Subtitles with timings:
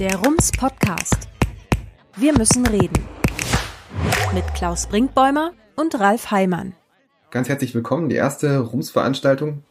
[0.00, 1.28] Der Rums Podcast.
[2.16, 2.98] Wir müssen reden.
[4.34, 6.72] Mit Klaus Brinkbäumer und Ralf Heimann.
[7.30, 9.62] Ganz herzlich willkommen, die erste Rums-Veranstaltung.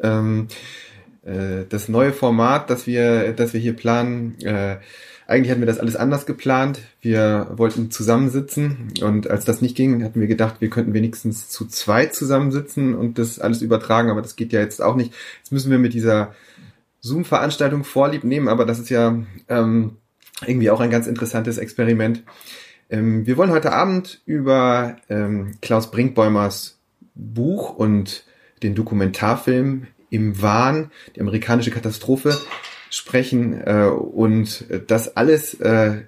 [0.00, 0.46] Ähm,
[1.24, 4.40] äh, das neue Format, das wir, das wir hier planen.
[4.42, 4.76] Äh,
[5.26, 6.78] eigentlich hatten wir das alles anders geplant.
[7.00, 11.66] Wir wollten zusammensitzen und als das nicht ging, hatten wir gedacht, wir könnten wenigstens zu
[11.66, 15.12] zweit zusammensitzen und das alles übertragen, aber das geht ja jetzt auch nicht.
[15.38, 16.34] Jetzt müssen wir mit dieser
[17.02, 19.16] Zoom-Veranstaltung vorlieb nehmen, aber das ist ja
[19.48, 19.96] ähm,
[20.46, 22.22] irgendwie auch ein ganz interessantes Experiment.
[22.90, 26.78] Ähm, wir wollen heute Abend über ähm, Klaus Brinkbäumers
[27.14, 28.24] Buch und
[28.62, 32.38] den Dokumentarfilm im Wahn, die amerikanische Katastrophe,
[32.90, 33.60] sprechen.
[33.66, 36.02] Äh, und das alles äh,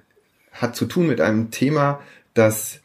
[0.51, 1.99] hat zu tun mit einem Thema,
[2.33, 2.79] das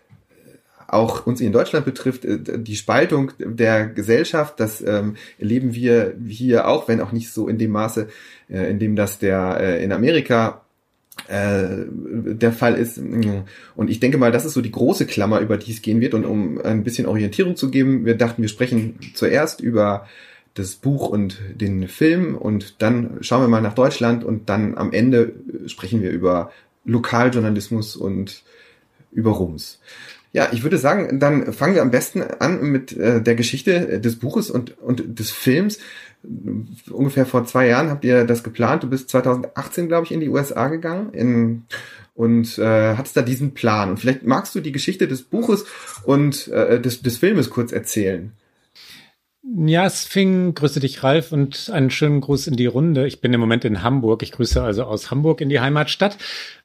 [0.93, 6.69] auch uns in Deutschland betrifft, äh, die Spaltung der Gesellschaft, das ähm, erleben wir hier
[6.69, 8.09] auch, wenn auch nicht so in dem Maße,
[8.48, 10.62] äh, in dem das der äh, in Amerika
[11.29, 12.98] äh, der Fall ist.
[12.98, 16.14] Und ich denke mal, das ist so die große Klammer, über die es gehen wird.
[16.14, 20.07] Und um ein bisschen Orientierung zu geben, wir dachten, wir sprechen zuerst über
[20.55, 24.92] das Buch und den Film und dann schauen wir mal nach Deutschland und dann am
[24.92, 25.33] Ende
[25.67, 26.51] sprechen wir über
[26.84, 28.42] Lokaljournalismus und
[29.12, 29.81] über Rums.
[30.33, 34.17] Ja, ich würde sagen, dann fangen wir am besten an mit äh, der Geschichte des
[34.17, 35.78] Buches und, und des Films.
[36.91, 38.84] Ungefähr vor zwei Jahren habt ihr das geplant.
[38.84, 41.62] Du bist 2018, glaube ich, in die USA gegangen in,
[42.14, 43.91] und äh, hattest da diesen Plan.
[43.91, 45.64] Und vielleicht magst du die Geschichte des Buches
[46.05, 48.33] und äh, des, des Filmes kurz erzählen.
[49.42, 53.06] Ja, es fing, grüße dich Ralf und einen schönen Gruß in die Runde.
[53.06, 54.22] Ich bin im Moment in Hamburg.
[54.22, 56.19] Ich grüße also aus Hamburg in die Heimatstadt.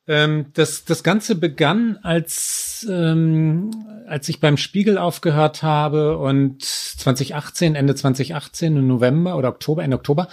[0.07, 3.71] Ähm, das, das Ganze begann, als, ähm,
[4.07, 9.95] als ich beim Spiegel aufgehört habe und 2018, Ende 2018, im November oder Oktober, Ende
[9.95, 10.27] Oktober,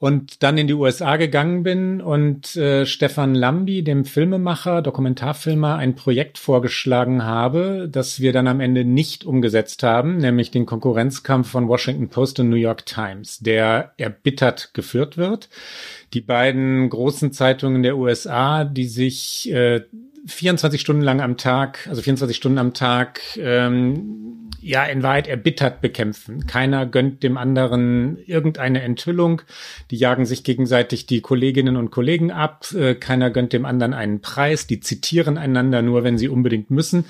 [0.00, 5.94] und dann in die USA gegangen bin und äh, Stefan Lambi, dem Filmemacher, Dokumentarfilmer, ein
[5.94, 11.68] Projekt vorgeschlagen habe, das wir dann am Ende nicht umgesetzt haben, nämlich den Konkurrenzkampf von
[11.68, 15.50] Washington Post und New York Times, der erbittert geführt wird.
[16.14, 19.82] Die beiden großen Zeitungen der USA, die sich äh,
[20.26, 25.80] 24 Stunden lang am Tag, also 24 Stunden am Tag, ähm, ja, in Wahrheit erbittert
[25.80, 26.46] bekämpfen.
[26.46, 29.42] Keiner gönnt dem anderen irgendeine Enthüllung.
[29.90, 32.66] Die jagen sich gegenseitig die Kolleginnen und Kollegen ab.
[32.74, 34.66] Äh, keiner gönnt dem anderen einen Preis.
[34.66, 37.06] Die zitieren einander nur, wenn sie unbedingt müssen.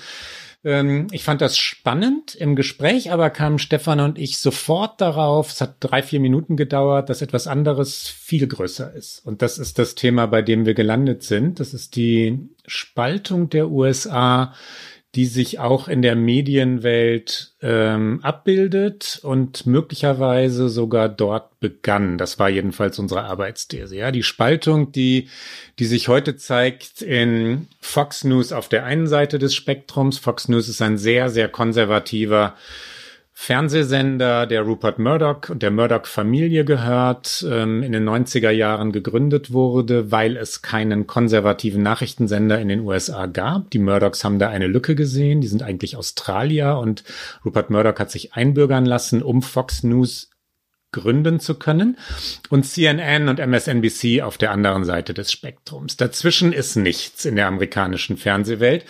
[0.63, 2.35] Ähm, ich fand das spannend.
[2.35, 7.09] Im Gespräch aber kamen Stefan und ich sofort darauf, es hat drei, vier Minuten gedauert,
[7.09, 9.25] dass etwas anderes viel größer ist.
[9.25, 11.59] Und das ist das Thema, bei dem wir gelandet sind.
[11.59, 14.53] Das ist die Spaltung der USA
[15.15, 22.17] die sich auch in der Medienwelt ähm, abbildet und möglicherweise sogar dort begann.
[22.17, 23.97] Das war jedenfalls unsere Arbeitsthese.
[23.97, 25.27] Ja, die Spaltung, die
[25.79, 30.17] die sich heute zeigt in Fox News auf der einen Seite des Spektrums.
[30.17, 32.55] Fox News ist ein sehr sehr konservativer
[33.43, 40.11] Fernsehsender, der Rupert Murdoch und der Murdoch-Familie gehört, ähm, in den 90er Jahren gegründet wurde,
[40.11, 43.71] weil es keinen konservativen Nachrichtensender in den USA gab.
[43.71, 45.41] Die Murdochs haben da eine Lücke gesehen.
[45.41, 47.03] Die sind eigentlich Australier und
[47.43, 50.29] Rupert Murdoch hat sich einbürgern lassen, um Fox News
[50.91, 51.97] gründen zu können
[52.49, 55.97] und CNN und MSNBC auf der anderen Seite des Spektrums.
[55.97, 58.85] Dazwischen ist nichts in der amerikanischen Fernsehwelt.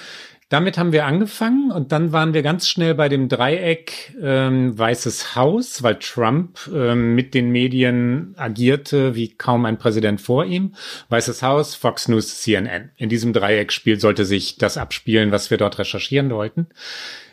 [0.51, 5.33] Damit haben wir angefangen und dann waren wir ganz schnell bei dem Dreieck ähm, Weißes
[5.37, 10.75] Haus, weil Trump ähm, mit den Medien agierte wie kaum ein Präsident vor ihm.
[11.07, 12.91] Weißes Haus, Fox News, CNN.
[12.97, 16.67] In diesem Dreieckspiel sollte sich das abspielen, was wir dort recherchieren wollten.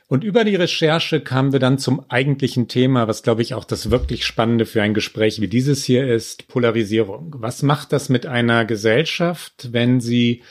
[0.06, 3.90] Und über die Recherche kamen wir dann zum eigentlichen Thema, was glaube ich auch das
[3.90, 7.34] wirklich Spannende für ein Gespräch wie dieses hier ist, Polarisierung.
[7.36, 10.44] Was macht das mit einer Gesellschaft, wenn sie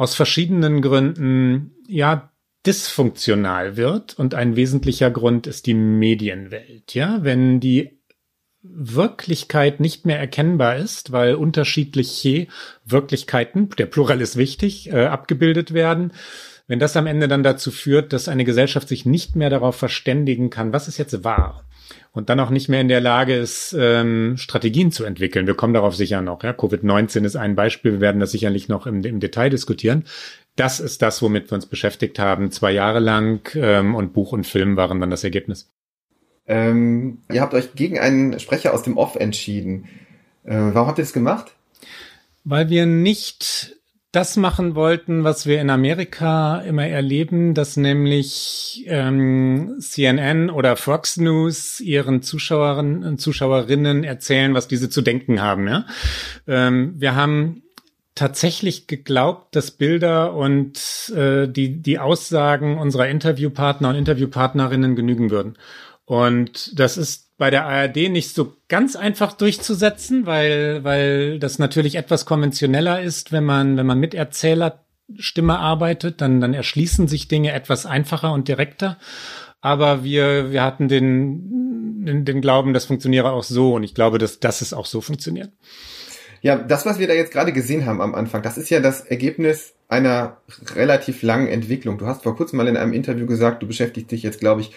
[0.00, 2.32] aus verschiedenen Gründen ja
[2.64, 6.94] dysfunktional wird und ein wesentlicher Grund ist die Medienwelt.
[6.94, 8.00] Ja, wenn die
[8.62, 12.46] Wirklichkeit nicht mehr erkennbar ist, weil unterschiedliche
[12.86, 16.14] Wirklichkeiten, der Plural ist wichtig, äh, abgebildet werden.
[16.66, 20.48] Wenn das am Ende dann dazu führt, dass eine Gesellschaft sich nicht mehr darauf verständigen
[20.48, 21.66] kann, was ist jetzt wahr?
[22.12, 25.46] Und dann auch nicht mehr in der Lage ist, ähm, Strategien zu entwickeln.
[25.46, 26.42] Wir kommen darauf sicher noch.
[26.42, 26.50] Ja?
[26.50, 27.92] Covid-19 ist ein Beispiel.
[27.92, 30.04] Wir werden das sicherlich noch im, im Detail diskutieren.
[30.56, 33.48] Das ist das, womit wir uns beschäftigt haben, zwei Jahre lang.
[33.54, 35.70] Ähm, und Buch und Film waren dann das Ergebnis.
[36.46, 39.88] Ähm, ihr habt euch gegen einen Sprecher aus dem Off entschieden.
[40.44, 41.54] Äh, warum habt ihr das gemacht?
[42.44, 43.76] Weil wir nicht
[44.12, 51.16] das machen wollten, was wir in Amerika immer erleben, dass nämlich ähm, CNN oder Fox
[51.16, 55.68] News ihren Zuschauerinnen und Zuschauerinnen erzählen, was diese zu denken haben.
[55.68, 55.86] Ja?
[56.48, 57.62] Ähm, wir haben
[58.16, 65.56] tatsächlich geglaubt, dass Bilder und äh, die, die Aussagen unserer Interviewpartner und Interviewpartnerinnen genügen würden.
[66.04, 71.94] Und das ist bei der ARD nicht so ganz einfach durchzusetzen, weil, weil das natürlich
[71.94, 77.52] etwas konventioneller ist, wenn man, wenn man mit Erzählerstimme arbeitet, dann, dann erschließen sich Dinge
[77.52, 78.98] etwas einfacher und direkter.
[79.62, 83.72] Aber wir, wir hatten den, den, den Glauben, das funktioniere auch so.
[83.72, 85.50] Und ich glaube, dass, dass es auch so funktioniert.
[86.42, 89.00] Ja, das, was wir da jetzt gerade gesehen haben am Anfang, das ist ja das
[89.00, 90.36] Ergebnis einer
[90.74, 91.96] relativ langen Entwicklung.
[91.96, 94.72] Du hast vor kurzem mal in einem Interview gesagt, du beschäftigst dich jetzt, glaube ich,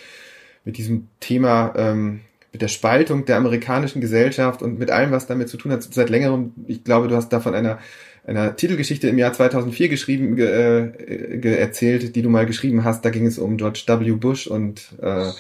[0.63, 2.21] mit diesem Thema, ähm,
[2.53, 6.09] mit der Spaltung der amerikanischen Gesellschaft und mit allem, was damit zu tun hat, seit
[6.09, 6.53] längerem.
[6.67, 7.79] Ich glaube, du hast da von einer,
[8.25, 13.03] einer Titelgeschichte im Jahr 2004 geschrieben, ge, äh, ge, erzählt, die du mal geschrieben hast.
[13.03, 14.11] Da ging es um George W.
[14.11, 15.31] Bush und, äh,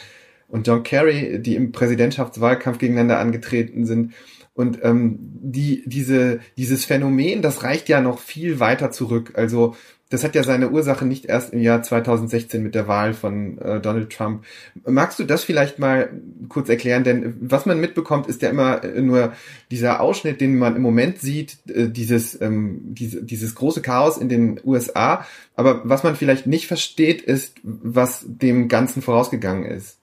[0.47, 4.13] und John Kerry, die im Präsidentschaftswahlkampf gegeneinander angetreten sind.
[4.55, 9.33] Und ähm, die, diese, dieses Phänomen, das reicht ja noch viel weiter zurück.
[9.35, 9.75] Also
[10.13, 13.81] das hat ja seine Ursache nicht erst im Jahr 2016 mit der Wahl von äh,
[13.81, 14.45] Donald Trump.
[14.85, 16.11] Magst du das vielleicht mal
[16.49, 17.03] kurz erklären?
[17.03, 19.33] Denn was man mitbekommt, ist ja immer äh, nur
[19.71, 24.29] dieser Ausschnitt, den man im Moment sieht, äh, dieses, ähm, diese, dieses große Chaos in
[24.29, 25.25] den USA.
[25.55, 29.97] Aber was man vielleicht nicht versteht, ist, was dem Ganzen vorausgegangen ist.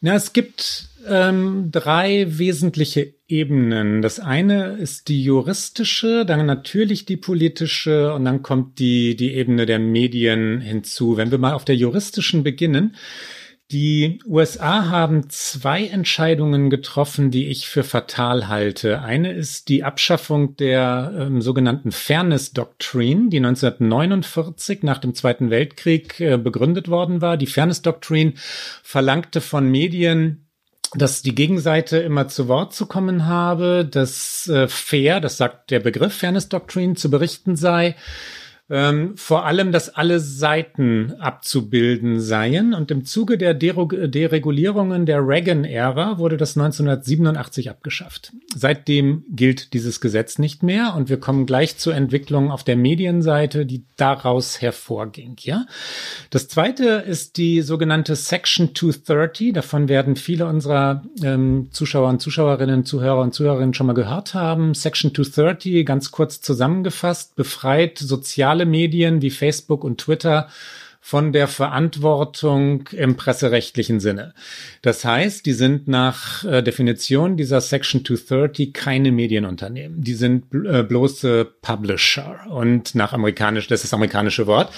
[0.00, 4.00] Na, es gibt ähm, drei wesentliche Ebenen.
[4.00, 9.66] Das eine ist die juristische, dann natürlich die politische und dann kommt die, die Ebene
[9.66, 11.16] der Medien hinzu.
[11.16, 12.96] Wenn wir mal auf der juristischen beginnen,
[13.70, 19.02] die USA haben zwei Entscheidungen getroffen, die ich für fatal halte.
[19.02, 26.18] Eine ist die Abschaffung der ähm, sogenannten Fairness Doctrine, die 1949 nach dem Zweiten Weltkrieg
[26.18, 27.36] äh, begründet worden war.
[27.36, 28.32] Die Fairness Doctrine
[28.82, 30.47] verlangte von Medien,
[30.94, 35.80] dass die Gegenseite immer zu Wort zu kommen habe, dass äh, fair, das sagt der
[35.80, 37.94] Begriff Fairness Doctrine, zu berichten sei,
[38.70, 42.74] ähm, vor allem, dass alle Seiten abzubilden seien.
[42.74, 48.32] Und im Zuge der Deregulierungen der Reagan-Ära wurde das 1987 abgeschafft.
[48.54, 53.64] Seitdem gilt dieses Gesetz nicht mehr und wir kommen gleich zur Entwicklung auf der Medienseite,
[53.64, 55.36] die daraus hervorging.
[55.40, 55.66] Ja,
[56.30, 59.54] das zweite ist die sogenannte Section 230.
[59.54, 64.74] Davon werden viele unserer ähm, Zuschauer und Zuschauerinnen, Zuhörer und Zuhörerinnen schon mal gehört haben.
[64.74, 70.48] Section 230, ganz kurz zusammengefasst, befreit soziale soziale Medien wie Facebook und Twitter
[71.08, 74.34] von der Verantwortung im presserechtlichen Sinne.
[74.82, 80.02] Das heißt, die sind nach äh, Definition dieser Section 230 keine Medienunternehmen.
[80.02, 84.70] Die sind äh, bloße Publisher und nach amerikanisch, das ist das amerikanische Wort.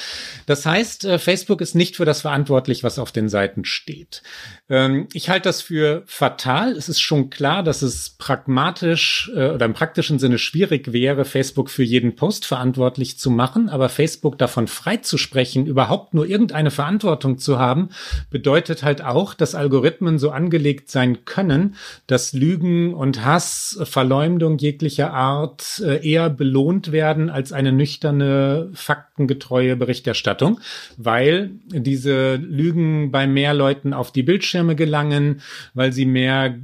[0.47, 4.23] Das heißt, äh, Facebook ist nicht für das verantwortlich, was auf den Seiten steht.
[4.69, 6.77] Ähm, ich halte das für fatal.
[6.77, 11.83] Es ist schon klar, dass es pragmatisch oder im praktischen Sinne schwierig wäre, Facebook für
[11.83, 17.91] jeden Post verantwortlich zu machen, aber Facebook davon freizusprechen, überhaupt nur irgendeine Verantwortung zu haben,
[18.31, 21.77] bedeutet halt auch, dass Algorithmen so angelegt sein können,
[22.07, 29.77] dass Lügen und Hass, Verleumdung jeglicher Art äh, eher belohnt werden als eine nüchterne, faktengetreue
[29.77, 30.61] Berichterstattung,
[30.97, 35.43] weil diese Lügen bei mehr Leuten auf die Bildschirme Bildschirme gelangen,
[35.75, 36.59] weil sie mehr,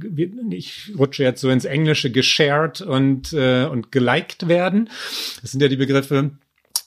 [0.49, 4.89] ich rutsche jetzt so ins Englische, geshared und, äh, und geliked werden.
[5.41, 6.31] Das sind ja die Begriffe,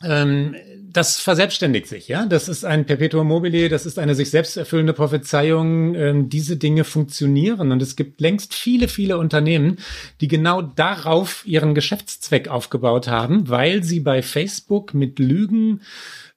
[0.03, 0.57] ähm,
[0.93, 2.27] das verselbstständigt sich, ja.
[2.27, 5.95] Das ist ein Perpetuum mobile, das ist eine sich selbst erfüllende Prophezeiung.
[5.95, 9.79] Ähm, diese Dinge funktionieren und es gibt längst viele, viele Unternehmen,
[10.21, 15.81] die genau darauf ihren Geschäftszweck aufgebaut haben, weil sie bei Facebook mit Lügen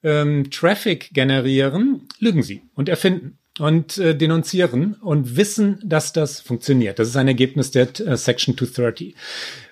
[0.03, 6.99] ähm, Traffic generieren, lügen sie und erfinden und äh, denunzieren und wissen, dass das funktioniert.
[6.99, 9.15] Das ist ein Ergebnis der äh, Section 230.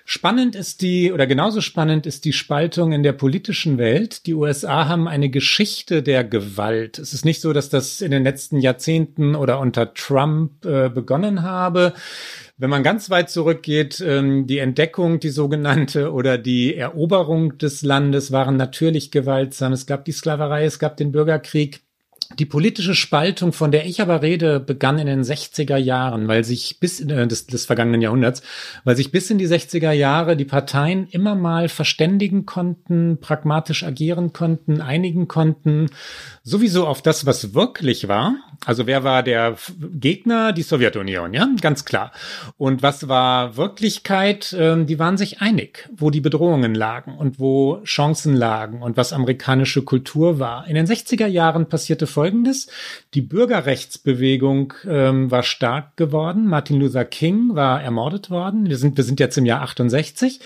[0.04, 4.26] Spannend ist die, oder genauso spannend ist die Spaltung in der politischen Welt.
[4.26, 6.98] Die USA haben eine Geschichte der Gewalt.
[6.98, 11.42] Es ist nicht so, dass das in den letzten Jahrzehnten oder unter Trump äh, begonnen
[11.42, 11.92] habe.
[12.56, 18.32] Wenn man ganz weit zurückgeht, ähm, die Entdeckung, die sogenannte oder die Eroberung des Landes
[18.32, 19.72] waren natürlich gewaltsam.
[19.72, 21.80] Es gab die Sklaverei, es gab den Bürgerkrieg.
[22.38, 26.78] Die politische Spaltung, von der ich aber rede, begann in den 60er Jahren, weil sich
[26.80, 28.42] bis äh, des, des vergangenen Jahrhunderts,
[28.84, 34.32] weil sich bis in die 60er Jahre die Parteien immer mal verständigen konnten, pragmatisch agieren
[34.32, 35.88] konnten, einigen konnten,
[36.44, 38.36] sowieso auf das, was wirklich war.
[38.64, 40.52] Also wer war der Gegner?
[40.52, 42.12] Die Sowjetunion, ja, ganz klar.
[42.58, 44.54] Und was war Wirklichkeit?
[44.58, 49.12] Ähm, die waren sich einig, wo die Bedrohungen lagen und wo Chancen lagen und was
[49.12, 50.66] amerikanische Kultur war.
[50.66, 52.68] In den 60er Jahren passierte Folgendes.
[53.14, 56.46] Die Bürgerrechtsbewegung ähm, war stark geworden.
[56.46, 58.68] Martin Luther King war ermordet worden.
[58.68, 60.40] Wir sind, wir sind jetzt im Jahr 68.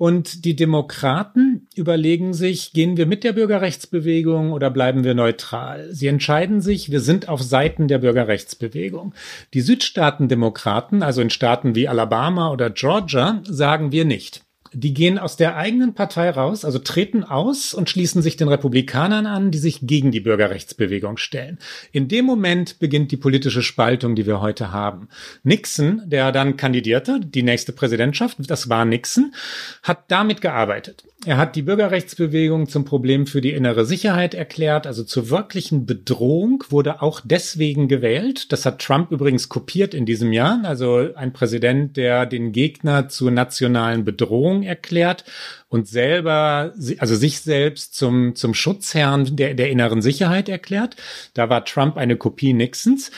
[0.00, 5.92] Und die Demokraten überlegen sich, gehen wir mit der Bürgerrechtsbewegung oder bleiben wir neutral?
[5.92, 9.12] Sie entscheiden sich, wir sind auf Seiten der Bürgerrechtsbewegung.
[9.52, 14.40] Die Südstaatendemokraten, also in Staaten wie Alabama oder Georgia, sagen wir nicht
[14.72, 19.26] die gehen aus der eigenen Partei raus, also treten aus und schließen sich den Republikanern
[19.26, 21.58] an, die sich gegen die Bürgerrechtsbewegung stellen.
[21.92, 25.08] In dem Moment beginnt die politische Spaltung, die wir heute haben.
[25.42, 29.34] Nixon, der dann kandidierte, die nächste Präsidentschaft, das war Nixon,
[29.82, 31.04] hat damit gearbeitet.
[31.26, 36.64] Er hat die Bürgerrechtsbewegung zum Problem für die innere Sicherheit erklärt, also zur wirklichen Bedrohung,
[36.70, 38.50] wurde auch deswegen gewählt.
[38.52, 43.30] Das hat Trump übrigens kopiert in diesem Jahr, also ein Präsident, der den Gegner zur
[43.30, 45.24] nationalen Bedrohung erklärt
[45.68, 50.96] und selber, also sich selbst zum, zum Schutzherrn der, der inneren Sicherheit erklärt.
[51.34, 53.10] Da war Trump eine Kopie Nixons.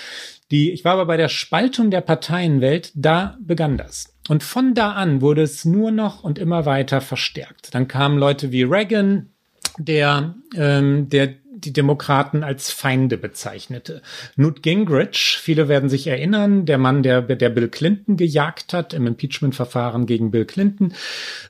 [0.50, 4.11] Die, ich war aber bei der Spaltung der Parteienwelt, da begann das.
[4.28, 7.74] Und von da an wurde es nur noch und immer weiter verstärkt.
[7.74, 9.30] Dann kamen Leute wie Reagan,
[9.78, 14.02] der, ähm, der die Demokraten als Feinde bezeichnete.
[14.36, 19.06] Newt Gingrich, viele werden sich erinnern, der Mann, der, der Bill Clinton gejagt hat im
[19.06, 20.94] Impeachment-Verfahren gegen Bill Clinton,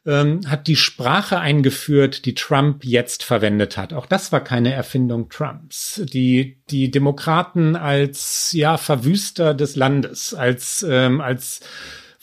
[0.06, 3.92] ähm, hat die Sprache eingeführt, die Trump jetzt verwendet hat.
[3.92, 6.02] Auch das war keine Erfindung Trumps.
[6.04, 11.60] Die, die Demokraten als, ja, Verwüster des Landes, als, ähm, als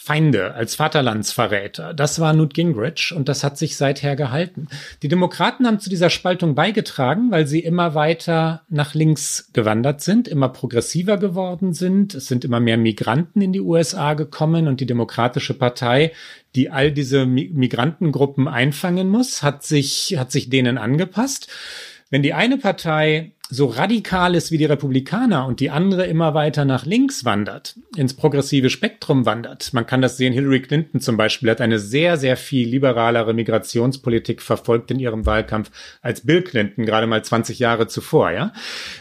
[0.01, 1.93] Feinde, als Vaterlandsverräter.
[1.93, 4.69] Das war Newt Gingrich und das hat sich seither gehalten.
[5.03, 10.29] Die Demokraten haben zu dieser Spaltung beigetragen, weil sie immer weiter nach links gewandert sind,
[10.29, 12.15] immer progressiver geworden sind.
[12.15, 16.13] Es sind immer mehr Migranten in die USA gekommen und die Demokratische Partei,
[16.55, 21.49] die all diese Migrantengruppen einfangen muss, hat sich, hat sich denen angepasst.
[22.09, 26.65] Wenn die eine Partei so radikal ist wie die Republikaner und die andere immer weiter
[26.65, 29.73] nach links wandert, ins progressive Spektrum wandert.
[29.73, 34.43] Man kann das sehen, Hillary Clinton zum Beispiel hat eine sehr, sehr viel liberalere Migrationspolitik
[34.43, 35.71] verfolgt in ihrem Wahlkampf
[36.03, 38.53] als Bill Clinton, gerade mal 20 Jahre zuvor, ja.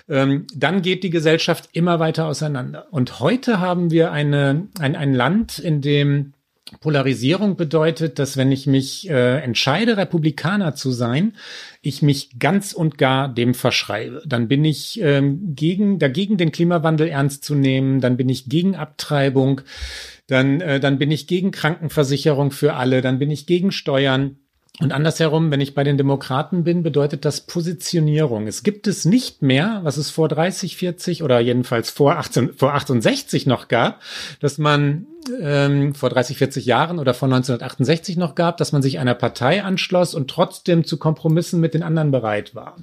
[0.09, 2.87] Ähm, dann geht die Gesellschaft immer weiter auseinander.
[2.91, 6.33] Und heute haben wir eine, ein, ein Land, in dem
[6.81, 11.35] Polarisierung bedeutet, dass wenn ich mich äh, entscheide, Republikaner zu sein,
[11.83, 14.23] ich mich ganz und gar dem verschreibe.
[14.27, 18.77] Dann bin ich ähm, gegen, dagegen den Klimawandel ernst zu nehmen, dann bin ich gegen
[18.77, 19.63] Abtreibung,
[20.27, 24.37] dann, äh, dann bin ich gegen Krankenversicherung für alle, dann bin ich gegen Steuern.
[24.81, 28.47] Und andersherum, wenn ich bei den Demokraten bin, bedeutet das Positionierung.
[28.47, 32.75] Es gibt es nicht mehr, was es vor 30, 40 oder jedenfalls vor 18, vor
[32.75, 34.01] 68 noch gab,
[34.39, 35.07] dass man
[35.41, 39.63] ähm, vor 30, 40 Jahren oder vor 1968 noch gab, dass man sich einer Partei
[39.63, 42.77] anschloss und trotzdem zu Kompromissen mit den anderen bereit war.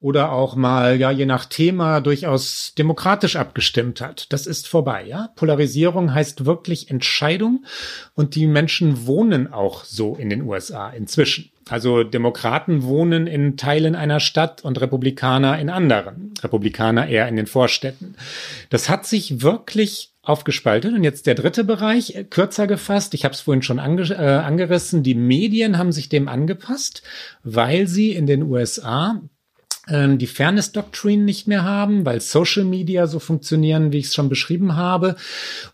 [0.00, 4.32] Oder auch mal, ja, je nach Thema durchaus demokratisch abgestimmt hat.
[4.32, 5.30] Das ist vorbei, ja.
[5.36, 7.64] Polarisierung heißt wirklich Entscheidung
[8.14, 11.50] und die Menschen wohnen auch so in den USA inzwischen.
[11.68, 16.32] Also Demokraten wohnen in Teilen einer Stadt und Republikaner in anderen.
[16.42, 18.14] Republikaner eher in den Vorstädten.
[18.70, 20.94] Das hat sich wirklich aufgespaltet.
[20.94, 24.16] Und jetzt der dritte Bereich, äh, kürzer gefasst, ich habe es vorhin schon ange äh,
[24.16, 27.02] angerissen, die Medien haben sich dem angepasst,
[27.42, 29.20] weil sie in den USA
[29.88, 34.14] ähm, die Fairness Doctrine nicht mehr haben, weil Social Media so funktionieren, wie ich es
[34.14, 35.16] schon beschrieben habe,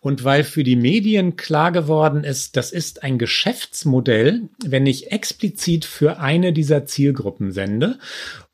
[0.01, 5.85] und weil für die Medien klar geworden ist, das ist ein Geschäftsmodell, wenn ich explizit
[5.85, 7.99] für eine dieser Zielgruppen sende.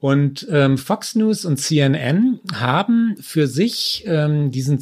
[0.00, 4.78] Und ähm, Fox News und CNN haben für sich ähm, diesen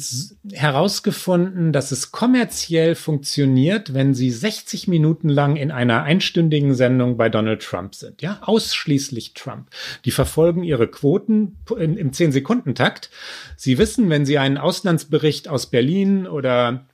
[0.53, 7.29] herausgefunden, dass es kommerziell funktioniert, wenn sie 60 Minuten lang in einer einstündigen Sendung bei
[7.29, 8.21] Donald Trump sind.
[8.21, 9.69] Ja, ausschließlich Trump.
[10.05, 13.09] Die verfolgen ihre Quoten im, im 10-Sekunden-Takt.
[13.55, 16.85] Sie wissen, wenn sie einen Auslandsbericht aus Berlin oder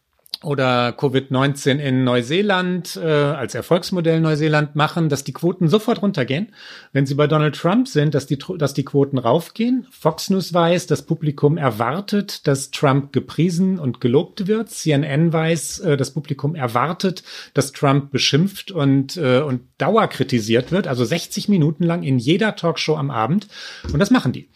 [0.44, 6.54] oder Covid-19 in Neuseeland äh, als Erfolgsmodell Neuseeland machen, dass die Quoten sofort runtergehen.
[6.92, 9.88] Wenn sie bei Donald Trump sind, dass die, dass die Quoten raufgehen.
[9.92, 14.70] Fox News weiß, das Publikum erwartet, dass Trump gepriesen und gelobt wird.
[14.70, 17.24] CNN weiß, äh, das Publikum erwartet,
[17.54, 20.88] dass Trump beschimpft und, äh, und dauerkritisiert wird.
[20.88, 23.48] Also 60 Minuten lang in jeder Talkshow am Abend.
[23.92, 24.50] Und das machen die.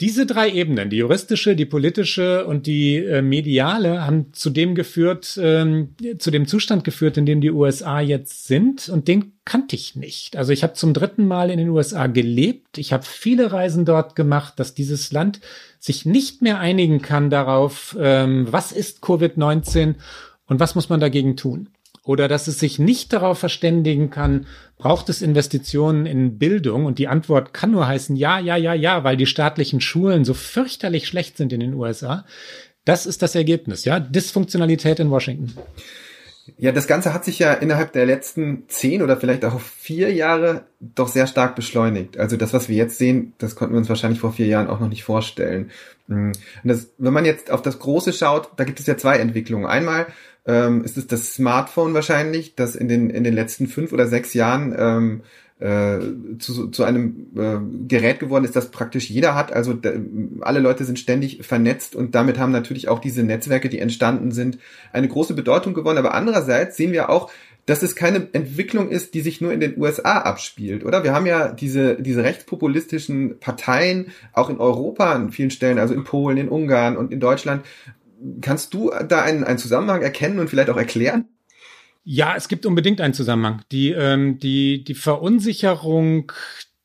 [0.00, 5.36] Diese drei Ebenen, die juristische, die politische und die äh, mediale, haben zu dem geführt,
[5.42, 8.88] ähm, zu dem Zustand geführt, in dem die USA jetzt sind.
[8.88, 10.36] Und den kannte ich nicht.
[10.36, 12.78] Also ich habe zum dritten Mal in den USA gelebt.
[12.78, 15.40] Ich habe viele Reisen dort gemacht, dass dieses Land
[15.80, 19.96] sich nicht mehr einigen kann darauf, ähm, was ist Covid-19
[20.46, 21.70] und was muss man dagegen tun
[22.08, 24.46] oder dass es sich nicht darauf verständigen kann,
[24.78, 26.86] braucht es Investitionen in Bildung?
[26.86, 30.34] Und die Antwort kann nur heißen, ja, ja, ja, ja, weil die staatlichen Schulen so
[30.34, 32.24] fürchterlich schlecht sind in den USA.
[32.84, 35.52] Das ist das Ergebnis, ja, Dysfunktionalität in Washington.
[36.56, 40.62] Ja, das Ganze hat sich ja innerhalb der letzten zehn oder vielleicht auch vier Jahre
[40.80, 42.18] doch sehr stark beschleunigt.
[42.18, 44.80] Also das, was wir jetzt sehen, das konnten wir uns wahrscheinlich vor vier Jahren auch
[44.80, 45.70] noch nicht vorstellen.
[46.06, 46.28] Mm.
[46.28, 49.66] Und das, wenn man jetzt auf das Große schaut, da gibt es ja zwei Entwicklungen.
[49.66, 50.06] Einmal
[50.48, 54.32] ähm, ist es das Smartphone wahrscheinlich, das in den, in den letzten fünf oder sechs
[54.32, 55.20] Jahren ähm,
[55.60, 55.98] äh,
[56.38, 59.52] zu, zu einem äh, Gerät geworden ist, das praktisch jeder hat.
[59.52, 59.90] Also da,
[60.40, 64.58] alle Leute sind ständig vernetzt und damit haben natürlich auch diese Netzwerke, die entstanden sind,
[64.92, 65.98] eine große Bedeutung gewonnen.
[65.98, 67.30] Aber andererseits sehen wir auch,
[67.68, 71.04] dass es keine Entwicklung ist, die sich nur in den USA abspielt, oder?
[71.04, 76.02] Wir haben ja diese, diese rechtspopulistischen Parteien auch in Europa an vielen Stellen, also in
[76.02, 77.66] Polen, in Ungarn und in Deutschland.
[78.40, 81.26] Kannst du da einen, einen Zusammenhang erkennen und vielleicht auch erklären?
[82.04, 83.62] Ja, es gibt unbedingt einen Zusammenhang.
[83.70, 86.32] Die, ähm, die, die Verunsicherung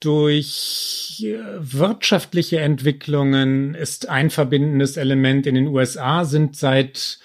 [0.02, 5.48] durch äh, wirtschaftliche Entwicklungen ist ein verbindendes Element.
[5.48, 7.20] In den USA sind seit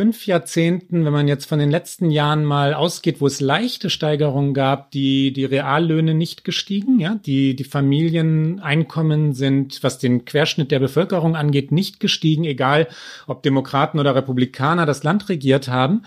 [0.00, 4.54] fünf Jahrzehnten, wenn man jetzt von den letzten Jahren mal ausgeht, wo es leichte Steigerungen
[4.54, 10.78] gab, die, die Reallöhne nicht gestiegen, ja, die, die Familieneinkommen sind, was den Querschnitt der
[10.78, 12.88] Bevölkerung angeht, nicht gestiegen, egal
[13.26, 16.06] ob Demokraten oder Republikaner das Land regiert haben.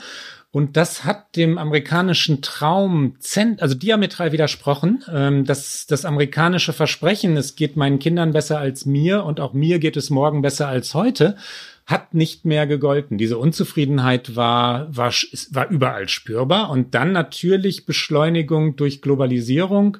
[0.49, 3.15] Und das hat dem amerikanischen Traum
[3.59, 5.03] also diametral widersprochen.
[5.11, 9.77] Ähm, das, das amerikanische Versprechen, es geht meinen Kindern besser als mir und auch mir
[9.77, 11.37] geht es morgen besser als heute,
[11.85, 13.17] hat nicht mehr gegolten.
[13.17, 15.11] Diese Unzufriedenheit war, war,
[15.51, 16.69] war überall spürbar.
[16.69, 19.97] Und dann natürlich Beschleunigung durch Globalisierung,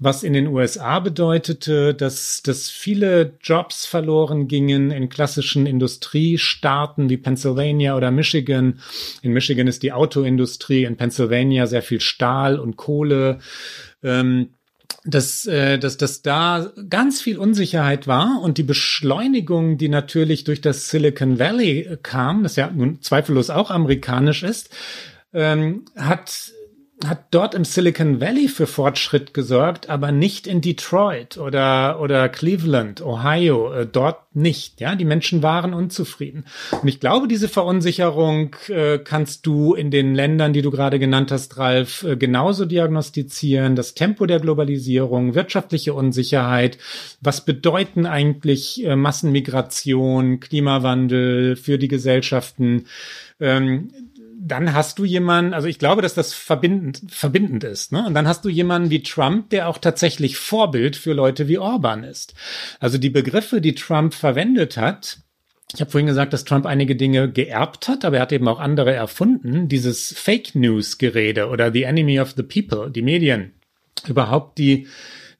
[0.00, 7.16] was in den USA bedeutete, dass, dass viele Jobs verloren gingen in klassischen Industriestaaten wie
[7.16, 8.80] Pennsylvania oder Michigan.
[9.22, 13.38] In Michigan ist die Autoindustrie, in Pennsylvania sehr viel Stahl und Kohle.
[14.02, 14.48] Ähm,
[15.04, 20.60] dass, äh, dass, dass da ganz viel Unsicherheit war und die Beschleunigung, die natürlich durch
[20.60, 24.70] das Silicon Valley kam, das ja nun zweifellos auch amerikanisch ist,
[25.32, 26.52] ähm, hat
[27.06, 33.00] hat dort im Silicon Valley für Fortschritt gesorgt, aber nicht in Detroit oder, oder Cleveland,
[33.00, 34.80] Ohio, äh, dort nicht.
[34.80, 36.44] Ja, die Menschen waren unzufrieden.
[36.82, 41.32] Und ich glaube, diese Verunsicherung äh, kannst du in den Ländern, die du gerade genannt
[41.32, 43.76] hast, Ralf, äh, genauso diagnostizieren.
[43.76, 46.78] Das Tempo der Globalisierung, wirtschaftliche Unsicherheit.
[47.20, 52.86] Was bedeuten eigentlich äh, Massenmigration, Klimawandel für die Gesellschaften?
[53.40, 53.90] Ähm,
[54.42, 57.92] dann hast du jemanden, also ich glaube, dass das verbindend, verbindend ist.
[57.92, 58.06] Ne?
[58.06, 62.04] Und dann hast du jemanden wie Trump, der auch tatsächlich Vorbild für Leute wie Orban
[62.04, 62.34] ist.
[62.78, 65.18] Also die Begriffe, die Trump verwendet hat,
[65.72, 68.58] ich habe vorhin gesagt, dass Trump einige Dinge geerbt hat, aber er hat eben auch
[68.58, 69.68] andere erfunden.
[69.68, 73.52] Dieses Fake News-Gerede oder The Enemy of the People, die Medien,
[74.08, 74.88] überhaupt die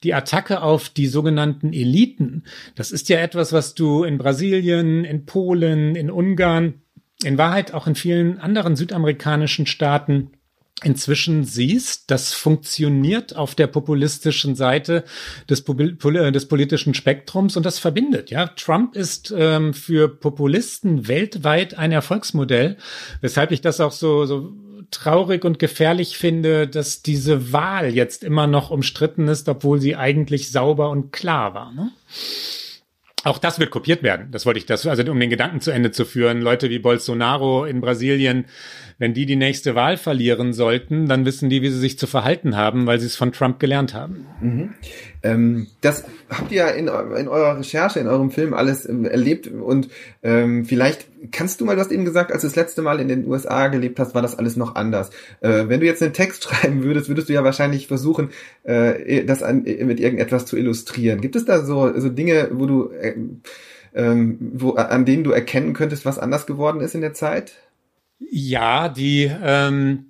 [0.03, 2.43] die Attacke auf die sogenannten Eliten.
[2.73, 6.81] Das ist ja etwas, was du in Brasilien, in Polen, in Ungarn
[7.23, 10.31] in Wahrheit auch in vielen anderen südamerikanischen Staaten
[10.83, 15.03] inzwischen siehst, das funktioniert auf der populistischen Seite
[15.49, 18.31] des, äh, des, politischen Spektrums und das verbindet.
[18.31, 22.77] Ja, Trump ist ähm, für Populisten weltweit ein Erfolgsmodell,
[23.21, 24.53] weshalb ich das auch so, so
[24.89, 30.51] traurig und gefährlich finde, dass diese Wahl jetzt immer noch umstritten ist, obwohl sie eigentlich
[30.51, 31.71] sauber und klar war.
[31.71, 31.91] Ne?
[33.23, 34.27] Auch das wird kopiert werden.
[34.31, 36.41] Das wollte ich, das, also um den Gedanken zu Ende zu führen.
[36.41, 38.45] Leute wie Bolsonaro in Brasilien,
[38.97, 42.55] wenn die die nächste Wahl verlieren sollten, dann wissen die, wie sie sich zu verhalten
[42.55, 44.25] haben, weil sie es von Trump gelernt haben.
[44.39, 44.73] Mhm.
[45.23, 49.89] Ähm, das habt ihr in, in eurer Recherche, in eurem Film alles ähm, erlebt und
[50.23, 53.07] ähm, vielleicht kannst du mal, du hast eben gesagt, als du das letzte Mal in
[53.07, 55.11] den USA gelebt hast, war das alles noch anders.
[55.41, 58.29] Äh, wenn du jetzt einen Text schreiben würdest, würdest du ja wahrscheinlich versuchen,
[58.63, 61.21] äh, das an, mit irgendetwas zu illustrieren.
[61.21, 63.15] Gibt es da so, so Dinge, wo du, äh,
[63.93, 67.53] ähm, wo, an denen du erkennen könntest, was anders geworden ist in der Zeit?
[68.29, 70.05] Ja, die, ähm,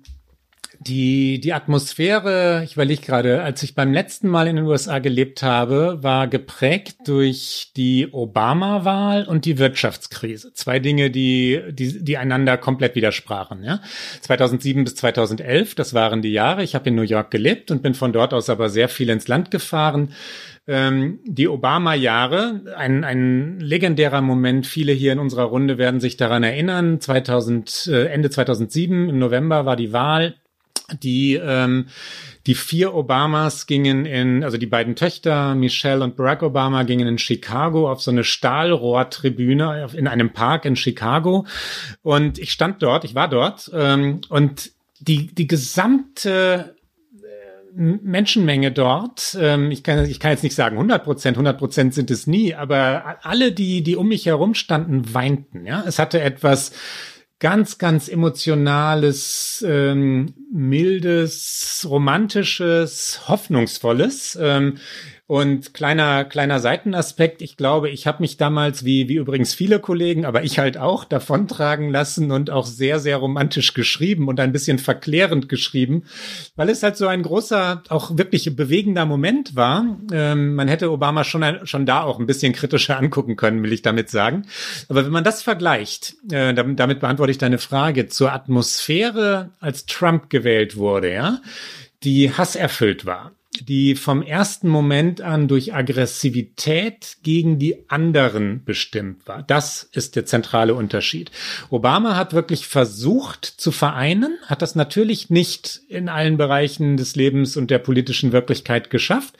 [0.86, 5.42] die, die Atmosphäre, ich überlege gerade, als ich beim letzten Mal in den USA gelebt
[5.42, 10.52] habe, war geprägt durch die Obama-Wahl und die Wirtschaftskrise.
[10.54, 13.62] Zwei Dinge, die, die, die einander komplett widersprachen.
[13.64, 13.80] Ja?
[14.22, 16.62] 2007 bis 2011, das waren die Jahre.
[16.62, 19.28] Ich habe in New York gelebt und bin von dort aus aber sehr viel ins
[19.28, 20.12] Land gefahren.
[20.66, 24.66] Ähm, die Obama-Jahre, ein, ein legendärer Moment.
[24.66, 27.00] Viele hier in unserer Runde werden sich daran erinnern.
[27.00, 30.36] 2000, äh, Ende 2007 im November war die Wahl
[31.00, 31.86] die ähm,
[32.46, 37.18] die vier Obamas gingen in, also die beiden Töchter, Michelle und Barack Obama, gingen in
[37.18, 41.46] Chicago auf so eine Stahlrohrtribüne in einem Park in Chicago.
[42.02, 46.74] Und ich stand dort, ich war dort, ähm, und die, die gesamte
[47.22, 51.94] äh, Menschenmenge dort, ähm, ich, kann, ich kann jetzt nicht sagen 100 Prozent, 100 Prozent
[51.94, 55.64] sind es nie, aber alle, die, die um mich herum standen, weinten.
[55.64, 56.72] Ja, Es hatte etwas
[57.42, 64.38] ganz, ganz emotionales, ähm, mildes, romantisches, hoffnungsvolles.
[64.40, 64.78] Ähm,
[65.28, 70.24] und kleiner, kleiner Seitenaspekt, ich glaube, ich habe mich damals, wie, wie übrigens viele Kollegen,
[70.24, 74.78] aber ich halt auch, davontragen lassen und auch sehr, sehr romantisch geschrieben und ein bisschen
[74.78, 76.04] verklärend geschrieben,
[76.56, 79.96] weil es halt so ein großer, auch wirklich bewegender Moment war.
[80.12, 83.82] Ähm, man hätte Obama schon, schon da auch ein bisschen kritischer angucken können, will ich
[83.82, 84.46] damit sagen.
[84.88, 89.86] Aber wenn man das vergleicht, äh, damit, damit beantworte ich deine Frage, zur Atmosphäre, als
[89.86, 91.40] Trump gewählt wurde, ja,
[92.02, 99.42] die hasserfüllt war die vom ersten Moment an durch Aggressivität gegen die anderen bestimmt war.
[99.42, 101.30] Das ist der zentrale Unterschied.
[101.68, 107.56] Obama hat wirklich versucht zu vereinen, hat das natürlich nicht in allen Bereichen des Lebens
[107.56, 109.36] und der politischen Wirklichkeit geschafft.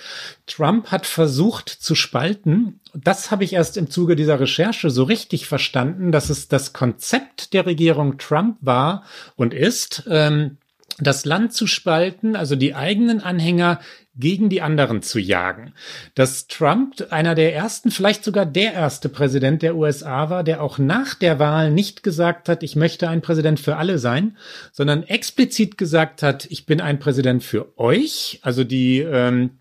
[0.47, 2.81] Trump hat versucht zu spalten.
[2.95, 7.55] Das habe ich erst im Zuge dieser Recherche so richtig verstanden, dass es das Konzept
[7.55, 9.05] der Regierung Trump war
[9.37, 10.59] und ist, ähm,
[11.03, 13.81] das Land zu spalten, also die eigenen Anhänger
[14.15, 15.73] gegen die anderen zu jagen.
[16.15, 20.79] Dass Trump einer der ersten, vielleicht sogar der erste Präsident der USA war, der auch
[20.79, 24.37] nach der Wahl nicht gesagt hat, ich möchte ein Präsident für alle sein,
[24.71, 29.59] sondern explizit gesagt hat, ich bin ein Präsident für euch, also die, ähm,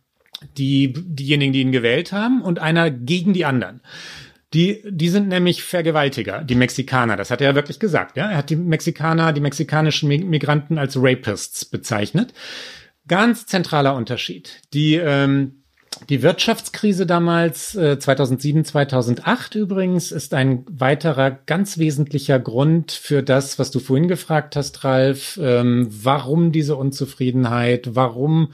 [0.58, 3.82] die, diejenigen, die ihn gewählt haben, und einer gegen die anderen.
[4.54, 7.16] Die, die sind nämlich Vergewaltiger, die Mexikaner.
[7.16, 8.18] Das hat er ja wirklich gesagt.
[8.18, 8.30] Ja?
[8.30, 12.34] Er hat die Mexikaner, die mexikanischen Migranten als Rapists bezeichnet.
[13.08, 14.62] Ganz zentraler Unterschied.
[14.74, 15.62] Die, ähm,
[16.10, 23.60] die Wirtschaftskrise damals, äh, 2007, 2008 übrigens, ist ein weiterer ganz wesentlicher Grund für das,
[23.60, 25.40] was du vorhin gefragt hast, Ralf.
[25.42, 27.96] Ähm, warum diese Unzufriedenheit?
[27.96, 28.54] Warum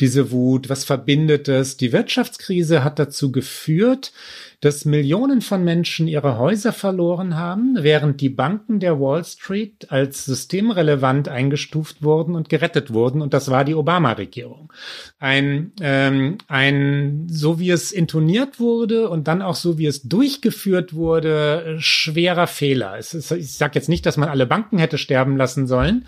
[0.00, 0.68] diese Wut?
[0.68, 1.76] Was verbindet es?
[1.76, 4.12] Die Wirtschaftskrise hat dazu geführt,
[4.60, 10.24] dass Millionen von Menschen ihre Häuser verloren haben, während die Banken der Wall Street als
[10.24, 13.22] systemrelevant eingestuft wurden und gerettet wurden.
[13.22, 14.72] Und das war die Obama-Regierung.
[15.20, 20.92] Ein, ähm, ein, so wie es intoniert wurde und dann auch so wie es durchgeführt
[20.92, 22.98] wurde, schwerer Fehler.
[22.98, 26.06] Es ist, ich sage jetzt nicht, dass man alle Banken hätte sterben lassen sollen,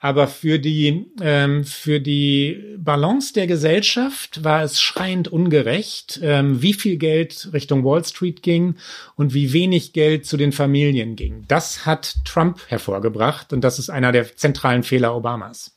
[0.00, 6.72] aber für die, ähm, für die Balance der Gesellschaft war es schreiend ungerecht, ähm, wie
[6.72, 8.76] viel Geld Richtung Wall Street ging
[9.16, 11.44] und wie wenig Geld zu den Familien ging.
[11.48, 15.74] Das hat Trump hervorgebracht und das ist einer der zentralen Fehler Obamas.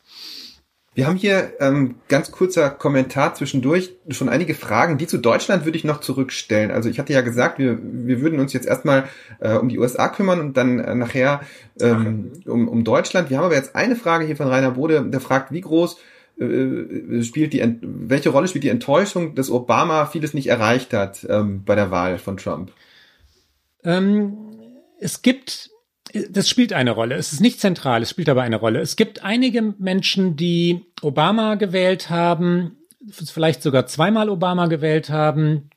[0.95, 4.97] Wir haben hier ähm, ganz kurzer Kommentar zwischendurch, schon einige Fragen.
[4.97, 6.71] Die zu Deutschland würde ich noch zurückstellen.
[6.71, 9.09] Also ich hatte ja gesagt, wir, wir würden uns jetzt erstmal
[9.41, 11.41] äh, um die USA kümmern und dann äh, nachher
[11.81, 13.29] ähm, um, um Deutschland.
[13.29, 15.97] Wir haben aber jetzt eine Frage hier von Rainer Bode, der fragt, wie groß
[16.39, 21.63] äh, spielt die, welche Rolle spielt die Enttäuschung, dass Obama vieles nicht erreicht hat ähm,
[21.63, 22.71] bei der Wahl von Trump?
[23.83, 24.37] Ähm,
[24.99, 25.69] es gibt
[26.29, 27.15] das spielt eine Rolle.
[27.15, 28.79] Es ist nicht zentral, es spielt aber eine Rolle.
[28.79, 32.77] Es gibt einige Menschen, die Obama gewählt haben,
[33.11, 35.69] vielleicht sogar zweimal Obama gewählt haben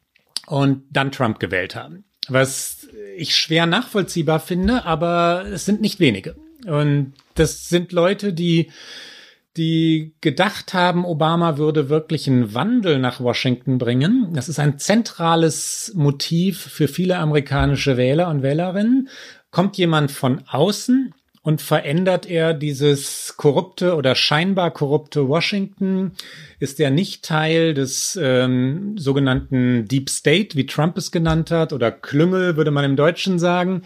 [0.46, 2.04] und dann Trump gewählt haben.
[2.28, 6.36] Was ich schwer nachvollziehbar finde, aber es sind nicht wenige.
[6.66, 8.70] Und das sind Leute, die
[9.58, 14.30] die gedacht haben, Obama würde wirklich einen Wandel nach Washington bringen.
[14.32, 19.08] Das ist ein zentrales Motiv für viele amerikanische Wähler und Wählerinnen
[19.50, 26.12] kommt jemand von außen und verändert er dieses korrupte oder scheinbar korrupte Washington?
[26.58, 31.90] Ist er nicht Teil des ähm, sogenannten Deep State, wie Trump es genannt hat, oder
[31.90, 33.82] Klüngel, würde man im Deutschen sagen?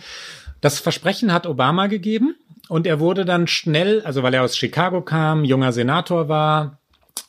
[0.61, 2.35] Das Versprechen hat Obama gegeben
[2.73, 6.79] und er wurde dann schnell, also weil er aus Chicago kam, junger Senator war,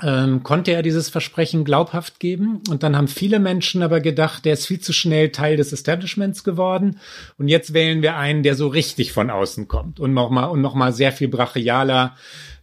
[0.01, 2.62] ähm, konnte er dieses Versprechen glaubhaft geben.
[2.69, 6.45] Und dann haben viele Menschen aber gedacht, der ist viel zu schnell Teil des Establishments
[6.45, 6.97] geworden.
[7.38, 10.75] Und jetzt wählen wir einen, der so richtig von außen kommt und nochmal und noch
[10.75, 12.15] mal sehr viel brachialer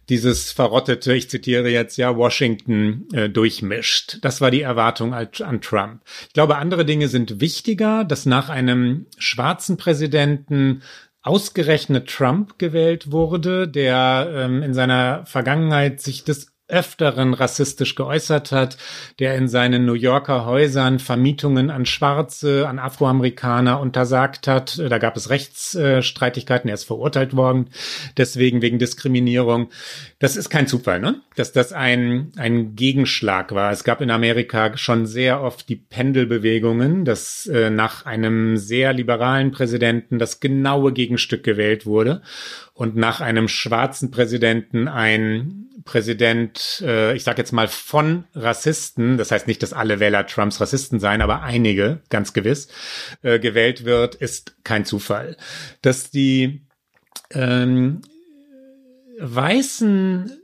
[0.09, 4.17] dieses verrottete, ich zitiere jetzt ja, Washington äh, durchmischt.
[4.23, 6.01] Das war die Erwartung an Trump.
[6.27, 10.81] Ich glaube, andere Dinge sind wichtiger, dass nach einem schwarzen Präsidenten
[11.21, 18.77] ausgerechnet Trump gewählt wurde, der ähm, in seiner Vergangenheit sich des Öfteren rassistisch geäußert hat,
[19.19, 24.79] der in seinen New Yorker Häusern Vermietungen an Schwarze, an Afroamerikaner untersagt hat.
[24.79, 27.69] Da gab es Rechtsstreitigkeiten, er ist verurteilt worden,
[28.17, 29.69] deswegen wegen Diskriminierung.
[30.19, 31.21] Das ist kein Zufall, ne?
[31.35, 33.71] Dass das ein, ein Gegenschlag war.
[33.71, 39.51] Es gab in Amerika schon sehr oft die Pendelbewegungen, dass äh, nach einem sehr liberalen
[39.51, 42.21] Präsidenten das genaue Gegenstück gewählt wurde
[42.73, 49.31] und nach einem schwarzen Präsidenten ein Präsident, äh, ich sage jetzt mal von Rassisten, das
[49.31, 52.67] heißt nicht, dass alle Wähler Trumps Rassisten seien, aber einige, ganz gewiss,
[53.21, 55.37] äh, gewählt wird, ist kein Zufall.
[55.81, 56.61] Dass die
[57.31, 58.01] ähm,
[59.19, 60.41] weißen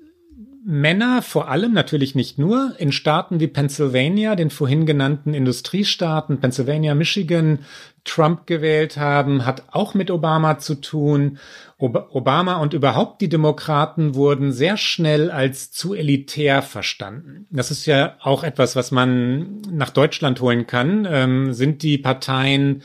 [0.70, 6.94] Männer, vor allem natürlich nicht nur, in Staaten wie Pennsylvania, den vorhin genannten Industriestaaten, Pennsylvania,
[6.94, 7.60] Michigan,
[8.04, 11.40] Trump gewählt haben, hat auch mit Obama zu tun.
[11.80, 17.46] Ob Obama und überhaupt die Demokraten wurden sehr schnell als zu elitär verstanden.
[17.52, 21.08] Das ist ja auch etwas, was man nach Deutschland holen kann.
[21.10, 22.82] Ähm, sind die Parteien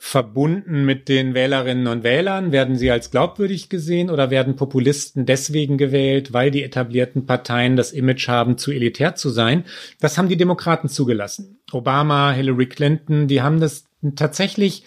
[0.00, 2.52] verbunden mit den Wählerinnen und Wählern?
[2.52, 7.90] Werden sie als glaubwürdig gesehen oder werden Populisten deswegen gewählt, weil die etablierten Parteien das
[7.90, 9.64] Image haben, zu elitär zu sein?
[10.00, 11.58] Das haben die Demokraten zugelassen.
[11.72, 14.84] Obama, Hillary Clinton, die haben das tatsächlich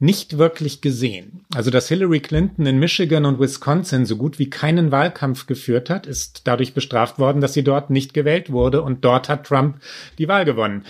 [0.00, 1.44] nicht wirklich gesehen.
[1.54, 6.06] Also, dass Hillary Clinton in Michigan und Wisconsin so gut wie keinen Wahlkampf geführt hat,
[6.06, 9.80] ist dadurch bestraft worden, dass sie dort nicht gewählt wurde und dort hat Trump
[10.18, 10.84] die Wahl gewonnen.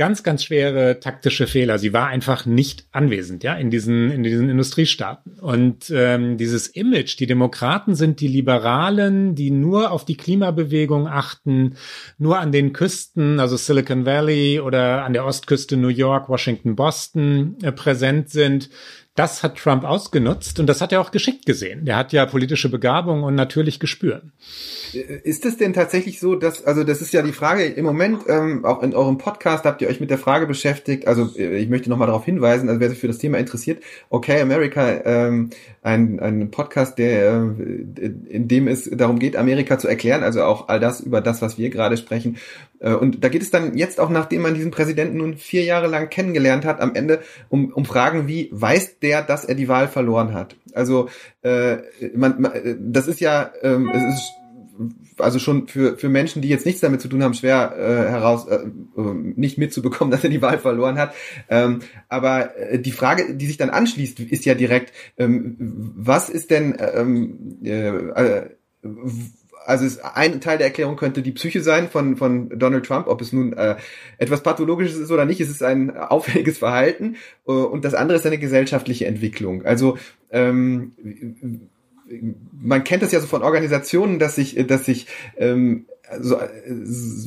[0.00, 1.78] Ganz, ganz schwere taktische Fehler.
[1.78, 5.38] Sie war einfach nicht anwesend, ja, in diesen, in diesen Industriestaaten.
[5.40, 11.76] Und ähm, dieses Image, die Demokraten sind die Liberalen, die nur auf die Klimabewegung achten,
[12.18, 17.56] nur an den Küsten, also Silicon Valley oder an der Ostküste New York, Washington, Boston
[17.62, 18.70] äh, präsent sind sind,
[19.16, 21.84] das hat Trump ausgenutzt und das hat er auch geschickt gesehen.
[21.84, 24.22] Der hat ja politische Begabung und natürlich Gespür.
[24.92, 28.64] Ist es denn tatsächlich so, dass, also das ist ja die Frage, im Moment, ähm,
[28.64, 31.90] auch in eurem Podcast habt ihr euch mit der Frage beschäftigt, also äh, ich möchte
[31.90, 35.50] nochmal darauf hinweisen, also wer sich für das Thema interessiert, Okay America, ähm,
[35.82, 40.68] ein, ein Podcast, der, äh, in dem es darum geht, Amerika zu erklären, also auch
[40.68, 42.36] all das über das, was wir gerade sprechen.
[42.80, 45.86] Äh, und da geht es dann jetzt auch, nachdem man diesen Präsidenten nun vier Jahre
[45.86, 49.88] lang kennengelernt hat, am Ende um, um Fragen wie, weiß der, dass er die Wahl
[49.88, 50.56] verloren hat?
[50.74, 51.08] Also
[51.42, 51.78] äh,
[52.14, 54.32] man, man, das ist ja, ähm, es ist
[55.18, 58.46] also schon für, für Menschen, die jetzt nichts damit zu tun haben, schwer äh, heraus
[58.48, 58.66] äh,
[58.96, 61.14] nicht mitzubekommen, dass er die Wahl verloren hat.
[61.48, 65.56] Ähm, aber äh, die Frage, die sich dann anschließt, ist ja direkt, ähm,
[65.96, 68.50] was ist denn ähm, äh, äh,
[69.70, 73.20] also ist ein Teil der Erklärung könnte die Psyche sein von, von Donald Trump, ob
[73.20, 73.76] es nun äh,
[74.18, 78.26] etwas Pathologisches ist oder nicht, es ist ein auffälliges Verhalten äh, und das andere ist
[78.26, 79.64] eine gesellschaftliche Entwicklung.
[79.64, 79.96] Also
[80.30, 80.92] ähm,
[82.60, 85.06] man kennt das ja so von Organisationen, dass sich, dass sich
[85.36, 85.86] ähm,
[86.18, 86.48] so äh,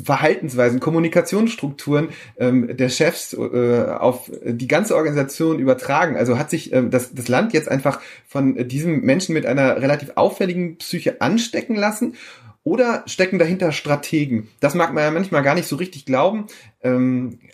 [0.04, 6.18] Verhaltensweisen, Kommunikationsstrukturen ähm, der Chefs äh, auf die ganze Organisation übertragen.
[6.18, 10.12] Also hat sich ähm, das, das Land jetzt einfach von diesem Menschen mit einer relativ
[10.16, 12.16] auffälligen Psyche anstecken lassen
[12.64, 14.50] oder stecken dahinter Strategen?
[14.60, 16.48] Das mag man ja manchmal gar nicht so richtig glauben.
[16.82, 17.53] Ähm, äh,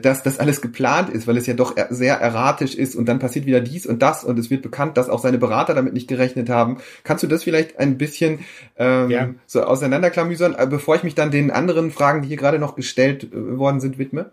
[0.00, 3.46] dass das alles geplant ist, weil es ja doch sehr erratisch ist und dann passiert
[3.46, 6.48] wieder dies und das und es wird bekannt, dass auch seine Berater damit nicht gerechnet
[6.48, 6.78] haben.
[7.04, 8.40] Kannst du das vielleicht ein bisschen
[8.76, 9.30] ähm, ja.
[9.46, 13.24] so auseinanderklamüsern, äh, bevor ich mich dann den anderen Fragen, die hier gerade noch gestellt
[13.32, 14.30] äh, worden sind, widme?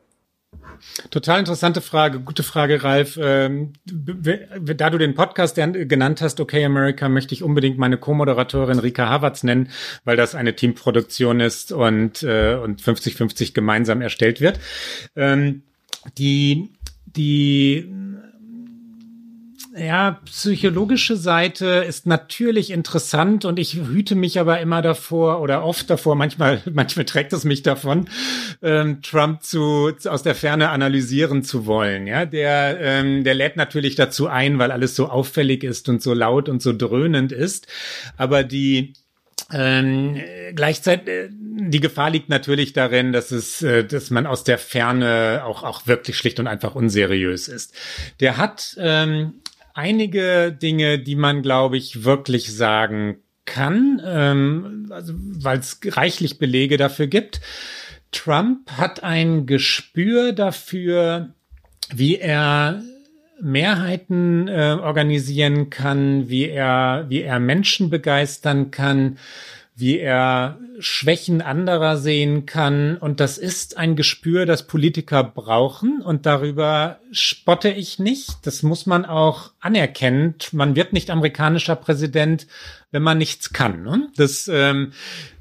[1.09, 3.17] Total interessante Frage, gute Frage, Ralf.
[3.21, 9.09] Ähm, da du den Podcast genannt hast, Okay America, möchte ich unbedingt meine Co-Moderatorin Rika
[9.09, 9.69] Havertz nennen,
[10.03, 14.59] weil das eine Teamproduktion ist und äh, und 50-50 gemeinsam erstellt wird.
[15.15, 15.63] Ähm,
[16.17, 16.71] die
[17.05, 17.91] die
[19.77, 25.89] ja, psychologische Seite ist natürlich interessant und ich hüte mich aber immer davor oder oft
[25.89, 28.07] davor, manchmal, manchmal trägt es mich davon,
[28.61, 32.07] ähm, Trump zu, aus der Ferne analysieren zu wollen.
[32.07, 36.13] Ja, der, ähm, der lädt natürlich dazu ein, weil alles so auffällig ist und so
[36.13, 37.67] laut und so dröhnend ist.
[38.15, 38.93] Aber die,
[39.51, 40.21] ähm,
[40.55, 45.43] gleichzeitig äh, die Gefahr liegt natürlich darin, dass es, äh, dass man aus der Ferne
[45.45, 47.73] auch auch wirklich schlicht und einfach unseriös ist.
[48.19, 49.35] Der hat ähm,
[49.75, 56.77] einige Dinge, die man, glaube ich, wirklich sagen kann, ähm, also, weil es reichlich Belege
[56.77, 57.41] dafür gibt.
[58.11, 61.33] Trump hat ein Gespür dafür,
[61.93, 62.81] wie er
[63.41, 69.17] Mehrheiten äh, organisieren kann, wie er, wie er Menschen begeistern kann,
[69.77, 72.97] wie er Schwächen anderer sehen kann.
[72.97, 76.01] Und das ist ein Gespür, das Politiker brauchen.
[76.01, 78.37] Und darüber spotte ich nicht.
[78.43, 80.35] Das muss man auch anerkennen.
[80.53, 82.47] Man wird nicht amerikanischer Präsident,
[82.95, 83.83] wenn man nichts kann.
[83.83, 84.07] Ne?
[84.15, 84.93] Das, ähm,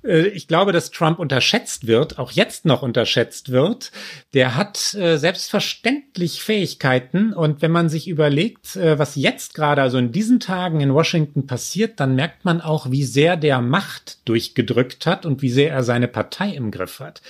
[0.03, 3.93] äh, ich glaube, dass Trump unterschätzt wird, auch jetzt noch unterschätzt wird.
[4.35, 9.99] Der hat äh, selbstverständlich Fähigkeiten und wenn man sich überlegt, äh, was jetzt gerade, also
[9.99, 15.07] in diesen Tagen in Washington passiert, dann merkt man auch, wie sehr der Macht durchgedrückt
[15.07, 17.23] hat und wie sehr er seine Partei im Griff hat.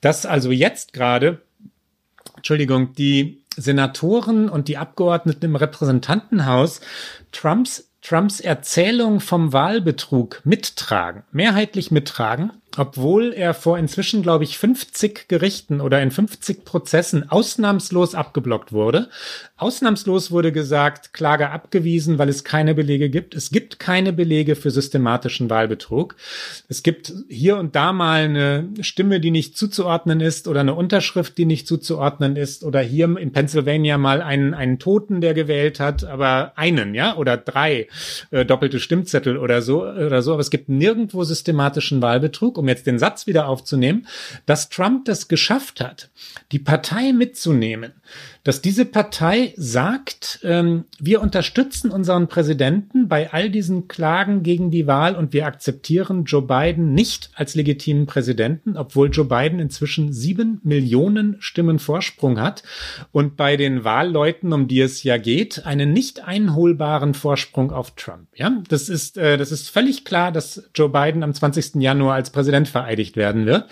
[0.00, 1.42] Dass also jetzt gerade,
[2.36, 6.82] Entschuldigung, die Senatoren und die Abgeordneten im Repräsentantenhaus
[7.32, 15.28] Trumps Trumps Erzählung vom Wahlbetrug mittragen, mehrheitlich mittragen, obwohl er vor inzwischen, glaube ich, 50
[15.28, 19.08] Gerichten oder in 50 Prozessen ausnahmslos abgeblockt wurde.
[19.62, 23.34] Ausnahmslos wurde gesagt, Klage abgewiesen, weil es keine Belege gibt.
[23.36, 26.16] Es gibt keine Belege für systematischen Wahlbetrug.
[26.68, 31.38] Es gibt hier und da mal eine Stimme, die nicht zuzuordnen ist oder eine Unterschrift,
[31.38, 36.02] die nicht zuzuordnen ist oder hier in Pennsylvania mal einen, einen Toten, der gewählt hat,
[36.02, 37.86] aber einen, ja, oder drei
[38.32, 40.32] äh, doppelte Stimmzettel oder so oder so.
[40.32, 44.08] Aber es gibt nirgendwo systematischen Wahlbetrug um jetzt den Satz wieder aufzunehmen,
[44.44, 46.10] dass Trump das geschafft hat,
[46.50, 47.92] die Partei mitzunehmen,
[48.44, 54.86] dass diese Partei sagt, ähm, wir unterstützen unseren Präsidenten bei all diesen Klagen gegen die
[54.86, 60.60] Wahl und wir akzeptieren Joe Biden nicht als legitimen Präsidenten, obwohl Joe Biden inzwischen sieben
[60.64, 62.64] Millionen Stimmen Vorsprung hat
[63.12, 68.26] und bei den Wahlleuten, um die es ja geht, einen nicht einholbaren Vorsprung auf Trump.
[68.34, 71.76] Ja, das ist, äh, das ist völlig klar, dass Joe Biden am 20.
[71.76, 73.66] Januar als Präsident vereidigt werden wird.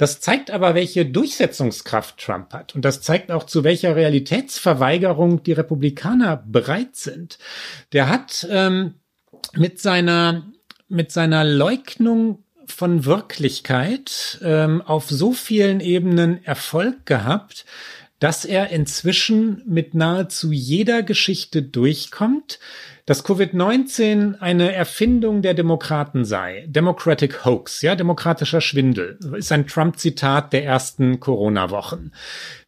[0.00, 2.74] Das zeigt aber, welche Durchsetzungskraft Trump hat.
[2.74, 7.38] Und das zeigt auch, zu welcher Realitätsverweigerung die Republikaner bereit sind.
[7.92, 8.94] Der hat ähm,
[9.52, 10.46] mit seiner,
[10.88, 17.66] mit seiner Leugnung von Wirklichkeit ähm, auf so vielen Ebenen Erfolg gehabt,
[18.20, 22.58] dass er inzwischen mit nahezu jeder Geschichte durchkommt,
[23.10, 26.64] dass Covid-19 eine Erfindung der Demokraten sei.
[26.68, 32.12] Democratic Hoax, ja, demokratischer Schwindel, ist ein Trump-Zitat der ersten Corona-Wochen.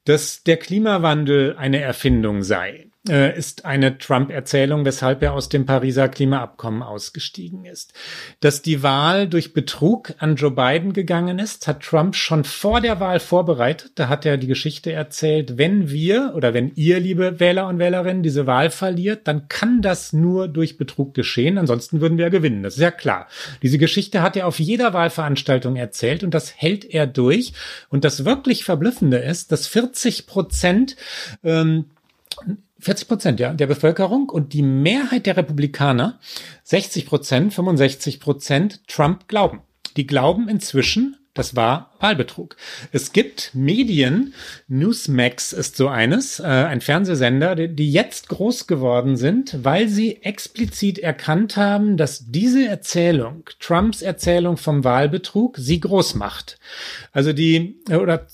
[0.05, 6.09] Dass der Klimawandel eine Erfindung sei äh, ist eine Trump-Erzählung, weshalb er aus dem Pariser
[6.09, 7.93] Klimaabkommen ausgestiegen ist.
[8.41, 13.01] Dass die Wahl durch Betrug an Joe Biden gegangen ist, hat Trump schon vor der
[13.01, 13.93] Wahl vorbereitet.
[13.97, 18.23] Da hat er die Geschichte erzählt, wenn wir oder wenn ihr, liebe Wähler und Wählerinnen,
[18.23, 21.59] diese Wahl verliert, dann kann das nur durch Betrug geschehen.
[21.59, 22.62] Ansonsten würden wir gewinnen.
[22.62, 23.27] Das ist ja klar.
[23.62, 27.53] Diese Geschichte hat er auf jeder Wahlveranstaltung erzählt und das hält er durch.
[27.88, 30.97] Und das wirklich Verblüffende ist, dass 40 Prozent
[31.43, 31.87] ähm,
[32.83, 36.18] 40 Prozent, ja, der Bevölkerung und die Mehrheit der Republikaner,
[36.64, 39.62] 60 Prozent, 65 Prozent Trump glauben.
[39.97, 42.57] Die glauben inzwischen, das war Wahlbetrug.
[42.90, 44.35] Es gibt Medien,
[44.66, 50.23] Newsmax ist so eines, äh, ein Fernsehsender, die, die jetzt groß geworden sind, weil sie
[50.23, 56.59] explizit erkannt haben, dass diese Erzählung, Trumps Erzählung vom Wahlbetrug, sie groß macht.
[57.12, 58.27] Also die, oder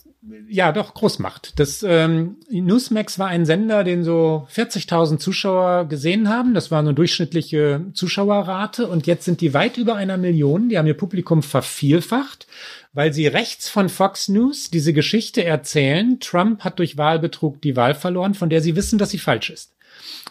[0.49, 1.61] ja, doch, Großmacht.
[1.61, 6.55] Das ähm, Newsmax war ein Sender, den so 40.000 Zuschauer gesehen haben.
[6.55, 8.89] Das war eine durchschnittliche Zuschauerrate.
[8.89, 10.69] Und jetzt sind die weit über einer Million.
[10.69, 12.49] Die haben ihr Publikum vervielfacht,
[12.93, 16.19] weil sie rechts von Fox News diese Geschichte erzählen.
[16.19, 19.77] Trump hat durch Wahlbetrug die Wahl verloren, von der sie wissen, dass sie falsch ist.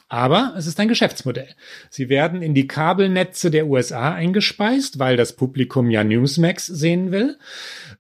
[0.10, 1.50] Aber es ist ein Geschäftsmodell.
[1.89, 7.38] Sie werden in die Kabelnetze der USA eingespeist, weil das Publikum ja Newsmax sehen will.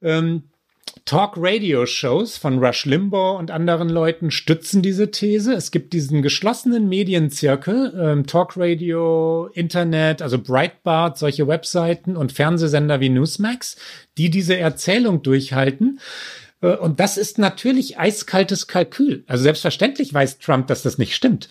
[0.01, 0.43] Ähm,
[1.07, 5.53] Talk-Radio-Shows von Rush Limbaugh und anderen Leuten stützen diese These.
[5.53, 13.07] Es gibt diesen geschlossenen Medienzirkel, ähm, Talk-Radio, Internet, also Breitbart, solche Webseiten und Fernsehsender wie
[13.07, 13.77] Newsmax,
[14.17, 16.01] die diese Erzählung durchhalten.
[16.61, 19.23] Äh, und das ist natürlich eiskaltes Kalkül.
[19.27, 21.49] Also selbstverständlich weiß Trump, dass das nicht stimmt.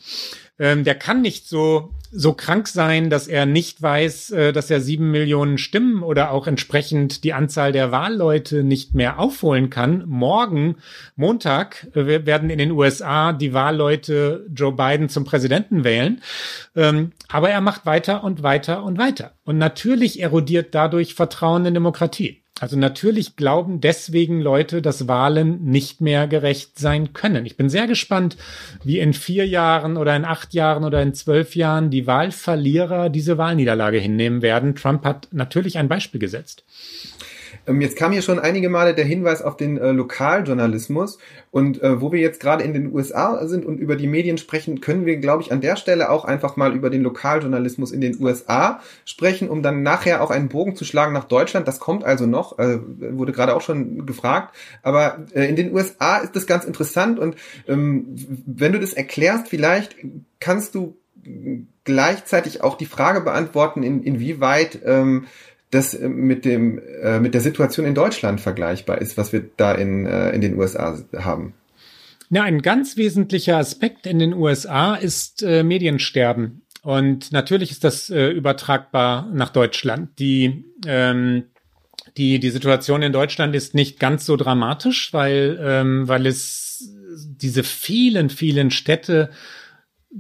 [0.59, 4.81] Ähm, der kann nicht so so krank sein, dass er nicht weiß, äh, dass er
[4.81, 10.05] sieben Millionen Stimmen oder auch entsprechend die Anzahl der Wahlleute nicht mehr aufholen kann.
[10.07, 10.77] Morgen,
[11.15, 16.23] Montag, äh, werden in den USA die Wahlleute Joe Biden zum Präsidenten wählen.
[16.75, 19.33] Ähm, aber er macht weiter und weiter und weiter.
[19.45, 22.43] Und natürlich erodiert dadurch Vertrauen in Demokratie.
[22.59, 27.45] Also natürlich glauben deswegen Leute, dass Wahlen nicht mehr gerecht sein können.
[27.45, 28.39] Ich bin sehr gespannt,
[28.83, 33.37] wie in vier Jahren oder in acht Jahren oder in zwölf Jahren die Wahlverlierer diese
[33.37, 34.75] Wahlniederlage hinnehmen werden.
[34.75, 36.65] Trump hat natürlich ein Beispiel gesetzt.
[37.67, 41.19] Ähm, jetzt kam hier schon einige Male der Hinweis auf den äh, Lokaljournalismus
[41.51, 44.81] und äh, wo wir jetzt gerade in den USA sind und über die Medien sprechen,
[44.81, 48.21] können wir, glaube ich, an der Stelle auch einfach mal über den Lokaljournalismus in den
[48.23, 51.67] USA sprechen, um dann nachher auch einen Bogen zu schlagen nach Deutschland.
[51.69, 54.55] Das kommt also noch, äh, wurde gerade auch schon gefragt.
[54.83, 58.15] Aber äh, in den USA ist das ganz interessant und ähm,
[58.47, 59.97] wenn du das erklärst, vielleicht
[60.41, 60.97] kannst du
[61.85, 65.27] gleichzeitig auch die Frage beantworten, in, inwieweit ähm,
[65.71, 69.73] das äh, mit dem äh, mit der Situation in Deutschland vergleichbar ist, was wir da
[69.73, 71.55] in äh, in den USA haben.
[72.29, 76.63] Ja, ein ganz wesentlicher Aspekt in den USA ist äh, Mediensterben.
[76.83, 80.19] Und natürlich ist das äh, übertragbar nach Deutschland.
[80.19, 81.45] Die, ähm,
[82.17, 87.65] die, die Situation in Deutschland ist nicht ganz so dramatisch, weil, ähm, weil es diese
[87.65, 89.31] vielen, vielen Städte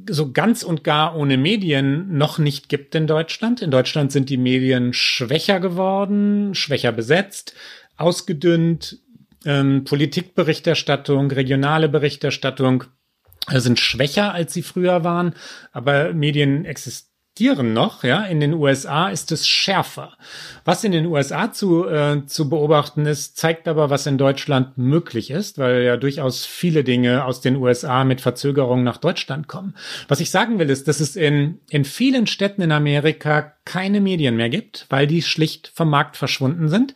[0.08, 3.62] so ganz und gar ohne Medien noch nicht gibt in Deutschland.
[3.62, 7.54] In Deutschland sind die Medien schwächer geworden, schwächer besetzt,
[7.96, 8.98] ausgedünnt.
[9.44, 12.84] Ähm, Politikberichterstattung, regionale Berichterstattung
[13.48, 15.34] äh, sind schwächer, als sie früher waren,
[15.72, 18.24] aber Medien existieren existieren noch, ja.
[18.24, 20.16] In den USA ist es schärfer.
[20.66, 25.30] Was in den USA zu, äh, zu beobachten ist, zeigt aber, was in Deutschland möglich
[25.30, 29.74] ist, weil ja durchaus viele Dinge aus den USA mit Verzögerung nach Deutschland kommen.
[30.08, 34.36] Was ich sagen will, ist, dass es in, in vielen Städten in Amerika keine Medien
[34.36, 36.94] mehr gibt, weil die schlicht vom Markt verschwunden sind.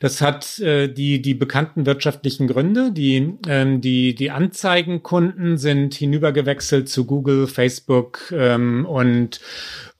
[0.00, 2.92] Das hat äh, die, die bekannten wirtschaftlichen Gründe.
[2.92, 9.40] Die, ähm, die, die Anzeigenkunden sind hinübergewechselt zu Google, Facebook ähm, und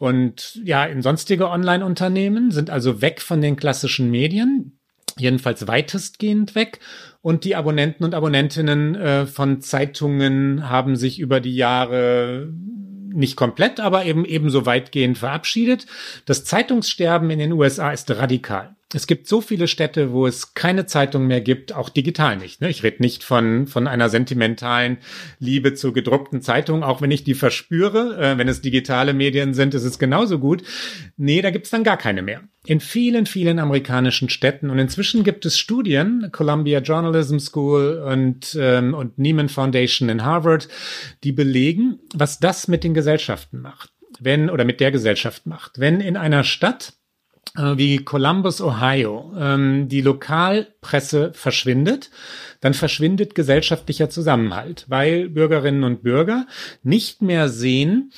[0.03, 4.81] und ja, in sonstige Online-Unternehmen sind also weg von den klassischen Medien,
[5.17, 6.81] jedenfalls weitestgehend weg.
[7.21, 12.53] Und die Abonnenten und Abonnentinnen äh, von Zeitungen haben sich über die Jahre
[13.13, 15.87] nicht komplett, aber eben ebenso weitgehend verabschiedet.
[16.27, 18.75] Das Zeitungssterben in den USA ist radikal.
[18.95, 22.61] Es gibt so viele Städte, wo es keine Zeitung mehr gibt, auch digital nicht.
[22.61, 22.69] Ne?
[22.69, 24.99] Ich rede nicht von, von einer sentimentalen
[25.39, 28.19] Liebe zur gedruckten Zeitung, auch wenn ich die verspüre.
[28.21, 30.63] Äh, wenn es digitale Medien sind, ist es genauso gut.
[31.17, 32.43] Nee, da gibt's dann gar keine mehr.
[32.67, 34.71] In vielen, vielen amerikanischen Städten.
[34.71, 40.69] Und inzwischen gibt es Studien, Columbia Journalism School und, ähm, und Neiman Foundation in Harvard,
[41.25, 43.91] die belegen, was das mit den Gesellschaften macht.
[44.21, 45.81] Wenn, oder mit der Gesellschaft macht.
[45.81, 46.93] Wenn in einer Stadt
[47.77, 52.11] wie Columbus, Ohio, ähm, die Lokalpresse verschwindet,
[52.61, 56.47] dann verschwindet gesellschaftlicher Zusammenhalt, weil Bürgerinnen und Bürger
[56.83, 58.13] nicht mehr sehen,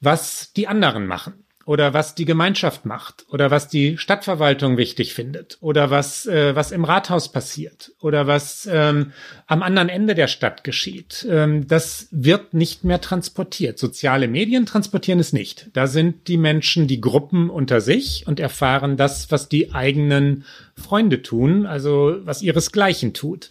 [0.00, 5.58] was die anderen machen oder was die Gemeinschaft macht oder was die Stadtverwaltung wichtig findet
[5.60, 9.12] oder was äh, was im Rathaus passiert oder was ähm,
[9.46, 11.26] am anderen Ende der Stadt geschieht.
[11.28, 13.78] Ähm, das wird nicht mehr transportiert.
[13.78, 15.70] Soziale Medien transportieren es nicht.
[15.72, 20.44] Da sind die Menschen, die Gruppen unter sich und erfahren das, was die eigenen
[20.76, 23.50] Freunde tun, also was ihresgleichen tut.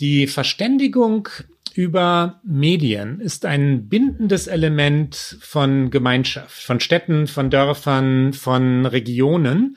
[0.00, 1.28] Die Verständigung
[1.72, 9.76] über Medien ist ein bindendes Element von Gemeinschaft, von Städten, von Dörfern, von Regionen.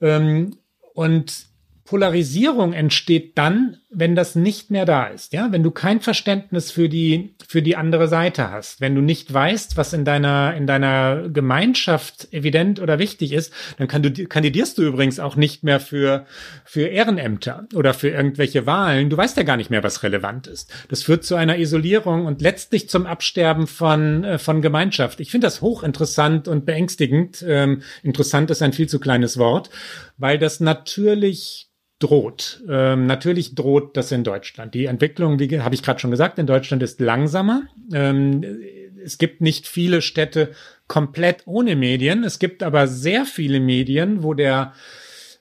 [0.00, 0.56] Ähm,
[0.94, 1.46] und
[1.84, 6.88] Polarisierung entsteht dann, wenn das nicht mehr da ist, ja, wenn du kein Verständnis für
[6.88, 11.28] die für die andere Seite hast, wenn du nicht weißt, was in deiner in deiner
[11.28, 16.24] Gemeinschaft evident oder wichtig ist, dann kann du, kandidierst du übrigens auch nicht mehr für
[16.64, 19.10] für Ehrenämter oder für irgendwelche Wahlen.
[19.10, 20.72] Du weißt ja gar nicht mehr, was relevant ist.
[20.88, 25.20] Das führt zu einer Isolierung und letztlich zum Absterben von äh, von Gemeinschaft.
[25.20, 27.44] Ich finde das hochinteressant und beängstigend.
[27.46, 29.68] Ähm, interessant ist ein viel zu kleines Wort,
[30.16, 31.68] weil das natürlich
[32.02, 32.62] droht.
[32.68, 34.74] Ähm, natürlich droht das in Deutschland.
[34.74, 37.62] Die Entwicklung, wie habe ich gerade schon gesagt, in Deutschland ist langsamer.
[37.92, 38.44] Ähm,
[39.04, 40.52] es gibt nicht viele Städte
[40.88, 42.24] komplett ohne Medien.
[42.24, 44.72] Es gibt aber sehr viele Medien, wo der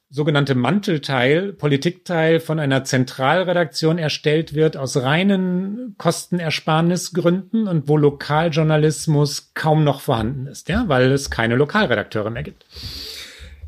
[0.09, 9.85] sogenannte Mantelteil, Politikteil von einer Zentralredaktion erstellt wird aus reinen Kostenersparnisgründen und wo Lokaljournalismus kaum
[9.85, 12.65] noch vorhanden ist, ja, weil es keine Lokalredakteure mehr gibt.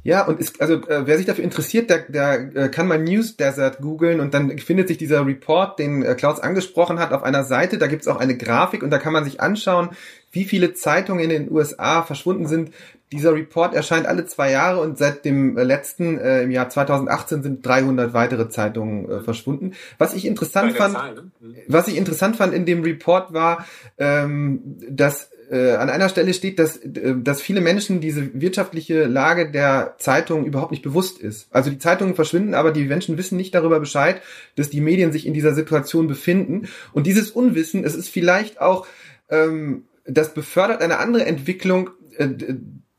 [0.04, 3.38] Ja, und ist, also äh, wer sich dafür interessiert, der, der äh, kann mal News
[3.38, 7.46] Desert googeln und dann findet sich dieser Report, den äh, Klaus angesprochen hat, auf einer
[7.46, 7.78] Seite.
[7.78, 9.92] Da gibt's auch eine Grafik und da kann man sich anschauen,
[10.32, 12.72] wie viele Zeitungen in den USA verschwunden sind.
[13.14, 17.44] Dieser Report erscheint alle zwei Jahre und seit dem äh, letzten, äh, im Jahr 2018,
[17.44, 19.74] sind 300 weitere Zeitungen äh, verschwunden.
[20.00, 21.32] Was ich interessant fand, Zahl, ne?
[21.40, 21.56] Mhm.
[21.68, 23.66] was ich interessant fand in dem Report war,
[23.98, 29.52] ähm, dass äh, an einer Stelle steht, dass, äh, dass viele Menschen diese wirtschaftliche Lage
[29.52, 31.48] der Zeitung überhaupt nicht bewusst ist.
[31.52, 34.20] Also die Zeitungen verschwinden, aber die Menschen wissen nicht darüber Bescheid,
[34.56, 36.68] dass die Medien sich in dieser Situation befinden.
[36.92, 38.88] Und dieses Unwissen, es ist vielleicht auch,
[39.30, 42.30] ähm, das befördert eine andere Entwicklung, äh,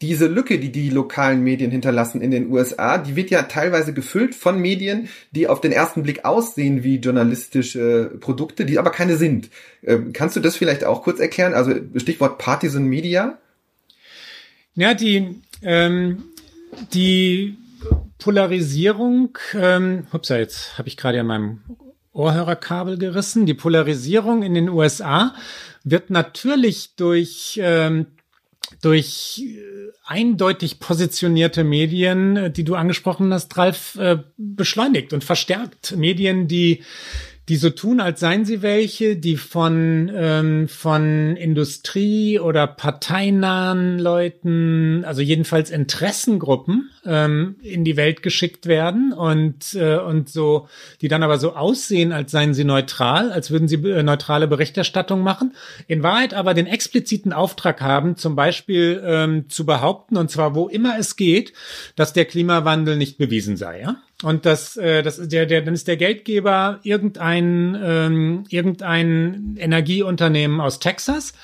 [0.02, 4.34] diese Lücke, die die lokalen Medien hinterlassen in den USA, die wird ja teilweise gefüllt
[4.34, 9.50] von Medien, die auf den ersten Blick aussehen wie journalistische Produkte, die aber keine sind.
[9.82, 11.54] Ähm, kannst du das vielleicht auch kurz erklären?
[11.54, 13.38] Also Stichwort Partisan Media?
[14.74, 16.24] Ja, die, ähm,
[16.92, 17.56] die
[18.18, 21.60] Polarisierung, ähm, upsa, jetzt habe ich gerade an meinem
[22.12, 23.46] Ohrhörerkabel gerissen.
[23.46, 25.34] Die Polarisierung in den USA
[25.84, 28.06] wird natürlich durch ähm,
[28.80, 35.96] durch äh, eindeutig positionierte Medien, äh, die du angesprochen hast, Ralf, äh, beschleunigt und verstärkt.
[35.96, 36.82] Medien, die
[37.48, 45.04] die so tun, als seien sie welche, die von, ähm, von Industrie oder parteinahen Leuten,
[45.04, 50.68] also jedenfalls Interessengruppen, ähm, in die Welt geschickt werden und, äh, und so,
[51.02, 55.20] die dann aber so aussehen, als seien sie neutral, als würden sie äh, neutrale Berichterstattung
[55.20, 55.54] machen,
[55.86, 60.68] in Wahrheit aber den expliziten Auftrag haben, zum Beispiel ähm, zu behaupten, und zwar wo
[60.68, 61.52] immer es geht,
[61.94, 63.96] dass der Klimawandel nicht bewiesen sei, ja?
[64.24, 70.78] Und das, äh, das der, der, dann ist der Geldgeber irgendein, ähm, irgendein Energieunternehmen aus
[70.78, 71.34] Texas,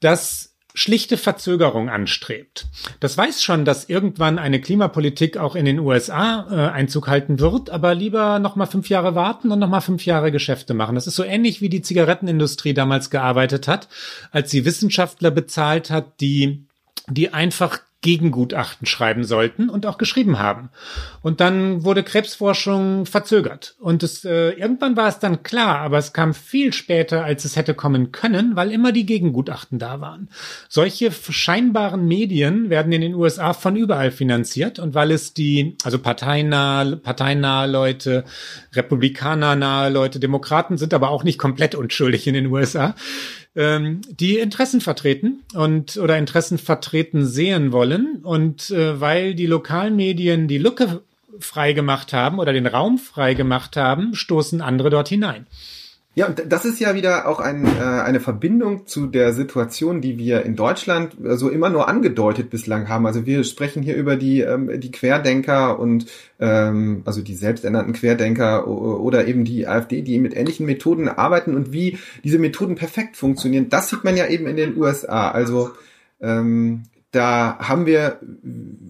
[0.00, 2.66] das schlichte Verzögerung anstrebt.
[3.00, 7.70] Das weiß schon, dass irgendwann eine Klimapolitik auch in den USA äh, Einzug halten wird,
[7.70, 10.94] aber lieber noch mal fünf Jahre warten und noch mal fünf Jahre Geschäfte machen.
[10.94, 13.88] Das ist so ähnlich wie die Zigarettenindustrie damals gearbeitet hat,
[14.30, 16.66] als sie Wissenschaftler bezahlt hat, die
[17.08, 20.70] die einfach Gegengutachten schreiben sollten und auch geschrieben haben.
[21.22, 23.76] Und dann wurde Krebsforschung verzögert.
[23.78, 27.56] Und es, äh, irgendwann war es dann klar, aber es kam viel später, als es
[27.56, 30.30] hätte kommen können, weil immer die Gegengutachten da waren.
[30.68, 35.98] Solche scheinbaren Medien werden in den USA von überall finanziert und weil es die, also
[35.98, 38.24] parteinahe, parteinahe Leute,
[38.72, 42.94] republikanernahe Leute, Demokraten sind aber auch nicht komplett unschuldig in den USA
[43.56, 48.20] ähm, die Interessen vertreten und oder Interessen vertreten sehen wollen.
[48.22, 51.02] Und äh, weil die Lokalmedien die Lücke
[51.38, 55.46] frei gemacht haben oder den Raum frei gemacht haben, stoßen andere dort hinein.
[56.16, 60.18] Ja, und das ist ja wieder auch ein, äh, eine Verbindung zu der Situation, die
[60.18, 63.06] wir in Deutschland so also immer nur angedeutet bislang haben.
[63.06, 66.06] Also wir sprechen hier über die, ähm, die Querdenker und
[66.40, 71.72] ähm, also die selbsternannten Querdenker oder eben die AfD, die mit ähnlichen Methoden arbeiten und
[71.72, 73.68] wie diese Methoden perfekt funktionieren.
[73.68, 75.30] Das sieht man ja eben in den USA.
[75.30, 75.70] Also
[76.20, 78.18] ähm, da haben wir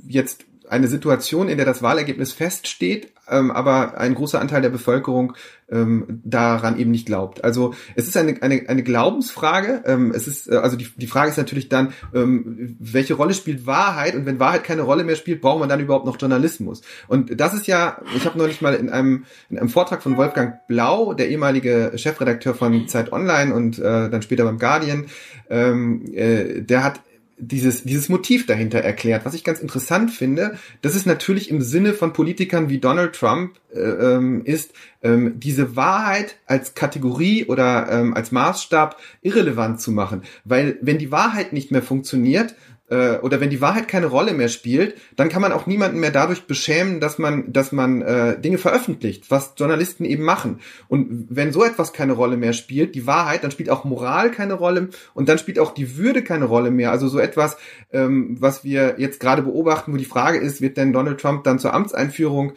[0.09, 5.35] jetzt eine Situation, in der das Wahlergebnis feststeht, ähm, aber ein großer Anteil der Bevölkerung
[5.71, 7.45] ähm, daran eben nicht glaubt.
[7.45, 9.83] Also es ist eine, eine, eine Glaubensfrage.
[9.87, 13.66] Ähm, es ist, äh, also die, die Frage ist natürlich dann, ähm, welche Rolle spielt
[13.66, 14.14] Wahrheit?
[14.14, 16.83] Und wenn Wahrheit keine Rolle mehr spielt, braucht man dann überhaupt noch Journalismus?
[17.09, 20.66] Und das ist ja, ich habe neulich mal in einem, in einem Vortrag von Wolfgang
[20.68, 25.07] Blau, der ehemalige Chefredakteur von Zeit Online und äh, dann später beim Guardian,
[25.49, 27.01] ähm, äh, der hat
[27.41, 29.24] dieses, dieses Motiv dahinter erklärt.
[29.24, 33.57] Was ich ganz interessant finde, das ist natürlich im Sinne von Politikern wie Donald Trump
[33.72, 34.72] äh, ähm, ist,
[35.03, 40.22] ähm, diese Wahrheit als Kategorie oder ähm, als Maßstab irrelevant zu machen.
[40.45, 42.55] Weil wenn die Wahrheit nicht mehr funktioniert,
[42.91, 46.11] äh, oder wenn die Wahrheit keine Rolle mehr spielt, dann kann man auch niemanden mehr
[46.11, 50.61] dadurch beschämen, dass man, dass man äh, Dinge veröffentlicht, was Journalisten eben machen.
[50.88, 54.55] Und wenn so etwas keine Rolle mehr spielt, die Wahrheit, dann spielt auch Moral keine
[54.55, 56.91] Rolle und dann spielt auch die Würde keine Rolle mehr.
[56.91, 57.57] Also so etwas,
[57.93, 61.59] ähm, was wir jetzt gerade beobachten, wo die Frage ist, wird denn Donald Trump dann
[61.59, 62.53] zur Amtseinführung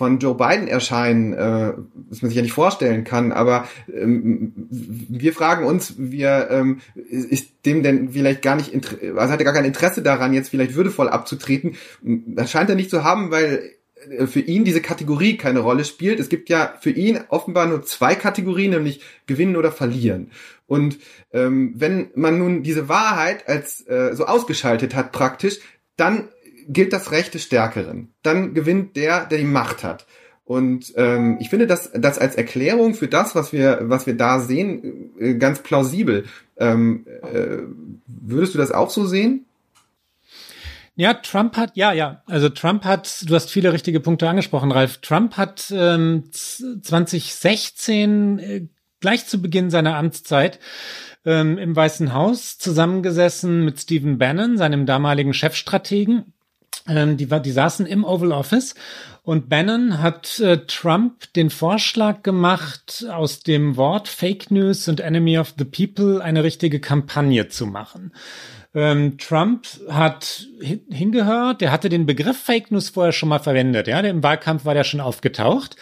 [0.00, 1.74] von Joe Biden erscheinen, äh,
[2.08, 7.66] was man sich ja nicht vorstellen kann, aber ähm, wir fragen uns, wir ähm, ist
[7.66, 11.10] dem denn vielleicht gar nicht, also hat er gar kein Interesse daran, jetzt vielleicht würdevoll
[11.10, 11.76] abzutreten.
[12.00, 13.72] Das scheint er nicht zu haben, weil
[14.08, 16.18] äh, für ihn diese Kategorie keine Rolle spielt.
[16.18, 20.30] Es gibt ja für ihn offenbar nur zwei Kategorien, nämlich gewinnen oder verlieren.
[20.66, 20.96] Und
[21.34, 25.58] ähm, wenn man nun diese Wahrheit als äh, so ausgeschaltet hat praktisch,
[25.98, 26.30] dann
[26.68, 28.12] gilt das Recht des Stärkeren.
[28.22, 30.06] Dann gewinnt der, der die Macht hat.
[30.44, 34.40] Und ähm, ich finde das, das als Erklärung für das, was wir, was wir da
[34.40, 36.24] sehen, äh, ganz plausibel.
[36.56, 37.58] Ähm, äh,
[38.06, 39.46] würdest du das auch so sehen?
[40.96, 44.98] Ja, Trump hat, ja, ja, also Trump hat, du hast viele richtige Punkte angesprochen, Ralf.
[44.98, 48.66] Trump hat ähm, 2016 äh,
[49.00, 50.58] gleich zu Beginn seiner Amtszeit
[51.24, 56.34] ähm, im Weißen Haus zusammengesessen mit Stephen Bannon, seinem damaligen Chefstrategen,
[56.88, 58.74] ähm, die, die saßen im Oval Office
[59.22, 65.38] und Bannon hat äh, Trump den Vorschlag gemacht, aus dem Wort Fake News und Enemy
[65.38, 68.12] of the People eine richtige Kampagne zu machen.
[68.72, 73.98] Ähm, Trump hat hingehört, der hatte den Begriff Fake News vorher schon mal verwendet, ja,
[73.98, 75.74] im Wahlkampf war der schon aufgetaucht,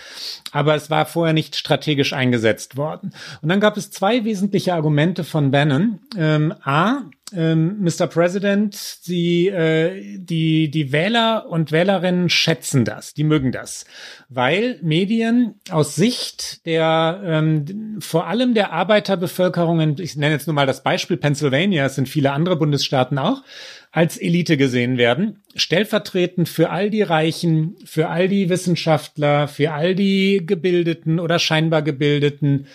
[0.53, 3.13] aber es war vorher nicht strategisch eingesetzt worden.
[3.43, 6.01] Und dann gab es zwei wesentliche Argumente von Bannon.
[6.17, 7.03] Ähm, A,
[7.35, 8.07] ähm, Mr.
[8.07, 13.85] President, die, äh, die, die Wähler und Wählerinnen schätzen das, die mögen das,
[14.29, 20.67] weil Medien aus Sicht der, ähm, vor allem der Arbeiterbevölkerung, ich nenne jetzt nur mal
[20.67, 23.43] das Beispiel Pennsylvania, es sind viele andere Bundesstaaten auch,
[23.91, 29.95] als Elite gesehen werden, stellvertretend für all die Reichen, für all die Wissenschaftler, für all
[29.95, 32.67] die Gebildeten oder scheinbar Gebildeten.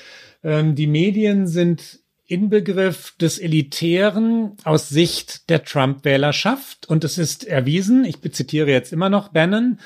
[0.44, 6.88] Ähm, die Medien sind Inbegriff des Elitären aus Sicht der Trump-Wählerschaft.
[6.88, 9.80] Und es ist erwiesen, ich zitiere jetzt immer noch Bannon,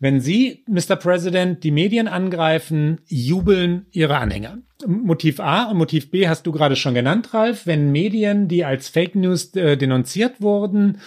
[0.00, 0.96] wenn Sie, Mr.
[0.96, 4.58] President, die Medien angreifen, jubeln Ihre Anhänger.
[4.86, 7.66] Motiv A und Motiv B hast du gerade schon genannt, Ralf.
[7.66, 10.98] Wenn Medien, die als Fake News äh, denunziert wurden,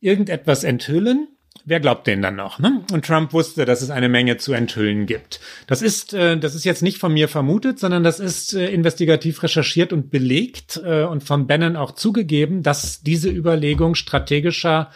[0.00, 1.28] irgendetwas enthüllen,
[1.66, 2.58] wer glaubt denen dann noch?
[2.58, 2.82] Ne?
[2.92, 5.40] Und Trump wusste, dass es eine Menge zu enthüllen gibt.
[5.66, 9.42] Das ist, äh, das ist jetzt nicht von mir vermutet, sondern das ist äh, investigativ
[9.42, 14.90] recherchiert und belegt äh, und von Bannon auch zugegeben, dass diese Überlegung strategischer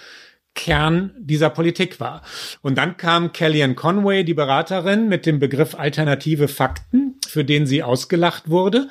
[0.55, 2.23] Kern dieser Politik war.
[2.62, 7.83] Und dann kam Kellyanne Conway, die Beraterin, mit dem Begriff alternative Fakten, für den sie
[7.83, 8.89] ausgelacht wurde.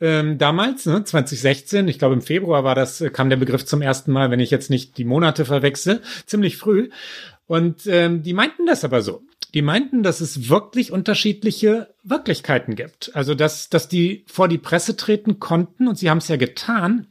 [0.00, 4.12] Ähm, damals, ne, 2016, ich glaube im Februar war das, kam der Begriff zum ersten
[4.12, 6.90] Mal, wenn ich jetzt nicht die Monate verwechsel, ziemlich früh.
[7.46, 9.22] Und ähm, die meinten das aber so.
[9.54, 13.10] Die meinten, dass es wirklich unterschiedliche Wirklichkeiten gibt.
[13.14, 17.08] Also dass, dass die vor die Presse treten konnten und sie haben es ja getan,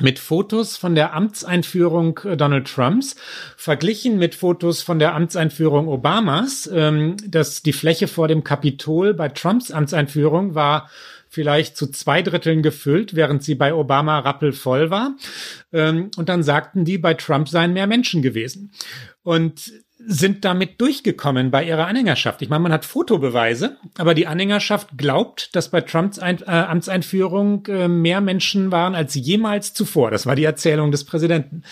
[0.00, 3.16] mit Fotos von der Amtseinführung äh, Donald Trumps
[3.56, 6.68] verglichen mit Fotos von der Amtseinführung Obamas.
[6.72, 10.88] Ähm, dass die Fläche vor dem Kapitol bei Trumps Amtseinführung war
[11.34, 15.16] vielleicht zu zwei Dritteln gefüllt, während sie bei Obama rappelvoll war.
[15.72, 18.70] Ähm, und dann sagten die, bei Trump seien mehr Menschen gewesen.
[19.24, 19.72] Und
[20.06, 22.42] sind damit durchgekommen bei ihrer Anhängerschaft.
[22.42, 27.66] Ich meine, man hat Fotobeweise, aber die Anhängerschaft glaubt, dass bei Trumps Ein äh, Amtseinführung
[27.66, 30.10] äh, mehr Menschen waren als jemals zuvor.
[30.10, 31.62] Das war die Erzählung des Präsidenten.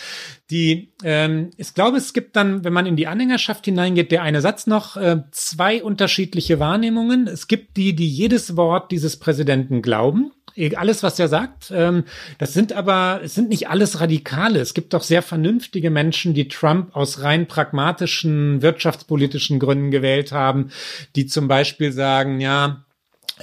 [0.50, 4.40] Die, ähm, ich glaube, es gibt dann, wenn man in die Anhängerschaft hineingeht, der eine
[4.40, 7.26] Satz noch, äh, zwei unterschiedliche Wahrnehmungen.
[7.26, 10.32] Es gibt die, die jedes Wort dieses Präsidenten glauben
[10.76, 11.72] alles, was er sagt.
[11.74, 12.04] Ähm,
[12.38, 14.60] das sind aber, es sind nicht alles Radikale.
[14.60, 20.70] Es gibt doch sehr vernünftige Menschen, die Trump aus rein pragmatischen, wirtschaftspolitischen Gründen gewählt haben,
[21.16, 22.84] die zum Beispiel sagen, ja,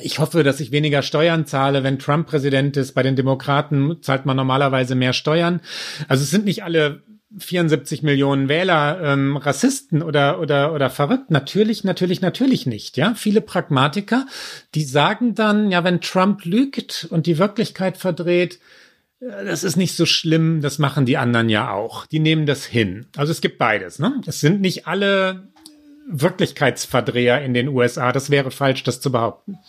[0.02, 2.94] ich hoffe, dass ich weniger Steuern zahle, wenn Trump Präsident ist.
[2.94, 5.62] Bei den Demokraten zahlt man normalerweise mehr Steuern.
[6.08, 7.02] Also es sind nicht alle
[7.38, 11.30] 74 Millionen Wähler ähm, Rassisten oder oder oder verrückt?
[11.30, 12.98] Natürlich, natürlich, natürlich nicht.
[12.98, 14.26] Ja, viele Pragmatiker,
[14.74, 18.60] die sagen dann, ja, wenn Trump lügt und die Wirklichkeit verdreht,
[19.20, 20.62] äh, das ist nicht so schlimm.
[20.62, 22.06] Das machen die anderen ja auch.
[22.08, 23.06] Die nehmen das hin.
[23.16, 24.00] Also es gibt beides.
[24.00, 24.22] Ne?
[24.26, 25.48] Es sind nicht alle
[26.08, 28.12] Wirklichkeitsverdreher in den USA.
[28.12, 29.60] Das wäre falsch, das zu behaupten.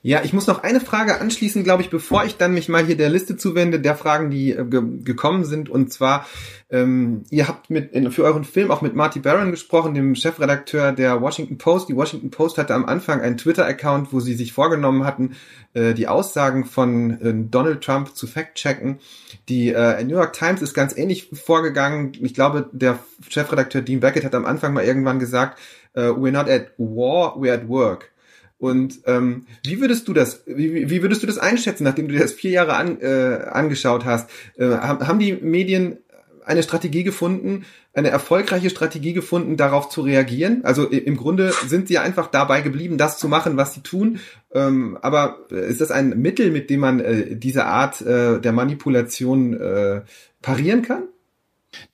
[0.00, 2.96] Ja, ich muss noch eine Frage anschließen, glaube ich, bevor ich dann mich mal hier
[2.96, 5.68] der Liste zuwende, der Fragen, die äh, ge gekommen sind.
[5.68, 6.26] Und zwar,
[6.70, 10.92] ähm, ihr habt mit in, für euren Film auch mit Marty Barron gesprochen, dem Chefredakteur
[10.92, 11.88] der Washington Post.
[11.88, 15.34] Die Washington Post hatte am Anfang einen Twitter-Account, wo sie sich vorgenommen hatten,
[15.74, 19.00] äh, die Aussagen von äh, Donald Trump zu fact-checken.
[19.48, 22.12] Die äh, New York Times ist ganz ähnlich vorgegangen.
[22.20, 25.58] Ich glaube, der Chefredakteur Dean Beckett hat am Anfang mal irgendwann gesagt,
[25.96, 28.12] uh, we're not at war, we're at work.
[28.58, 32.20] Und ähm, wie würdest du das, wie, wie würdest du das einschätzen, nachdem du dir
[32.20, 34.28] das vier Jahre an, äh, angeschaut hast?
[34.56, 35.98] Äh, haben die Medien
[36.44, 40.64] eine Strategie gefunden, eine erfolgreiche Strategie gefunden, darauf zu reagieren?
[40.64, 44.18] Also im Grunde sind sie einfach dabei geblieben, das zu machen, was sie tun.
[44.52, 49.52] Ähm, aber ist das ein Mittel, mit dem man äh, diese Art äh, der Manipulation
[49.54, 50.02] äh,
[50.40, 51.04] parieren kann?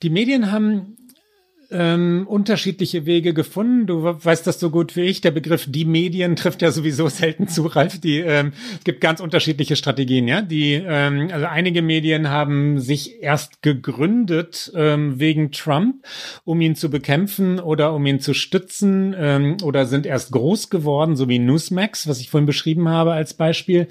[0.01, 0.95] Die Medien haben
[1.75, 3.85] ähm, unterschiedliche Wege gefunden.
[3.85, 5.21] Du weißt das so gut wie ich.
[5.21, 7.99] Der Begriff die Medien trifft ja sowieso selten zu, Ralf.
[7.99, 10.41] Die, ähm, es gibt ganz unterschiedliche Strategien, ja.
[10.41, 16.05] Die, ähm, also einige Medien haben sich erst gegründet ähm, wegen Trump,
[16.43, 21.15] um ihn zu bekämpfen oder um ihn zu stützen ähm, oder sind erst groß geworden,
[21.15, 23.87] so wie Newsmax, was ich vorhin beschrieben habe als Beispiel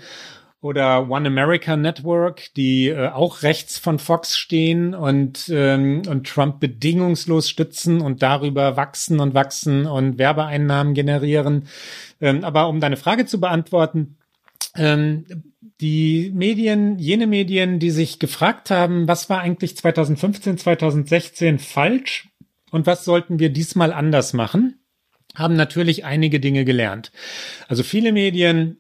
[0.65, 6.59] oder One America Network, die äh, auch rechts von Fox stehen und, ähm, und Trump
[6.59, 11.69] bedingungslos stützen und darüber wachsen und wachsen und Werbeeinnahmen generieren.
[12.19, 14.17] Ähm, aber um deine Frage zu beantworten,
[14.75, 15.27] ähm,
[15.83, 22.31] die Medien, jene Medien, die sich gefragt haben, was war eigentlich 2015, 2016 falsch
[22.71, 24.79] und was sollten wir diesmal anders machen,
[25.35, 27.13] haben natürlich einige Dinge gelernt.
[27.69, 28.79] Also viele Medien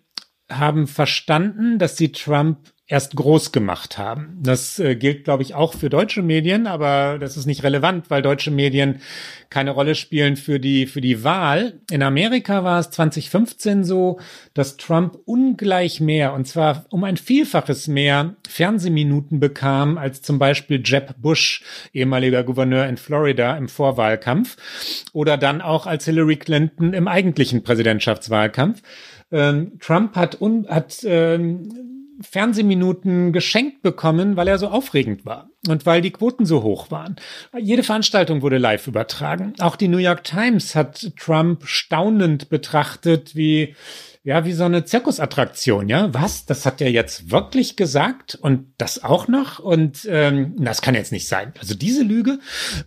[0.51, 4.38] haben verstanden, dass sie Trump erst groß gemacht haben.
[4.42, 8.20] Das äh, gilt, glaube ich, auch für deutsche Medien, aber das ist nicht relevant, weil
[8.20, 9.01] deutsche Medien
[9.49, 11.80] keine Rolle spielen für die, für die Wahl.
[11.90, 14.20] In Amerika war es 2015 so,
[14.53, 20.82] dass Trump ungleich mehr, und zwar um ein Vielfaches mehr Fernsehminuten bekam als zum Beispiel
[20.84, 21.62] Jeb Bush,
[21.95, 24.59] ehemaliger Gouverneur in Florida im Vorwahlkampf,
[25.14, 28.82] oder dann auch als Hillary Clinton im eigentlichen Präsidentschaftswahlkampf.
[29.33, 35.87] Ähm, Trump hat, un, hat ähm, Fernsehminuten geschenkt bekommen, weil er so aufregend war und
[35.87, 37.16] weil die Quoten so hoch waren.
[37.59, 39.55] Jede Veranstaltung wurde live übertragen.
[39.59, 43.75] Auch die New York Times hat Trump staunend betrachtet, wie
[44.27, 46.12] ja, wie so eine Zirkusattraktion, ja.
[46.14, 46.47] Was?
[46.47, 49.59] Das hat er jetzt wirklich gesagt und das auch noch?
[49.59, 51.53] Und ähm, das kann jetzt nicht sein.
[51.61, 52.39] Also diese Lüge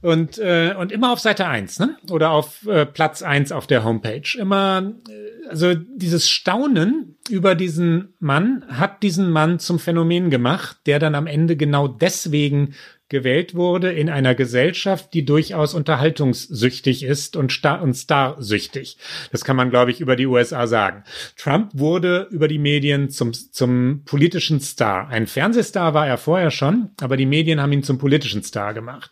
[0.02, 1.96] und, äh, und immer auf Seite eins, ne?
[2.10, 4.28] Oder auf äh, Platz eins auf der Homepage.
[4.36, 10.98] Immer, äh, also dieses Staunen über diesen Mann hat diesen Mann zum Phänomen gemacht, der
[10.98, 12.74] dann am Ende genau deswegen
[13.10, 18.98] gewählt wurde in einer Gesellschaft, die durchaus unterhaltungssüchtig ist und, star und starsüchtig.
[19.32, 21.04] Das kann man, glaube ich, über die USA sagen.
[21.38, 25.08] Trump wurde über die Medien zum, zum politischen Star.
[25.10, 29.12] Ein Fernsehstar war er vorher schon, aber die Medien haben ihn zum politischen Star gemacht.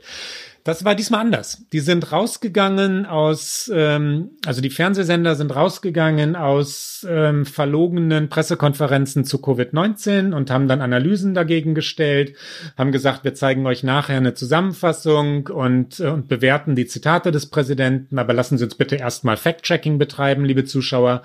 [0.66, 1.63] Das war diesmal anders.
[1.74, 9.38] Die sind rausgegangen aus, ähm, also die Fernsehsender sind rausgegangen aus ähm, verlogenen Pressekonferenzen zu
[9.38, 12.36] Covid-19 und haben dann Analysen dagegen gestellt,
[12.80, 17.51] haben gesagt, wir zeigen euch nachher eine Zusammenfassung und, äh, und bewerten die Zitate des
[17.51, 21.22] Präsidenten, aber lassen Sie uns bitte erstmal Fact-Checking betreiben, liebe Zuschauer.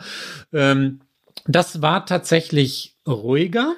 [0.53, 1.01] Ähm,
[1.47, 3.75] das war tatsächlich ruhiger.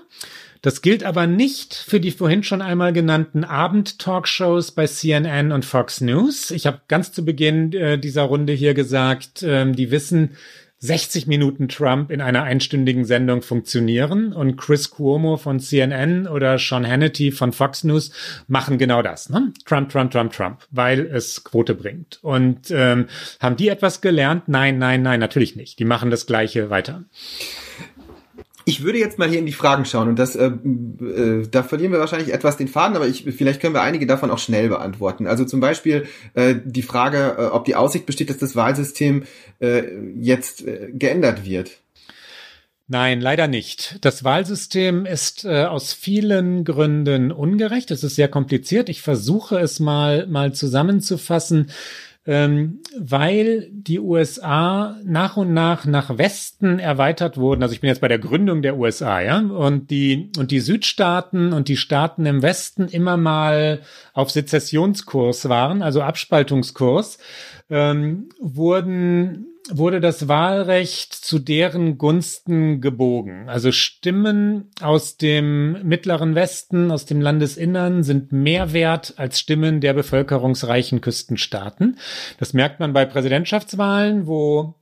[0.62, 6.00] Das gilt aber nicht für die vorhin schon einmal genannten Abend-Talkshows bei CNN und Fox
[6.00, 6.52] News.
[6.52, 10.36] Ich habe ganz zu Beginn äh, dieser Runde hier gesagt, äh, die wissen,
[10.82, 16.86] 60 Minuten Trump in einer einstündigen Sendung funktionieren und Chris Cuomo von CNN oder Sean
[16.86, 18.10] Hannity von Fox News
[18.48, 19.30] machen genau das.
[19.30, 19.52] Ne?
[19.64, 22.18] Trump, Trump, Trump, Trump, weil es Quote bringt.
[22.22, 23.06] Und ähm,
[23.38, 24.48] haben die etwas gelernt?
[24.48, 25.78] Nein, nein, nein, natürlich nicht.
[25.78, 27.04] Die machen das Gleiche weiter.
[28.64, 31.92] Ich würde jetzt mal hier in die Fragen schauen und das, äh, äh, da verlieren
[31.92, 35.26] wir wahrscheinlich etwas den Faden, aber ich, vielleicht können wir einige davon auch schnell beantworten.
[35.26, 39.24] Also zum Beispiel äh, die Frage, äh, ob die Aussicht besteht, dass das Wahlsystem
[39.60, 39.82] äh,
[40.16, 41.82] jetzt äh, geändert wird.
[42.88, 43.96] Nein, leider nicht.
[44.02, 47.90] Das Wahlsystem ist äh, aus vielen Gründen ungerecht.
[47.90, 48.88] Es ist sehr kompliziert.
[48.88, 51.70] Ich versuche es mal mal zusammenzufassen
[52.24, 57.62] ähm, weil die USA nach und nach nach Westen erweitert wurden.
[57.62, 61.52] Also ich bin jetzt bei der Gründung der USA, ja, und die und die Südstaaten
[61.52, 63.80] und die Staaten im Westen immer mal
[64.14, 67.18] auf Sezessionskurs waren, also Abspaltungskurs,
[67.72, 73.48] ähm, wurden wurde das Wahlrecht zu deren Gunsten gebogen.
[73.48, 79.94] Also Stimmen aus dem mittleren Westen, aus dem Landesinnern sind mehr wert als Stimmen der
[79.94, 81.98] bevölkerungsreichen Küstenstaaten.
[82.38, 84.74] Das merkt man bei Präsidentschaftswahlen, wo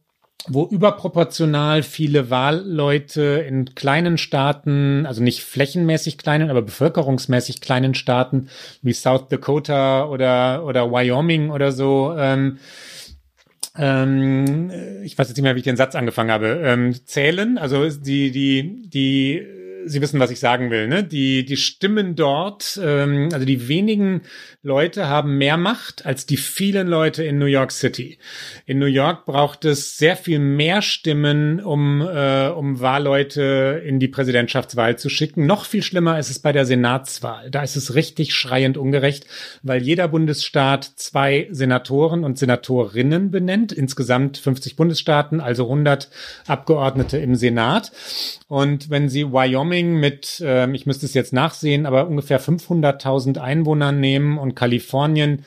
[0.48, 8.48] wo überproportional viele Wahlleute in kleinen Staaten, also nicht flächenmäßig kleinen, aber bevölkerungsmäßig kleinen Staaten
[8.82, 12.58] wie South Dakota oder, oder Wyoming oder so, ähm,
[13.76, 14.70] ähm,
[15.04, 17.56] ich weiß jetzt nicht mehr, wie ich den Satz angefangen habe, ähm, zählen.
[17.56, 19.46] Also die, die, die
[19.86, 21.02] Sie wissen, was ich sagen will, ne?
[21.02, 24.22] Die, die Stimmen dort, ähm, also die wenigen
[24.62, 28.18] Leute haben mehr Macht als die vielen Leute in New York City.
[28.66, 34.08] In New York braucht es sehr viel mehr Stimmen, um, äh, um Wahlleute in die
[34.08, 35.46] Präsidentschaftswahl zu schicken.
[35.46, 37.50] Noch viel schlimmer ist es bei der Senatswahl.
[37.50, 39.26] Da ist es richtig schreiend ungerecht,
[39.62, 46.10] weil jeder Bundesstaat zwei Senatoren und Senatorinnen benennt, insgesamt 50 Bundesstaaten, also 100
[46.46, 47.92] Abgeordnete im Senat.
[48.46, 53.38] Und wenn Sie Wyoming Wyoming mit, äh, ich müsste es jetzt nachsehen, aber ungefähr 500.000
[53.38, 55.44] Einwohnern nehmen und Kalifornien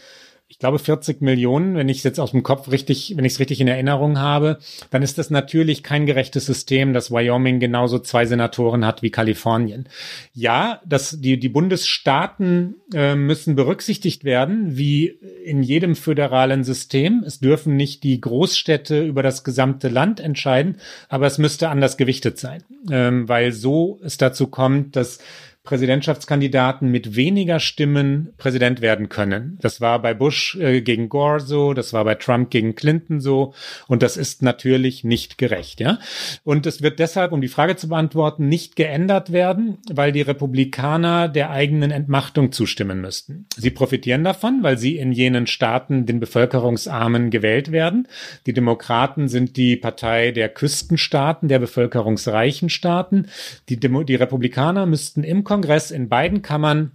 [0.53, 3.39] ich glaube 40 Millionen, wenn ich es jetzt aus dem Kopf richtig, wenn ich es
[3.39, 4.59] richtig in Erinnerung habe,
[4.91, 9.89] dann ist das natürlich kein gerechtes System, dass Wyoming genauso zwei Senatoren hat wie Kalifornien.
[10.31, 15.07] Ja, dass die, die Bundesstaaten äh, müssen berücksichtigt werden, wie
[15.43, 17.23] in jedem föderalen System.
[17.25, 20.77] Es dürfen nicht die Großstädte über das gesamte Land entscheiden,
[21.09, 25.17] aber es müsste anders gewichtet sein, ähm, weil so es dazu kommt, dass
[25.63, 29.57] Präsidentschaftskandidaten mit weniger Stimmen Präsident werden können.
[29.61, 33.53] Das war bei Bush äh, gegen Gore so, das war bei Trump gegen Clinton so
[33.87, 35.99] und das ist natürlich nicht gerecht, ja?
[36.43, 41.29] Und es wird deshalb, um die Frage zu beantworten, nicht geändert werden, weil die Republikaner
[41.29, 43.45] der eigenen Entmachtung zustimmen müssten.
[43.55, 48.09] Sie profitieren davon, weil sie in jenen Staaten den Bevölkerungsarmen gewählt werden.
[48.47, 53.27] Die Demokraten sind die Partei der Küstenstaaten, der bevölkerungsreichen Staaten.
[53.69, 56.93] Die, Demo die Republikaner müssten im Kongress in beiden Kammern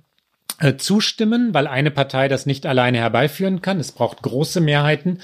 [0.58, 3.78] äh, zustimmen, weil eine Partei das nicht alleine herbeiführen kann.
[3.78, 5.20] Es braucht große Mehrheiten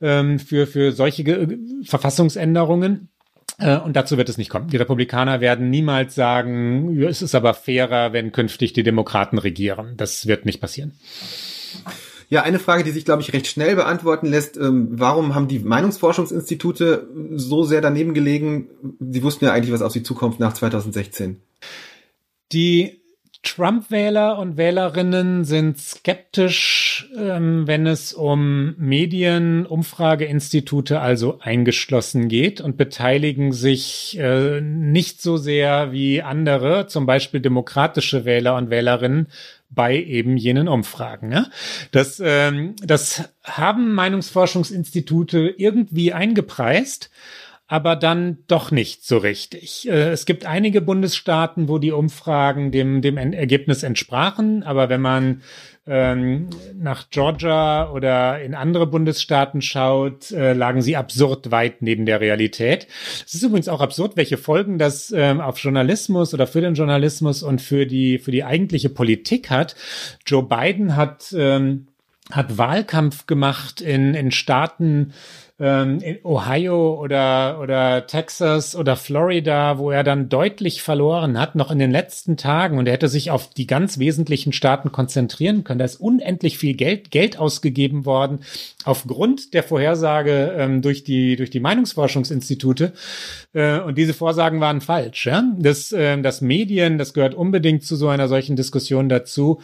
[0.00, 3.10] ähm, für, für solche Ge Verfassungsänderungen.
[3.58, 4.68] Äh, und dazu wird es nicht kommen.
[4.68, 9.98] Die Republikaner werden niemals sagen, es ist aber fairer, wenn künftig die Demokraten regieren.
[9.98, 10.92] Das wird nicht passieren.
[12.30, 14.56] Ja, eine Frage, die sich, glaube ich, recht schnell beantworten lässt.
[14.56, 18.68] Ähm, warum haben die Meinungsforschungsinstitute so sehr daneben gelegen?
[19.00, 21.42] Sie wussten ja eigentlich was auf die Zukunft nach 2016.
[22.52, 23.02] Die
[23.42, 32.76] Trump-Wähler und Wählerinnen sind skeptisch, ähm, wenn es um Medien, Umfrageinstitute also eingeschlossen geht und
[32.76, 39.26] beteiligen sich äh, nicht so sehr wie andere, zum Beispiel demokratische Wähler und Wählerinnen,
[39.74, 41.28] bei eben jenen Umfragen.
[41.28, 41.50] Ne?
[41.90, 47.10] Das, ähm, das haben Meinungsforschungsinstitute irgendwie eingepreist
[47.72, 49.88] aber dann doch nicht so richtig.
[49.88, 55.40] Äh, es gibt einige Bundesstaaten, wo die Umfragen dem, dem Ergebnis entsprachen, aber wenn man
[55.86, 62.20] ähm, nach Georgia oder in andere Bundesstaaten schaut, äh, lagen sie absurd weit neben der
[62.20, 62.88] Realität.
[63.24, 67.42] Es ist übrigens auch absurd, welche Folgen das ähm, auf Journalismus oder für den Journalismus
[67.42, 69.76] und für die, für die eigentliche Politik hat.
[70.26, 71.86] Joe Biden hat, ähm,
[72.30, 75.14] hat Wahlkampf gemacht in, in Staaten,
[75.62, 81.70] ähm, in Ohio oder, oder Texas oder Florida, wo er dann deutlich verloren hat, noch
[81.70, 85.78] in den letzten Tagen und er hätte sich auf die ganz wesentlichen Staaten konzentrieren können.
[85.78, 88.40] Da ist unendlich viel Geld, Geld ausgegeben worden
[88.84, 92.92] aufgrund der Vorhersage ähm, durch die, durch die Meinungsforschungsinstitute.
[93.52, 95.26] Äh, und diese Vorsagen waren falsch.
[95.26, 95.44] Ja?
[95.58, 99.60] Das, äh, das Medien, das gehört unbedingt zu so einer solchen Diskussion dazu.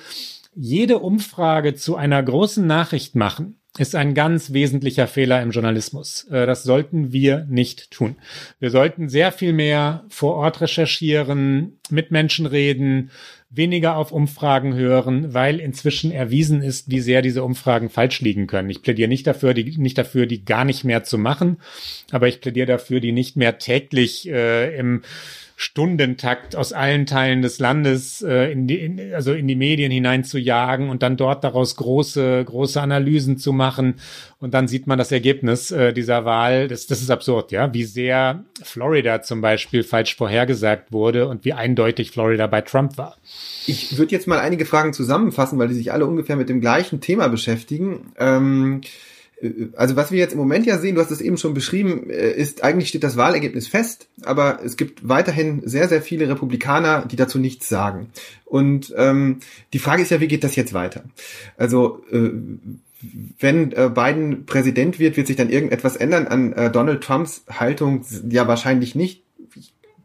[0.54, 6.24] Jede Umfrage zu einer großen Nachricht machen ist ein ganz wesentlicher Fehler im Journalismus.
[6.30, 8.16] Äh, das sollten wir nicht tun.
[8.58, 13.10] Wir sollten sehr viel mehr vor Ort recherchieren, mit Menschen reden,
[13.50, 18.68] weniger auf Umfragen hören, weil inzwischen erwiesen ist, wie sehr diese Umfragen falsch liegen können.
[18.68, 21.58] Ich plädiere nicht dafür, die, nicht dafür, die gar nicht mehr zu machen,
[22.10, 25.02] aber ich plädiere dafür, die nicht mehr täglich äh, im
[25.60, 30.22] Stundentakt aus allen Teilen des Landes äh, in die, in, also in die Medien hinein
[30.22, 33.94] zu jagen und dann dort daraus große, große Analysen zu machen.
[34.38, 36.68] Und dann sieht man das Ergebnis äh, dieser Wahl.
[36.68, 41.54] Das, das ist absurd, ja, wie sehr Florida zum Beispiel falsch vorhergesagt wurde und wie
[41.54, 43.16] eindeutig Florida bei Trump war.
[43.66, 47.00] Ich würde jetzt mal einige Fragen zusammenfassen, weil die sich alle ungefähr mit dem gleichen
[47.00, 48.12] Thema beschäftigen.
[48.16, 48.82] Ähm
[49.76, 52.32] also was wir jetzt im Moment ja sehen, du hast es eben schon beschrieben, äh,
[52.32, 57.16] ist eigentlich steht das Wahlergebnis fest, aber es gibt weiterhin sehr, sehr viele Republikaner, die
[57.16, 58.10] dazu nichts sagen.
[58.44, 59.40] Und ähm,
[59.72, 61.04] die Frage ist ja, wie geht das jetzt weiter?
[61.56, 62.30] Also äh,
[63.38, 68.04] wenn äh, Biden Präsident wird, wird sich dann irgendetwas ändern an äh, Donald Trumps Haltung?
[68.28, 69.22] Ja, wahrscheinlich nicht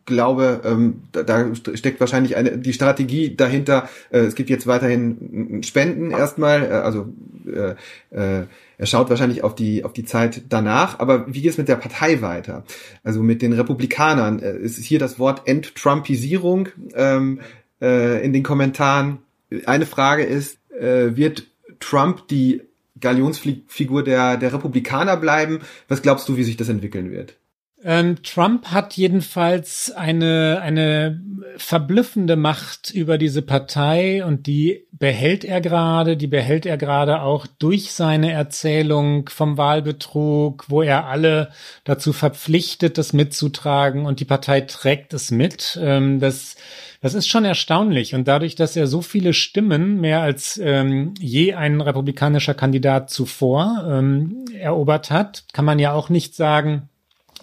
[0.05, 3.89] glaube, ähm, da, da steckt wahrscheinlich eine die Strategie dahinter.
[4.09, 7.07] Äh, es gibt jetzt weiterhin Spenden erstmal, äh, also
[7.45, 7.75] äh,
[8.15, 8.45] äh,
[8.77, 10.99] er schaut wahrscheinlich auf die auf die Zeit danach.
[10.99, 12.63] Aber wie geht es mit der Partei weiter?
[13.03, 17.39] Also mit den Republikanern äh, ist hier das Wort Entrumpisierung ähm,
[17.81, 19.19] äh, in den Kommentaren.
[19.65, 21.47] Eine Frage ist, äh, wird
[21.79, 22.61] Trump die
[22.99, 25.59] Galionsfigur der der Republikaner bleiben?
[25.87, 27.37] Was glaubst du, wie sich das entwickeln wird?
[27.85, 31.21] Ähm, Trump hat jedenfalls eine, eine
[31.57, 37.45] verblüffende Macht über diese Partei und die behält er gerade, die behält er gerade auch
[37.45, 41.49] durch seine Erzählung vom Wahlbetrug, wo er alle
[41.83, 45.77] dazu verpflichtet, das mitzutragen und die Partei trägt es mit.
[45.81, 46.55] Ähm, das,
[47.01, 51.53] das ist schon erstaunlich und dadurch, dass er so viele Stimmen, mehr als ähm, je
[51.53, 56.89] ein republikanischer Kandidat zuvor ähm, erobert hat, kann man ja auch nicht sagen,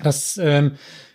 [0.02, 0.72] dass, ähm,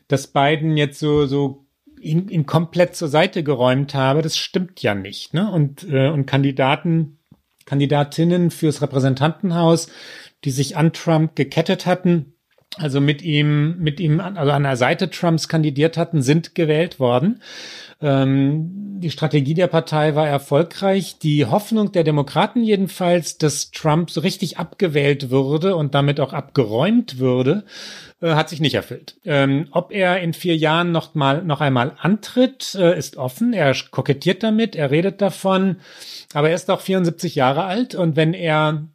[0.08, 1.66] dass Biden jetzt so, so
[2.00, 5.34] ihn, ihn komplett zur Seite geräumt habe, das stimmt ja nicht.
[5.34, 5.52] Ne?
[5.52, 7.20] Und, äh, und Kandidaten,
[7.66, 9.88] Kandidatinnen fürs Repräsentantenhaus,
[10.44, 12.36] die sich an Trump gekettet hatten,
[12.78, 17.42] also mit ihm, mit ihm, also an der Seite Trumps kandidiert hatten, sind gewählt worden.
[18.02, 21.18] Ähm, die Strategie der Partei war erfolgreich.
[21.20, 27.18] Die Hoffnung der Demokraten jedenfalls, dass Trump so richtig abgewählt würde und damit auch abgeräumt
[27.18, 27.66] würde,
[28.26, 29.18] äh, hat sich nicht erfüllt.
[29.24, 33.54] Ähm, ob er in vier Jahren noch mal noch einmal antritt, äh, ist offen.
[33.54, 35.78] Er kokettiert damit, er redet davon,
[36.34, 38.88] aber er ist auch 74 Jahre alt und wenn er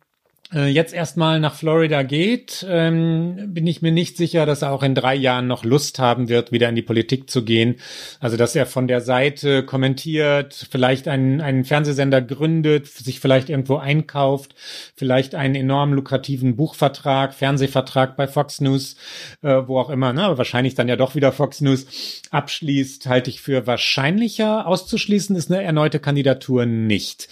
[0.53, 4.97] jetzt erstmal nach Florida geht, ähm, bin ich mir nicht sicher, dass er auch in
[4.97, 7.77] drei Jahren noch Lust haben wird, wieder in die Politik zu gehen.
[8.19, 13.77] Also, dass er von der Seite kommentiert, vielleicht einen, einen Fernsehsender gründet, sich vielleicht irgendwo
[13.77, 14.57] einkauft,
[14.97, 18.97] vielleicht einen enorm lukrativen Buchvertrag, Fernsehvertrag bei Fox News,
[19.43, 23.31] äh, wo auch immer, ne, aber wahrscheinlich dann ja doch wieder Fox News abschließt, halte
[23.31, 24.67] ich für wahrscheinlicher.
[24.67, 27.29] Auszuschließen ist eine erneute Kandidatur nicht.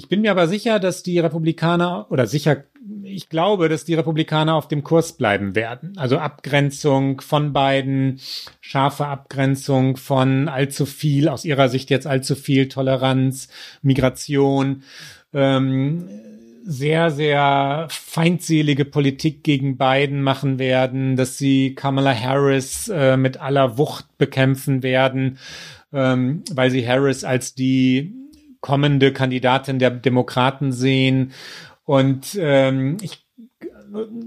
[0.00, 2.64] Ich bin mir aber sicher, dass die Republikaner oder sicher,
[3.02, 5.92] ich glaube, dass die Republikaner auf dem Kurs bleiben werden.
[5.98, 8.18] Also Abgrenzung von beiden,
[8.62, 13.48] scharfe Abgrenzung von allzu viel, aus ihrer Sicht jetzt allzu viel Toleranz,
[13.82, 14.84] Migration,
[15.34, 16.08] ähm,
[16.64, 23.76] sehr, sehr feindselige Politik gegen Biden machen werden, dass sie Kamala Harris äh, mit aller
[23.76, 25.36] Wucht bekämpfen werden
[25.92, 28.14] ähm, weil sie Harris als die
[28.60, 31.32] kommende Kandidatin der Demokraten sehen.
[31.84, 33.24] Und ähm, ich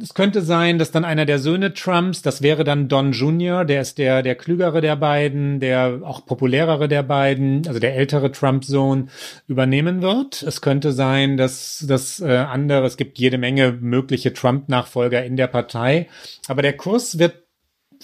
[0.02, 3.82] es könnte sein, dass dann einer der Söhne Trumps, das wäre dann Don Jr., der
[3.82, 9.10] ist der, der klügere der beiden, der auch populärere der beiden, also der ältere Trump-Sohn,
[9.48, 10.44] übernehmen wird.
[10.44, 15.48] Es könnte sein, dass das äh, andere, es gibt jede Menge mögliche Trump-Nachfolger in der
[15.48, 16.10] Partei,
[16.48, 17.43] aber der Kurs wird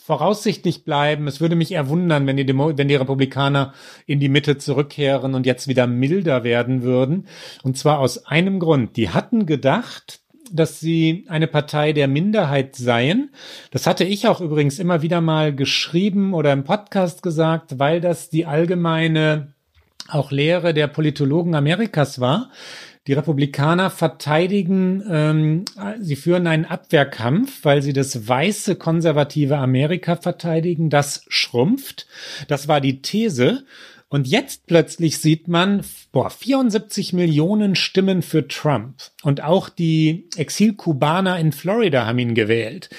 [0.09, 1.27] voraussichtlich bleiben.
[1.27, 3.75] Es würde mich eher wundern, wenn die, Demo wenn die Republikaner
[4.07, 7.27] in die Mitte zurückkehren und jetzt wieder milder werden würden.
[7.61, 8.97] Und zwar aus einem Grund.
[8.97, 13.29] Die hatten gedacht, dass sie eine Partei der Minderheit seien.
[13.69, 18.31] Das hatte ich auch übrigens immer wieder mal geschrieben oder im Podcast gesagt, weil das
[18.31, 19.53] die allgemeine
[20.07, 22.49] auch Lehre der Politologen Amerikas war.
[23.07, 25.65] Die Republikaner verteidigen, ähm,
[25.99, 32.07] sie führen einen Abwehrkampf, weil sie das weiße konservative Amerika verteidigen, das schrumpft.
[32.47, 33.63] Das war die These.
[34.11, 38.95] Und jetzt plötzlich sieht man, boah, 74 Millionen Stimmen für Trump.
[39.21, 42.89] Und auch die Exilkubaner in Florida haben ihn gewählt.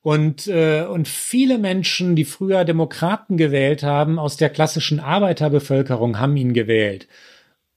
[0.00, 6.36] Und, äh, und viele Menschen, die früher Demokraten gewählt haben, aus der klassischen Arbeiterbevölkerung, haben
[6.36, 7.08] ihn gewählt.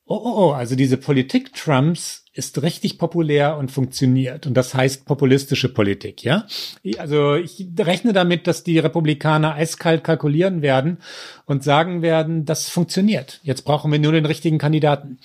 [0.05, 4.45] Oh, oh, oh, also diese Politik Trumps ist richtig populär und funktioniert.
[4.45, 6.45] Und das heißt populistische Politik, ja.
[6.97, 10.97] Also ich rechne damit, dass die Republikaner eiskalt kalkulieren werden
[11.45, 13.39] und sagen werden, das funktioniert.
[13.43, 15.19] Jetzt brauchen wir nur den richtigen Kandidaten.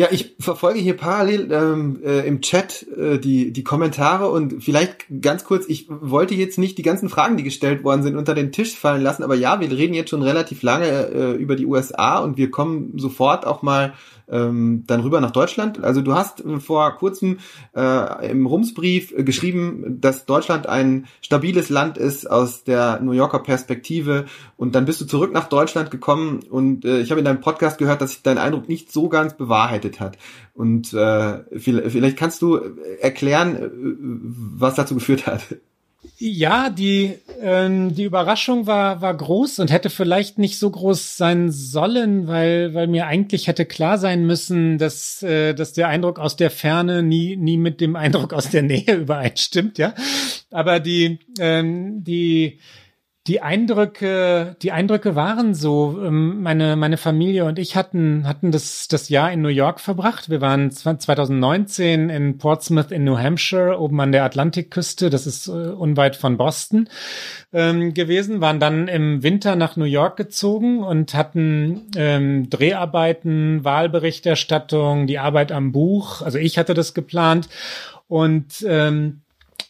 [0.00, 5.04] Ja, ich verfolge hier parallel ähm, äh, im Chat äh, die, die Kommentare und vielleicht
[5.20, 8.50] ganz kurz, ich wollte jetzt nicht die ganzen Fragen, die gestellt worden sind, unter den
[8.50, 12.20] Tisch fallen lassen, aber ja, wir reden jetzt schon relativ lange äh, über die USA
[12.20, 13.92] und wir kommen sofort auch mal
[14.30, 15.82] ähm, dann rüber nach Deutschland.
[15.82, 17.38] Also du hast äh, vor kurzem
[17.74, 23.40] äh, im Rumsbrief äh, geschrieben, dass Deutschland ein stabiles Land ist aus der New Yorker
[23.40, 24.26] Perspektive
[24.56, 27.78] und dann bist du zurück nach Deutschland gekommen und äh, ich habe in deinem Podcast
[27.78, 30.18] gehört, dass sich dein Eindruck nicht so ganz bewahrheitet hat.
[30.54, 32.60] Und äh, vielleicht kannst du
[33.00, 33.70] erklären, äh,
[34.58, 35.56] was dazu geführt hat.
[36.16, 41.50] Ja, die, ähm, die Überraschung war, war groß und hätte vielleicht nicht so groß sein
[41.50, 46.36] sollen, weil, weil mir eigentlich hätte klar sein müssen, dass, äh, dass der Eindruck aus
[46.36, 49.94] der Ferne nie, nie mit dem Eindruck aus der Nähe übereinstimmt, ja.
[50.50, 52.58] Aber die, ähm, die,
[53.26, 56.02] die Eindrücke, die Eindrücke waren so.
[56.02, 60.30] Ähm, meine, meine Familie und ich hatten, hatten das, das Jahr in New York verbracht.
[60.30, 65.10] Wir waren 2019 in Portsmouth in New Hampshire, oben an der Atlantikküste.
[65.10, 66.88] Das ist äh, unweit von Boston
[67.52, 75.06] ähm, gewesen, waren dann im Winter nach New York gezogen und hatten ähm, Dreharbeiten, Wahlberichterstattung,
[75.06, 76.22] die Arbeit am Buch.
[76.22, 77.50] Also ich hatte das geplant
[78.08, 79.20] und ähm,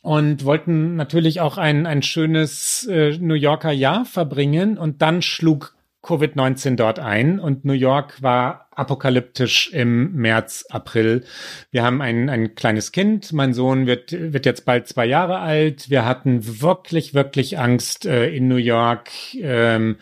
[0.03, 4.79] und wollten natürlich auch ein, ein schönes äh, New Yorker Jahr verbringen.
[4.79, 11.25] Und dann schlug Covid-19 dort ein und New York war apokalyptisch im März, April.
[11.71, 13.35] Wir haben ein, ein kleines Kind.
[13.35, 15.91] Mein Sohn wird, wird jetzt bald zwei Jahre alt.
[15.91, 19.11] Wir hatten wirklich, wirklich Angst äh, in New York.
[19.35, 19.99] Ähm,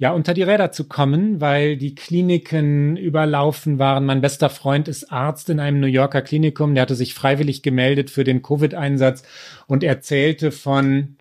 [0.00, 4.06] ja, unter die Räder zu kommen, weil die Kliniken überlaufen waren.
[4.06, 8.08] Mein bester Freund ist Arzt in einem New Yorker Klinikum, der hatte sich freiwillig gemeldet
[8.08, 9.24] für den Covid-Einsatz
[9.66, 11.17] und erzählte von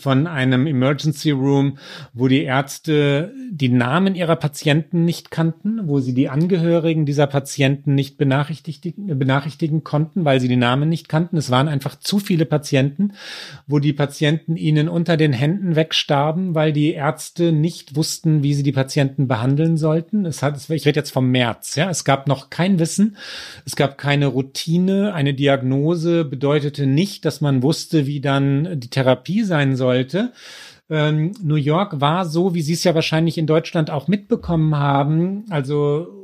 [0.00, 1.78] von einem Emergency Room,
[2.12, 7.94] wo die Ärzte die Namen ihrer Patienten nicht kannten, wo sie die Angehörigen dieser Patienten
[7.94, 11.36] nicht benachrichtigen, benachrichtigen konnten, weil sie die Namen nicht kannten.
[11.36, 13.12] Es waren einfach zu viele Patienten,
[13.66, 18.64] wo die Patienten ihnen unter den Händen wegstarben, weil die Ärzte nicht wussten, wie sie
[18.64, 20.26] die Patienten behandeln sollten.
[20.26, 21.88] Es hat, ich rede jetzt vom März, ja.
[21.88, 23.16] Es gab noch kein Wissen.
[23.64, 25.14] Es gab keine Routine.
[25.14, 30.32] Eine Diagnose bedeutete nicht, dass man wusste, wie dann die Therapie sein sollte.
[30.88, 35.44] Ähm, New York war so, wie Sie es ja wahrscheinlich in Deutschland auch mitbekommen haben,
[35.50, 36.21] also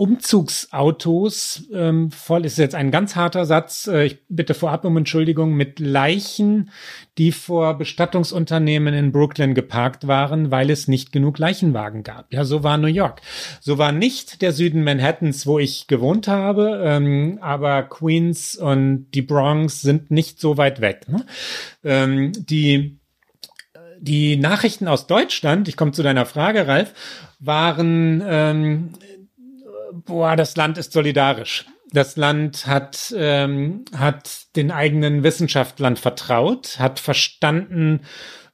[0.00, 3.86] Umzugsautos ähm, voll ist jetzt ein ganz harter Satz.
[3.86, 6.70] Äh, ich bitte vorab um Entschuldigung mit Leichen,
[7.18, 12.32] die vor Bestattungsunternehmen in Brooklyn geparkt waren, weil es nicht genug Leichenwagen gab.
[12.32, 13.20] Ja, so war New York.
[13.60, 19.20] So war nicht der Süden Manhattans, wo ich gewohnt habe, ähm, aber Queens und die
[19.20, 21.08] Bronx sind nicht so weit weg.
[21.08, 21.26] Ne?
[21.84, 22.96] Ähm, die
[24.02, 26.94] die Nachrichten aus Deutschland, ich komme zu deiner Frage, Ralf,
[27.38, 28.94] waren ähm,
[30.04, 31.66] boah, das Land ist solidarisch.
[31.92, 38.02] Das Land hat, ähm, hat den eigenen Wissenschaftlern vertraut, hat verstanden,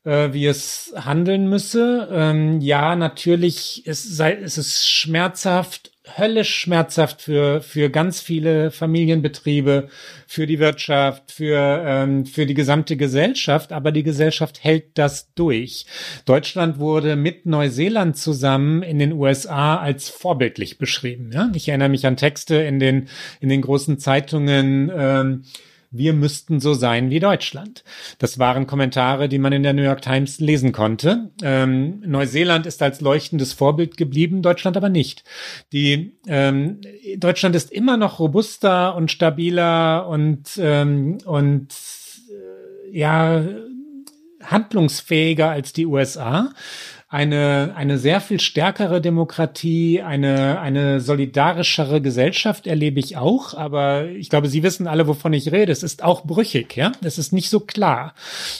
[0.05, 2.09] äh, wie es handeln müsse.
[2.11, 9.89] Ähm, ja, natürlich ist, sei, ist es schmerzhaft, höllisch schmerzhaft für, für ganz viele Familienbetriebe,
[10.27, 15.87] für die Wirtschaft, für, ähm, für die gesamte Gesellschaft, aber die Gesellschaft hält das durch.
[16.25, 21.31] Deutschland wurde mit Neuseeland zusammen in den USA als vorbildlich beschrieben.
[21.33, 21.51] Ja?
[21.55, 23.09] Ich erinnere mich an Texte in den,
[23.41, 25.45] in den großen Zeitungen, ähm,
[25.91, 27.85] wir müssten so sein wie Deutschland.
[28.19, 31.31] Das waren Kommentare, die man in der New York Times lesen konnte.
[31.43, 35.25] Ähm, Neuseeland ist als leuchtendes Vorbild geblieben, Deutschland aber nicht.
[35.73, 36.81] Die ähm,
[37.17, 41.75] Deutschland ist immer noch robuster und stabiler und ähm, und
[42.31, 43.45] äh, ja
[44.43, 46.51] handlungsfähiger als die USA
[47.17, 53.55] eine, eine sehr viel stärkere Demokratie, eine, eine solidarischere Gesellschaft erlebe ich auch.
[53.55, 55.73] Aber ich glaube, Sie wissen alle, wovon ich rede.
[55.73, 56.93] Es ist auch brüchig, ja.
[57.03, 58.15] Es ist nicht so klar.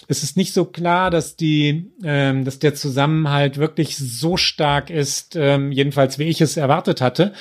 [0.09, 5.37] Es ist nicht so klar, dass die, ähm, dass der Zusammenhalt wirklich so stark ist,
[5.37, 7.35] ähm, jedenfalls wie ich es erwartet hatte.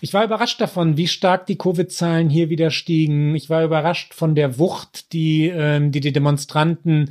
[0.00, 3.34] Ich war überrascht davon, wie stark die Covid-Zahlen hier wieder stiegen.
[3.34, 7.10] Ich war überrascht von der Wucht, die, ähm, die die Demonstranten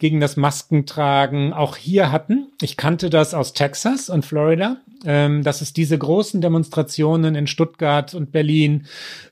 [0.00, 2.48] gegen das Maskentragen auch hier hatten.
[2.60, 8.14] Ich kannte das aus Texas und Florida, ähm, dass es diese großen Demonstrationen in Stuttgart
[8.14, 8.86] und Berlin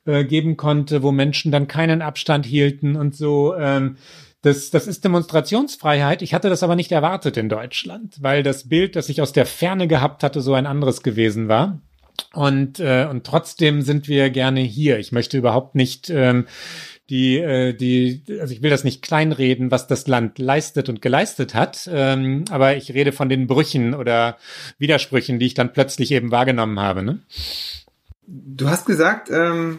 [0.04, 3.56] äh, geben konnte, wo Menschen dann keinen Abstand hielten und so.
[3.56, 3.96] Ähm,
[4.42, 6.22] das, das ist Demonstrationsfreiheit.
[6.22, 9.46] Ich hatte das aber nicht erwartet in Deutschland, weil das Bild, das ich aus der
[9.46, 11.80] Ferne gehabt hatte, so ein anderes gewesen war.
[12.34, 14.98] Und, äh, und trotzdem sind wir gerne hier.
[14.98, 16.46] Ich möchte überhaupt nicht ähm,
[17.10, 21.54] die, äh, die, also ich will das nicht kleinreden, was das Land leistet und geleistet
[21.54, 24.36] hat, ähm, aber ich rede von den Brüchen oder
[24.78, 27.02] Widersprüchen, die ich dann plötzlich eben wahrgenommen habe.
[27.02, 27.20] Ne?
[28.26, 29.78] Du hast gesagt, ähm,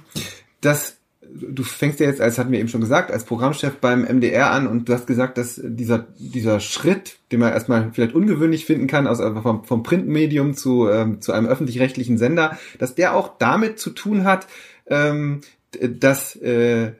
[0.62, 1.00] dass
[1.32, 4.68] du fängst ja jetzt, als hatten wir eben schon gesagt, als Programmchef beim MDR an
[4.68, 9.08] und du hast gesagt, dass dieser, dieser Schritt, den man erstmal vielleicht ungewöhnlich finden kann,
[9.08, 13.80] aus also vom, vom Printmedium zu, ähm, zu einem öffentlich-rechtlichen Sender, dass der auch damit
[13.80, 14.48] zu tun hat,
[14.88, 15.42] ähm,
[15.80, 16.94] dass äh,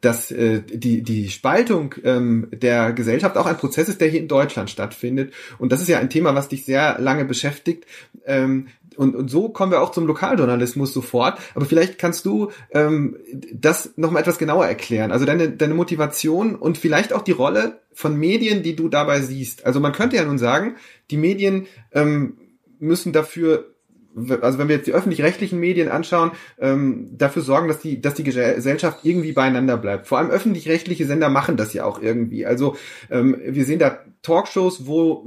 [0.00, 4.28] dass äh, die, die Spaltung ähm, der Gesellschaft auch ein Prozess ist, der hier in
[4.28, 5.32] Deutschland stattfindet.
[5.58, 7.86] Und das ist ja ein Thema, was dich sehr lange beschäftigt.
[8.26, 8.66] Ähm,
[8.96, 11.38] und, und so kommen wir auch zum Lokaljournalismus sofort.
[11.54, 13.16] Aber vielleicht kannst du ähm,
[13.52, 15.12] das nochmal etwas genauer erklären.
[15.12, 19.64] Also deine, deine Motivation und vielleicht auch die Rolle von Medien, die du dabei siehst.
[19.64, 20.76] Also man könnte ja nun sagen,
[21.10, 22.38] die Medien ähm,
[22.80, 23.72] müssen dafür
[24.40, 28.24] also wenn wir jetzt die öffentlich-rechtlichen Medien anschauen, ähm, dafür sorgen, dass die, dass die
[28.24, 30.08] Gesellschaft irgendwie beieinander bleibt.
[30.08, 32.44] Vor allem öffentlich-rechtliche Sender machen das ja auch irgendwie.
[32.44, 32.76] Also
[33.10, 35.26] ähm, wir sehen da Talkshows, wo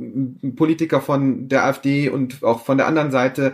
[0.56, 3.54] Politiker von der AfD und auch von der anderen Seite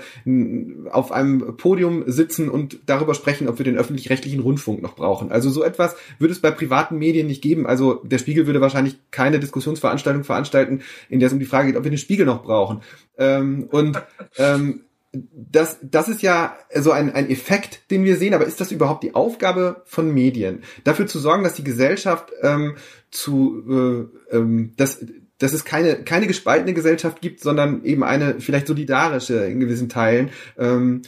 [0.92, 5.32] auf einem Podium sitzen und darüber sprechen, ob wir den öffentlich-rechtlichen Rundfunk noch brauchen.
[5.32, 7.68] Also so etwas würde es bei privaten Medien nicht geben.
[7.68, 11.78] Also der Spiegel würde wahrscheinlich keine Diskussionsveranstaltung veranstalten, in der es um die Frage geht,
[11.78, 12.82] ob wir den Spiegel noch brauchen.
[13.18, 14.02] Ähm, und
[14.38, 14.82] ähm,
[15.12, 19.04] das, das ist ja so ein, ein Effekt, den wir sehen, aber ist das überhaupt
[19.04, 20.64] die Aufgabe von Medien?
[20.84, 22.76] Dafür zu sorgen, dass die Gesellschaft ähm,
[23.10, 25.04] zu, äh, ähm, dass,
[25.40, 30.30] dass es keine, keine gespaltene Gesellschaft gibt, sondern eben eine vielleicht solidarische in gewissen Teilen.
[30.60, 31.02] Ähm,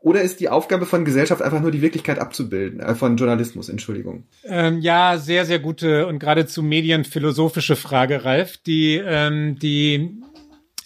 [0.00, 4.24] oder ist die Aufgabe von Gesellschaft einfach nur die Wirklichkeit abzubilden, äh, von Journalismus, Entschuldigung?
[4.44, 10.22] Ähm, ja, sehr, sehr gute und geradezu medienphilosophische Frage, Ralf, die, ähm, die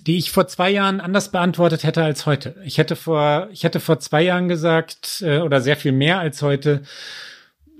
[0.09, 2.57] die ich vor zwei Jahren anders beantwortet hätte als heute.
[2.65, 6.43] Ich hätte vor, ich hätte vor zwei Jahren gesagt, äh, oder sehr viel mehr als
[6.43, 6.83] heute,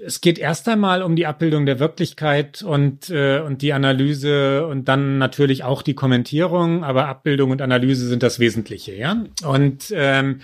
[0.05, 4.87] es geht erst einmal um die Abbildung der Wirklichkeit und, äh, und die Analyse und
[4.89, 9.25] dann natürlich auch die Kommentierung, aber Abbildung und Analyse sind das Wesentliche, ja.
[9.45, 10.41] Und ähm,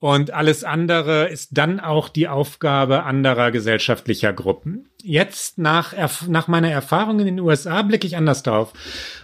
[0.00, 4.88] und alles andere ist dann auch die Aufgabe anderer gesellschaftlicher Gruppen.
[5.02, 5.92] Jetzt nach,
[6.28, 8.72] nach meiner Erfahrung in den USA blicke ich anders drauf,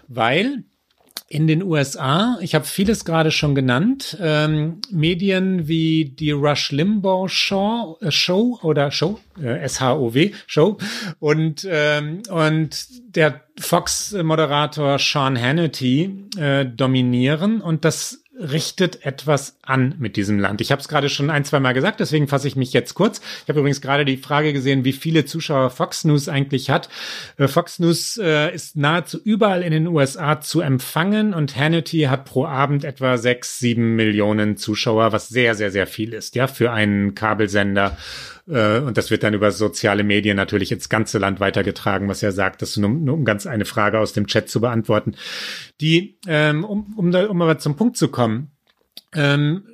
[0.08, 0.64] weil
[1.28, 7.28] in den USA, ich habe vieles gerade schon genannt, ähm, Medien wie die Rush Limbaugh
[7.28, 10.76] Show, äh, Show oder Show, äh, S-H-O-W, Show.
[11.20, 17.60] Und, ähm, und der Fox-Moderator Sean Hannity äh, dominieren.
[17.60, 20.60] Und das richtet etwas an mit diesem Land.
[20.60, 23.20] Ich habe es gerade schon ein, zwei Mal gesagt, deswegen fasse ich mich jetzt kurz.
[23.42, 26.88] Ich habe übrigens gerade die Frage gesehen, wie viele Zuschauer Fox News eigentlich hat.
[27.36, 32.24] Äh, Fox News äh, ist nahezu überall in den USA zu empfangen und Hannity hat
[32.24, 36.72] pro Abend etwa sechs, sieben Millionen Zuschauer, was sehr, sehr, sehr viel ist, ja, für
[36.72, 37.96] einen Kabelsender.
[38.48, 42.32] Äh, und das wird dann über soziale Medien natürlich ins ganze Land weitergetragen, was er
[42.32, 45.14] sagt, das nur, nur um ganz eine Frage aus dem Chat zu beantworten.
[45.80, 48.50] Die, ähm, um, um, um aber zum Punkt zu kommen,
[49.14, 49.64] ähm,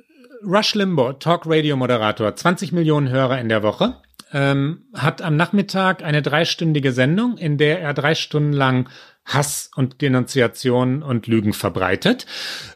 [0.43, 3.97] Rush Limbaugh, Talk-Radio-Moderator, 20 Millionen Hörer in der Woche,
[4.33, 8.89] ähm, hat am Nachmittag eine dreistündige Sendung, in der er drei Stunden lang
[9.25, 12.25] Hass und Denunziation und Lügen verbreitet.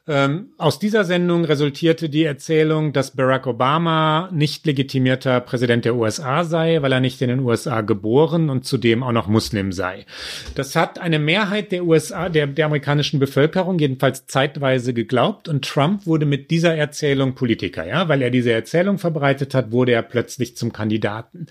[0.07, 6.43] Ähm, aus dieser Sendung resultierte die Erzählung, dass Barack Obama nicht legitimierter Präsident der USA
[6.43, 10.05] sei, weil er nicht in den USA geboren und zudem auch noch Muslim sei.
[10.53, 16.05] Das hat eine Mehrheit der USA, der, der amerikanischen Bevölkerung jedenfalls zeitweise geglaubt und Trump
[16.05, 20.55] wurde mit dieser Erzählung Politiker, ja, weil er diese Erzählung verbreitet hat, wurde er plötzlich
[20.55, 21.47] zum Kandidaten.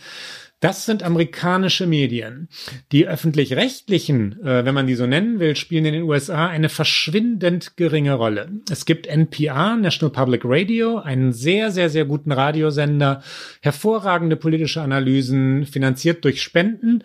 [0.61, 2.49] Das sind amerikanische Medien.
[2.91, 7.77] Die öffentlich-rechtlichen, äh, wenn man die so nennen will, spielen in den USA eine verschwindend
[7.77, 8.51] geringe Rolle.
[8.71, 13.23] Es gibt NPR, National Public Radio, einen sehr, sehr, sehr guten Radiosender,
[13.61, 17.05] hervorragende politische Analysen, finanziert durch Spenden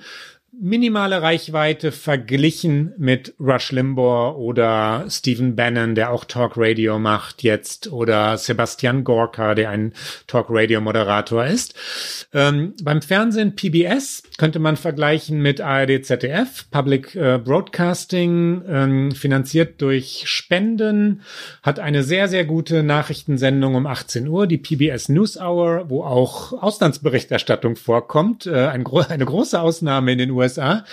[0.62, 7.92] minimale Reichweite verglichen mit Rush Limbaugh oder Stephen Bannon, der auch Talk Radio macht jetzt,
[7.92, 9.94] oder Sebastian Gorka, der ein
[10.28, 11.76] Talk Radio Moderator ist.
[12.34, 19.82] Ähm, beim Fernsehen PBS könnte man vergleichen mit ARD ZDF, Public äh, Broadcasting, ähm, finanziert
[19.82, 21.22] durch Spenden,
[21.64, 26.52] hat eine sehr, sehr gute Nachrichtensendung um 18 Uhr, die PBS News Hour, wo auch
[26.52, 30.86] Auslandsberichterstattung vorkommt, äh, ein gro eine große Ausnahme in den USA USA.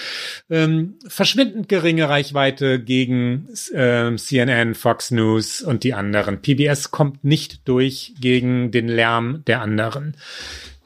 [0.51, 6.41] Ähm, verschwindend geringe Reichweite gegen äh, CNN, Fox News und die anderen.
[6.43, 10.16] PBS kommt nicht durch gegen den Lärm der anderen.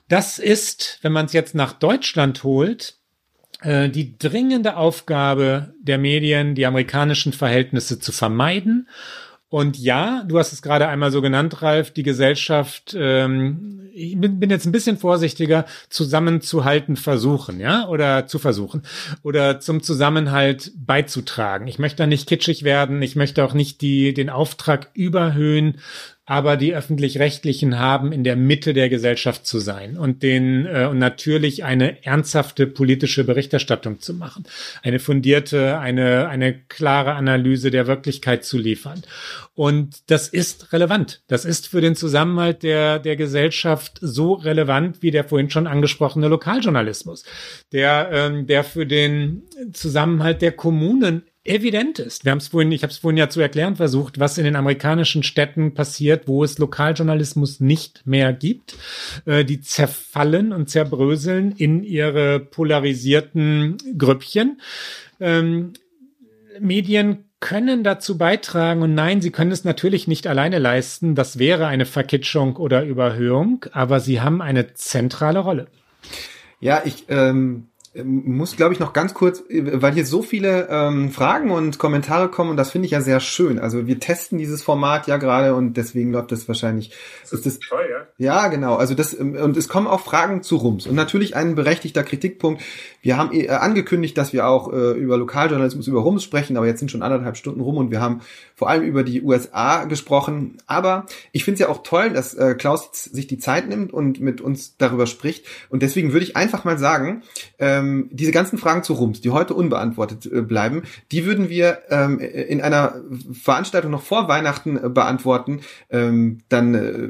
[0.08, 2.94] Das ist, wenn man es jetzt nach Deutschland holt,
[3.62, 8.88] äh, die dringende Aufgabe der Medien, die amerikanischen Verhältnisse zu vermeiden
[9.50, 14.38] und ja, du hast es gerade einmal so genannt, Ralf, die Gesellschaft, ähm, ich bin,
[14.38, 18.82] bin jetzt ein bisschen vorsichtiger, zusammenzuhalten versuchen, ja, oder zu versuchen,
[19.24, 21.66] oder zum Zusammenhalt beizutragen.
[21.66, 25.80] Ich möchte da nicht kitschig werden, ich möchte auch nicht die, den Auftrag überhöhen,
[26.30, 31.00] aber die öffentlich-rechtlichen haben in der Mitte der Gesellschaft zu sein und den äh, und
[31.00, 34.44] natürlich eine ernsthafte politische Berichterstattung zu machen,
[34.84, 39.02] eine fundierte, eine eine klare Analyse der Wirklichkeit zu liefern.
[39.56, 41.20] Und das ist relevant.
[41.26, 46.28] Das ist für den Zusammenhalt der der Gesellschaft so relevant wie der vorhin schon angesprochene
[46.28, 47.24] Lokaljournalismus,
[47.72, 49.42] der ähm, der für den
[49.72, 52.24] Zusammenhalt der Kommunen evident ist.
[52.24, 54.56] Wir haben es vorhin, ich habe es vorhin ja zu erklären versucht, was in den
[54.56, 58.76] amerikanischen Städten passiert, wo es Lokaljournalismus nicht mehr gibt.
[59.24, 64.60] Äh, die zerfallen und zerbröseln in ihre polarisierten Grüppchen.
[65.18, 65.72] Ähm,
[66.58, 71.14] Medien können dazu beitragen und nein, sie können es natürlich nicht alleine leisten.
[71.14, 75.68] Das wäre eine Verkitschung oder Überhöhung, aber sie haben eine zentrale Rolle.
[76.60, 77.69] Ja, ich ähm,
[78.04, 82.50] muss, glaube ich, noch ganz kurz, weil hier so viele ähm, Fragen und Kommentare kommen
[82.50, 83.58] und das finde ich ja sehr schön.
[83.58, 86.90] Also wir testen dieses Format ja gerade und deswegen läuft das wahrscheinlich.
[87.22, 88.06] Das ist, ist das, toll, ja?
[88.18, 88.76] Ja, genau.
[88.76, 92.62] Also das ähm, und es kommen auch Fragen zu Rums und natürlich ein berechtigter Kritikpunkt.
[93.02, 96.78] Wir haben äh, angekündigt, dass wir auch äh, über Lokaljournalismus, über Rums sprechen, aber jetzt
[96.78, 98.20] sind schon anderthalb Stunden rum und wir haben
[98.54, 100.58] vor allem über die USA gesprochen.
[100.68, 104.20] Aber ich finde es ja auch toll, dass äh, Klaus sich die Zeit nimmt und
[104.20, 105.44] mit uns darüber spricht.
[105.70, 107.22] Und deswegen würde ich einfach mal sagen,
[107.80, 110.82] ähm, diese ganzen Fragen zu Rums, die heute unbeantwortet äh, bleiben,
[111.12, 113.00] die würden wir ähm, in einer
[113.32, 115.60] Veranstaltung noch vor Weihnachten äh, beantworten.
[115.90, 117.08] Ähm, dann äh,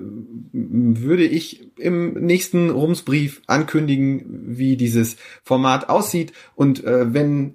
[0.53, 6.33] würde ich im nächsten Rumsbrief ankündigen, wie dieses Format aussieht.
[6.55, 7.55] Und äh, wenn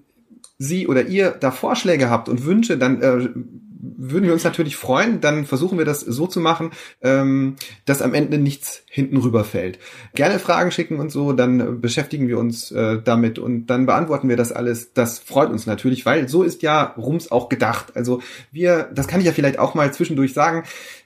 [0.57, 3.29] Sie oder ihr da Vorschläge habt und Wünsche, dann äh,
[3.97, 5.21] würden wir uns natürlich freuen.
[5.21, 6.71] Dann versuchen wir das so zu machen,
[7.01, 7.55] ähm,
[7.85, 9.79] dass am Ende nichts hinten rüberfällt.
[10.13, 14.37] Gerne Fragen schicken und so, dann beschäftigen wir uns äh, damit und dann beantworten wir
[14.37, 14.93] das alles.
[14.93, 17.95] Das freut uns natürlich, weil so ist ja Rums auch gedacht.
[17.95, 18.21] Also
[18.51, 20.63] wir, das kann ich ja vielleicht auch mal zwischendurch sagen.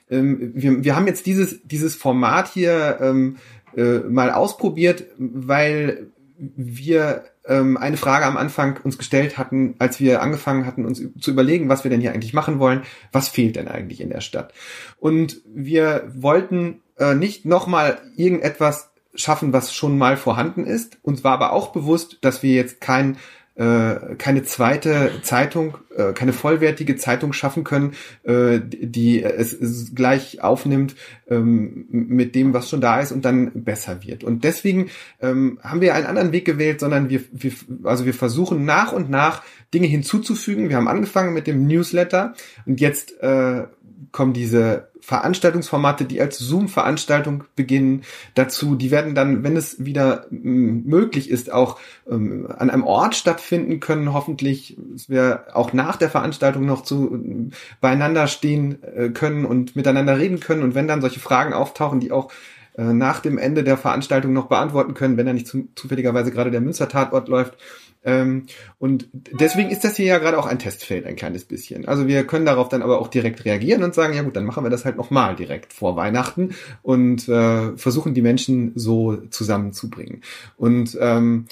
[0.09, 3.37] Ähm, wir, wir haben jetzt dieses, dieses Format hier ähm,
[3.75, 6.07] äh, mal ausprobiert, weil
[6.37, 11.31] wir ähm, eine Frage am Anfang uns gestellt hatten, als wir angefangen hatten, uns zu
[11.31, 12.83] überlegen, was wir denn hier eigentlich machen wollen.
[13.11, 14.53] Was fehlt denn eigentlich in der Stadt?
[14.97, 20.97] Und wir wollten äh, nicht nochmal irgendetwas schaffen, was schon mal vorhanden ist.
[21.01, 23.17] Uns war aber auch bewusst, dass wir jetzt kein
[23.59, 30.41] äh, keine zweite Zeitung, äh, keine vollwertige Zeitung schaffen können, äh, die es, es gleich
[30.41, 30.95] aufnimmt
[31.29, 34.23] ähm, mit dem, was schon da ist und dann besser wird.
[34.23, 34.89] Und deswegen
[35.21, 37.51] ähm, haben wir einen anderen Weg gewählt, sondern wir, wir,
[37.83, 40.69] also wir versuchen nach und nach Dinge hinzuzufügen.
[40.69, 43.63] Wir haben angefangen mit dem Newsletter und jetzt äh,
[44.11, 48.03] kommen diese Veranstaltungsformate, die als Zoom-Veranstaltung beginnen,
[48.35, 48.75] dazu.
[48.75, 54.13] Die werden dann, wenn es wieder möglich ist, auch ähm, an einem Ort stattfinden können,
[54.13, 54.77] hoffentlich.
[54.91, 60.17] dass wir auch nach der Veranstaltung noch zu äh, beieinander stehen äh, können und miteinander
[60.17, 60.63] reden können.
[60.63, 62.31] Und wenn dann solche Fragen auftauchen, die auch
[62.77, 66.51] äh, nach dem Ende der Veranstaltung noch beantworten können, wenn da nicht zu, zufälligerweise gerade
[66.51, 67.57] der Münster-Tatort läuft,
[68.03, 68.45] Ähm,
[68.77, 71.87] und deswegen ist das hier ja gerade auch ein Testfeld ein kleines bisschen.
[71.87, 74.63] Also wir können darauf dann aber auch direkt reagieren und sagen, ja gut, dann machen
[74.63, 80.21] wir das halt nochmal direkt vor Weihnachten und äh, versuchen die Menschen so zusammenzubringen.
[80.57, 81.45] Und ähm,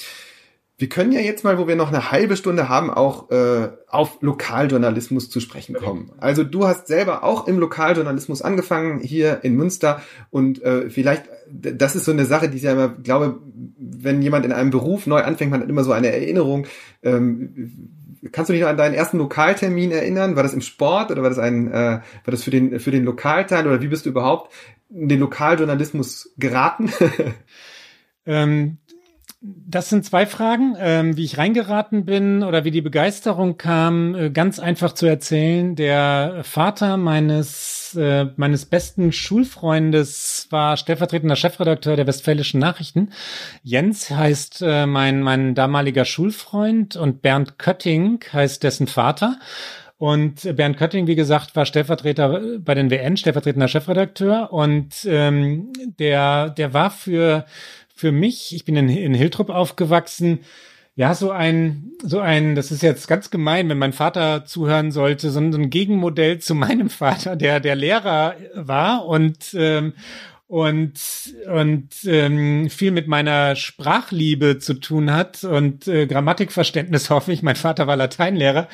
[0.79, 4.21] wir können ja jetzt mal, wo wir noch eine halbe Stunde haben, auch äh, auf
[4.21, 6.11] Lokaljournalismus zu sprechen kommen.
[6.19, 11.95] Also du hast selber auch im Lokaljournalismus angefangen hier in Münster und äh, vielleicht, das
[11.95, 13.39] ist so eine Sache, die ich ja immer glaube,
[13.79, 16.67] wenn jemand in einem Beruf neu anfängt, man hat immer so eine Erinnerung.
[17.01, 20.35] Ähm, kannst du dich noch an deinen ersten Lokaltermin erinnern?
[20.35, 23.03] War das im Sport oder war das ein, äh, war das für den für den
[23.03, 24.53] Lokalteil oder wie bist du überhaupt
[24.91, 26.91] in den Lokaljournalismus geraten?
[28.27, 28.77] ähm,
[29.67, 30.75] das sind zwei Fragen.
[30.79, 35.75] Ähm, wie ich reingeraten bin oder wie die Begeisterung kam, äh, ganz einfach zu erzählen.
[35.75, 43.09] Der Vater meines, äh, meines besten Schulfreundes war stellvertretender Chefredakteur der Westfälischen Nachrichten.
[43.63, 49.39] Jens heißt äh, mein, mein damaliger Schulfreund und Bernd Kötting heißt dessen Vater.
[49.99, 54.53] Und Bernd Kötting, wie gesagt, war Stellvertreter bei den WN, stellvertretender Chefredakteur.
[54.53, 57.45] Und ähm, der, der war für
[57.97, 60.39] für mich, ich bin in, in Hiltrup aufgewachsen,
[60.95, 65.29] ja, so ein, so ein, das ist jetzt ganz gemein, wenn mein Vater zuhören sollte,
[65.29, 69.05] so ein Gegenmodell zu meinem Vater, der der Lehrer war.
[69.05, 69.93] Und ähm,
[70.47, 70.93] und
[71.53, 77.43] und ähm, viel mit meiner Sprachliebe zu tun hat und äh, Grammatikverständnis hoffe ich.
[77.43, 78.67] Mein Vater war Lateinlehrer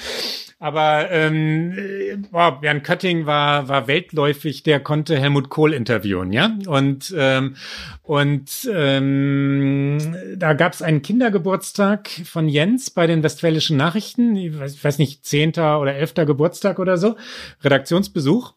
[0.64, 6.58] aber ähm, boah, Bernd Kötting war, war weltläufig, der konnte Helmut Kohl interviewen, ja.
[6.68, 7.58] Und, ähm,
[8.02, 14.76] und ähm, da gab es einen Kindergeburtstag von Jens bei den Westfälischen Nachrichten, ich weiß,
[14.76, 17.18] ich weiß nicht, zehnter oder elfter Geburtstag oder so,
[17.62, 18.54] Redaktionsbesuch.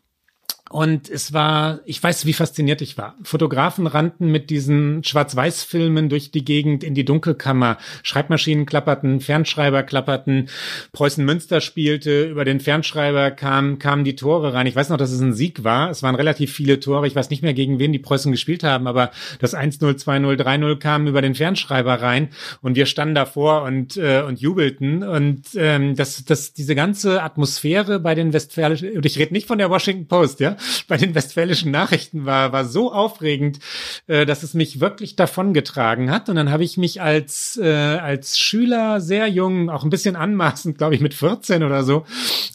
[0.68, 3.14] Und es war, ich weiß, wie fasziniert ich war.
[3.22, 7.78] Fotografen rannten mit diesen Schwarz-Weiß-Filmen durch die Gegend in die Dunkelkammer.
[8.02, 10.48] Schreibmaschinen klapperten, Fernschreiber klapperten,
[10.90, 14.66] Preußen-Münster spielte, über den Fernschreiber kamen, kamen die Tore rein.
[14.66, 15.88] Ich weiß noch, dass es ein Sieg war.
[15.90, 17.06] Es waren relativ viele Tore.
[17.06, 20.76] Ich weiß nicht mehr, gegen wen die Preußen gespielt haben, aber das 1-0, 2-0, 3-0
[20.78, 22.30] kam über den Fernschreiber rein
[22.60, 25.04] und wir standen davor und, äh, und jubelten.
[25.04, 29.58] Und ähm, das, das, diese ganze Atmosphäre bei den Westfälischen, und ich rede nicht von
[29.58, 30.55] der Washington Post, ja,
[30.88, 33.58] bei den westfälischen Nachrichten war, war so aufregend,
[34.06, 36.28] äh, dass es mich wirklich davongetragen hat.
[36.28, 40.78] Und dann habe ich mich als, äh, als Schüler sehr jung, auch ein bisschen anmaßend,
[40.78, 42.06] glaube ich, mit 14 oder so,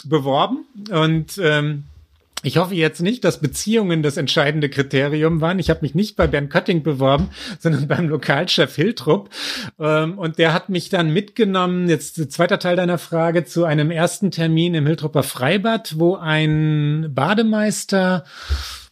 [0.05, 0.65] beworben.
[0.89, 1.85] Und ähm,
[2.43, 5.59] ich hoffe jetzt nicht, dass Beziehungen das entscheidende Kriterium waren.
[5.59, 9.29] Ich habe mich nicht bei Bernd Kötting beworben, sondern beim Lokalchef Hiltrup.
[9.79, 14.31] Ähm, und der hat mich dann mitgenommen, jetzt zweiter Teil deiner Frage, zu einem ersten
[14.31, 18.25] Termin im Hiltrupper Freibad, wo ein Bademeister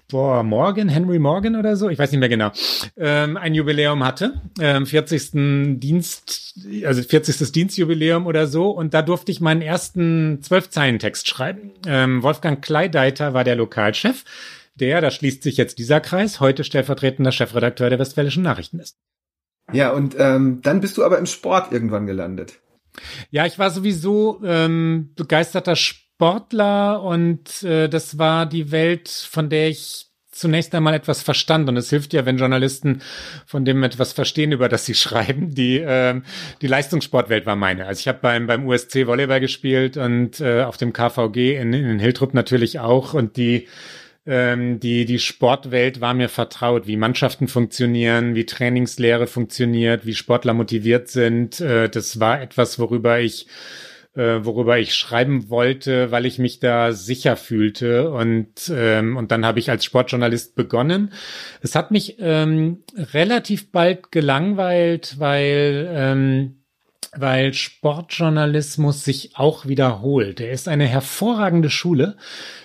[0.10, 2.52] boah, Morgan, Henry Morgan oder so, ich weiß nicht mehr genau,
[2.98, 5.80] ähm, ein Jubiläum hatte, ähm, 40.
[5.80, 7.52] Dienst, also 40.
[7.52, 8.72] Dienstjubiläum oder so.
[8.72, 11.72] Und da durfte ich meinen ersten Zwölf-Zeilen-Text schreiben.
[11.88, 14.26] Ähm, Wolfgang Kleideiter war der Lokalchef,
[14.76, 18.98] der, da schließt sich jetzt dieser Kreis, heute stellvertretender Chefredakteur der Westfälischen Nachrichten ist.
[19.72, 22.60] Ja, und ähm, dann bist du aber im Sport irgendwann gelandet.
[23.30, 26.09] Ja, ich war sowieso ähm, begeisterter Sport.
[26.20, 31.78] Sportler und äh, das war die Welt, von der ich zunächst einmal etwas verstand und
[31.78, 33.02] es hilft ja, wenn Journalisten
[33.46, 35.56] von dem etwas verstehen, über das sie schreiben.
[35.56, 36.20] Die äh,
[36.62, 37.86] die Leistungssportwelt war meine.
[37.86, 42.00] Also ich habe beim beim USC Volleyball gespielt und äh, auf dem KVG in, in
[42.00, 43.70] Hiltrup natürlich auch und die
[44.26, 50.54] ähm, die die Sportwelt war mir vertraut, wie Mannschaften funktionieren, wie Trainingslehre funktioniert, wie Sportler
[50.54, 51.62] motiviert sind.
[51.62, 53.48] Äh, das war etwas, worüber ich
[54.16, 58.12] äh, worüber ich schreiben wollte, weil ich mich da sicher fühlte.
[58.12, 61.14] Und, ähm, und dann habe ich als Sportjournalist begonnen.
[61.62, 66.56] Es hat mich ähm, relativ bald gelangweilt, weil ähm,
[67.16, 70.40] weil Sportjournalismus sich auch wiederholt.
[70.40, 72.18] Er ist eine hervorragende Schule.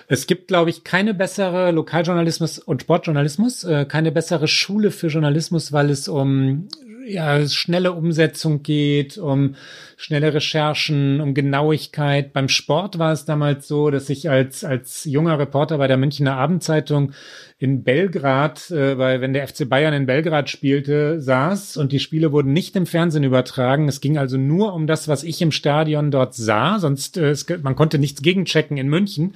[0.07, 5.71] Es gibt, glaube ich, keine bessere Lokaljournalismus und Sportjournalismus, äh, keine bessere Schule für Journalismus,
[5.71, 6.67] weil es um
[7.05, 9.55] ja, schnelle Umsetzung geht, um
[9.97, 12.33] schnelle Recherchen, um Genauigkeit.
[12.33, 16.35] Beim Sport war es damals so, dass ich als, als junger Reporter bei der Münchner
[16.35, 17.13] Abendzeitung
[17.57, 22.33] in Belgrad, äh, weil wenn der FC Bayern in Belgrad spielte, saß und die Spiele
[22.33, 23.87] wurden nicht im Fernsehen übertragen.
[23.87, 27.47] Es ging also nur um das, was ich im Stadion dort sah, sonst äh, es,
[27.63, 29.35] man konnte nichts gegenchecken in München.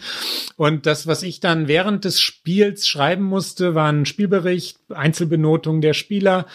[0.58, 5.94] Und das, was ich dann während des Spiels schreiben musste, war ein Spielbericht, Einzelbenotung der
[5.94, 6.46] Spieler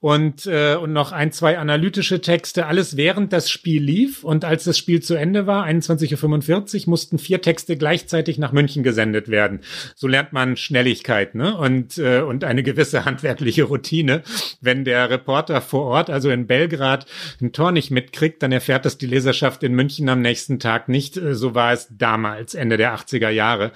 [0.00, 4.24] und äh, und noch ein, zwei analytische Texte, alles während das Spiel lief.
[4.24, 8.82] Und als das Spiel zu Ende war, 21.45 Uhr, mussten vier Texte gleichzeitig nach München
[8.82, 9.60] gesendet werden.
[9.94, 11.56] So lernt man Schnelligkeit ne?
[11.56, 14.22] und, äh, und eine gewisse handwerkliche Routine.
[14.60, 17.06] Wenn der Reporter vor Ort, also in Belgrad,
[17.40, 21.16] ein Tor nicht mitkriegt, dann erfährt das die Leserschaft in München am nächsten Tag nicht.
[21.16, 23.72] Äh, so war es damals, Ende der 80er Jahre.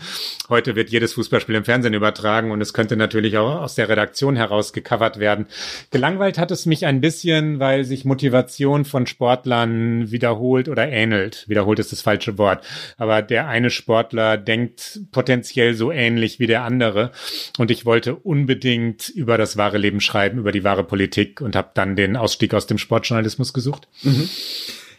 [0.48, 4.36] Heute wird jedes Fußballspiel im Fernsehen übertragen und es könnte natürlich auch aus der Redaktion
[4.36, 5.46] heraus gecovert werden.
[5.90, 11.44] Gelangweilt hat es mich ein bisschen, weil sich Motivation von Sportlern wiederholt oder ähnelt.
[11.48, 12.64] Wiederholt ist das falsche Wort.
[12.96, 17.10] Aber der eine Sportler denkt potenziell so ähnlich wie der andere.
[17.58, 21.70] Und ich wollte unbedingt über das wahre Leben schreiben, über die wahre Politik und habe
[21.74, 23.88] dann den Ausstieg aus dem Sportjournalismus gesucht.
[24.02, 24.28] Mhm.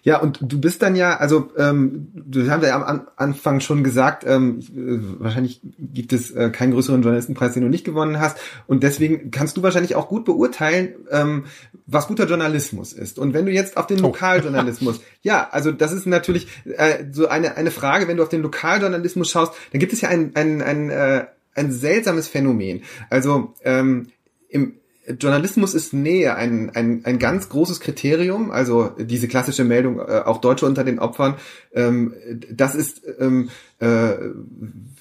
[0.08, 4.24] Ja, und du bist dann ja, also ähm, du haben ja am Anfang schon gesagt,
[4.26, 8.38] ähm, äh, wahrscheinlich gibt es äh, keinen größeren Journalistenpreis, den du nicht gewonnen hast.
[8.68, 11.44] Und deswegen kannst du wahrscheinlich auch gut beurteilen, ähm,
[11.88, 13.20] was guter Journalismus ist.
[13.20, 14.04] Und wenn du jetzt auf den oh.
[14.04, 18.44] Lokaljournalismus, ja, also das ist natürlich äh, so eine, eine Frage, wenn du auf den
[18.44, 21.26] Lokaljournalismus schaust, dann gibt es ja ein, ein, ein, äh,
[21.58, 22.84] ein seltsames Phänomen.
[23.10, 24.08] Also ähm,
[24.50, 24.76] im
[25.20, 30.40] Journalismus ist Nähe ein, ein, ein ganz großes Kriterium, also diese klassische Meldung, äh, auch
[30.40, 31.36] Deutsche unter den Opfern,
[31.74, 32.14] ähm,
[32.52, 34.16] das ist ähm, äh,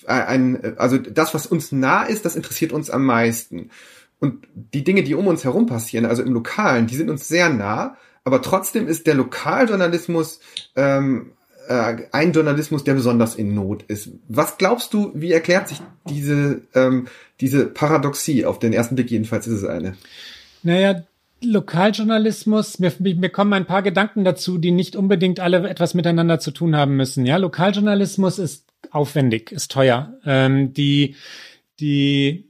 [0.07, 3.71] ein, also das, was uns nah ist, das interessiert uns am meisten.
[4.21, 7.51] Und die Dinge, die um uns herum passieren, also im Lokalen, die sind uns sehr
[7.51, 10.41] nah, aber trotzdem ist der Lokaljournalismus
[10.77, 11.33] ähm,
[11.69, 14.11] äh, ein Journalismus, der besonders in Not ist.
[14.29, 17.07] Was glaubst du, wie erklärt sich diese, ähm,
[17.41, 18.45] diese Paradoxie?
[18.45, 19.95] Auf den ersten Blick jedenfalls ist es eine.
[20.63, 21.03] Naja,
[21.43, 26.51] Lokaljournalismus, mir, mir kommen ein paar Gedanken dazu, die nicht unbedingt alle etwas miteinander zu
[26.51, 27.27] tun haben müssen.
[27.27, 30.15] Ja, Lokaljournalismus ist aufwendig, ist teuer.
[30.25, 31.15] Ähm, die,
[31.79, 32.49] die,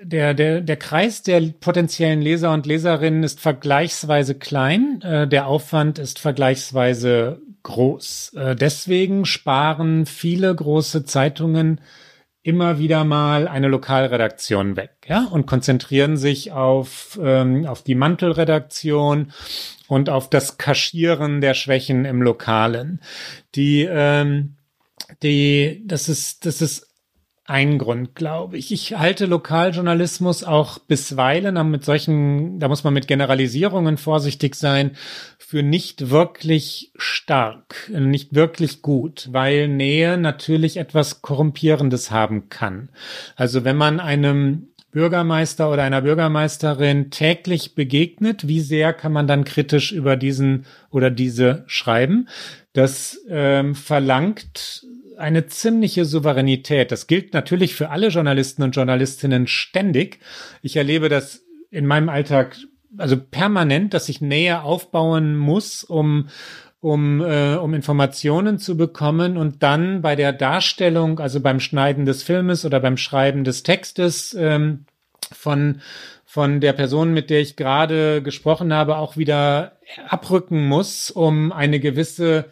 [0.00, 5.00] der, der, der Kreis der potenziellen Leser und Leserinnen ist vergleichsweise klein.
[5.02, 8.34] Äh, der Aufwand ist vergleichsweise groß.
[8.34, 11.80] Äh, deswegen sparen viele große Zeitungen
[12.44, 19.32] immer wieder mal eine Lokalredaktion weg, ja, und konzentrieren sich auf, ähm, auf die Mantelredaktion
[19.88, 23.00] und auf das Kaschieren der Schwächen im Lokalen.
[23.54, 24.56] Die, ähm,
[25.22, 26.93] die, das ist, das ist
[27.46, 28.72] ein Grund, glaube ich.
[28.72, 34.92] Ich halte Lokaljournalismus auch bisweilen, mit solchen, da muss man mit Generalisierungen vorsichtig sein,
[35.38, 42.88] für nicht wirklich stark, nicht wirklich gut, weil Nähe natürlich etwas Korrumpierendes haben kann.
[43.36, 49.44] Also wenn man einem Bürgermeister oder einer Bürgermeisterin täglich begegnet, wie sehr kann man dann
[49.44, 52.28] kritisch über diesen oder diese schreiben?
[52.72, 56.92] Das ähm, verlangt eine ziemliche Souveränität.
[56.92, 60.18] Das gilt natürlich für alle Journalisten und Journalistinnen ständig.
[60.62, 62.56] Ich erlebe das in meinem Alltag
[62.96, 66.28] also permanent, dass ich Nähe aufbauen muss, um
[66.80, 72.22] um, äh, um Informationen zu bekommen und dann bei der Darstellung, also beim Schneiden des
[72.22, 74.84] Filmes oder beim Schreiben des Textes ähm,
[75.32, 75.80] von
[76.26, 79.78] von der Person, mit der ich gerade gesprochen habe, auch wieder
[80.08, 82.46] abrücken muss, um eine gewisse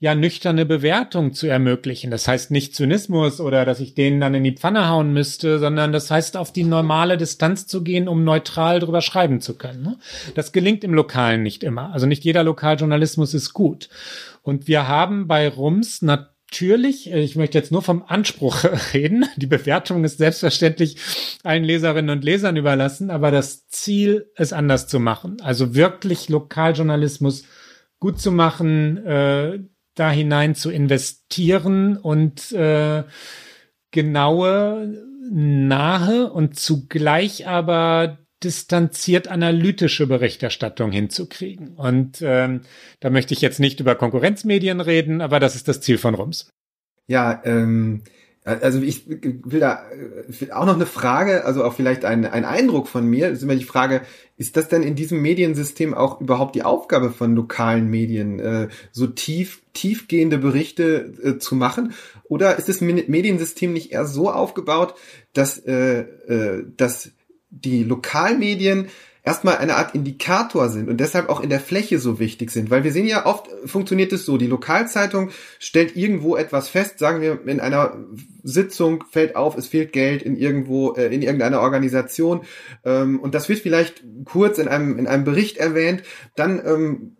[0.00, 2.10] ja nüchterne Bewertung zu ermöglichen.
[2.10, 5.92] Das heißt nicht Zynismus oder dass ich denen dann in die Pfanne hauen müsste, sondern
[5.92, 9.82] das heißt auf die normale Distanz zu gehen, um neutral drüber schreiben zu können.
[9.82, 9.98] Ne?
[10.36, 11.92] Das gelingt im Lokalen nicht immer.
[11.92, 13.88] Also nicht jeder Lokaljournalismus ist gut.
[14.42, 18.64] Und wir haben bei Rums natürlich, ich möchte jetzt nur vom Anspruch
[18.94, 19.24] reden.
[19.36, 20.96] Die Bewertung ist selbstverständlich
[21.42, 25.38] allen Leserinnen und Lesern überlassen, aber das Ziel ist anders zu machen.
[25.40, 27.42] Also wirklich Lokaljournalismus
[27.98, 29.58] gut zu machen, äh,
[29.98, 33.04] da hinein zu investieren und äh,
[33.90, 34.94] genaue,
[35.30, 41.74] nahe und zugleich aber distanziert analytische Berichterstattung hinzukriegen.
[41.74, 42.60] Und ähm,
[43.00, 46.50] da möchte ich jetzt nicht über Konkurrenzmedien reden, aber das ist das Ziel von Rums.
[47.08, 48.04] Ja, ähm,
[48.48, 49.82] also ich will da
[50.52, 53.64] auch noch eine Frage, also auch vielleicht ein, ein Eindruck von mir, ist immer die
[53.64, 54.02] Frage,
[54.36, 59.06] ist das denn in diesem Mediensystem auch überhaupt die Aufgabe von lokalen Medien, äh, so
[59.06, 61.92] tief, tiefgehende Berichte äh, zu machen?
[62.24, 64.94] Oder ist das Mediensystem nicht eher so aufgebaut,
[65.32, 67.10] dass, äh, äh, dass
[67.50, 68.88] die Lokalmedien
[69.28, 72.70] erstmal eine Art Indikator sind und deshalb auch in der Fläche so wichtig sind.
[72.70, 75.28] Weil wir sehen ja oft, funktioniert es so, die Lokalzeitung
[75.58, 77.98] stellt irgendwo etwas fest, sagen wir in einer
[78.42, 82.40] Sitzung fällt auf, es fehlt Geld in irgendwo, äh, in irgendeiner Organisation
[82.86, 87.16] ähm, und das wird vielleicht kurz in einem, in einem Bericht erwähnt, dann ähm,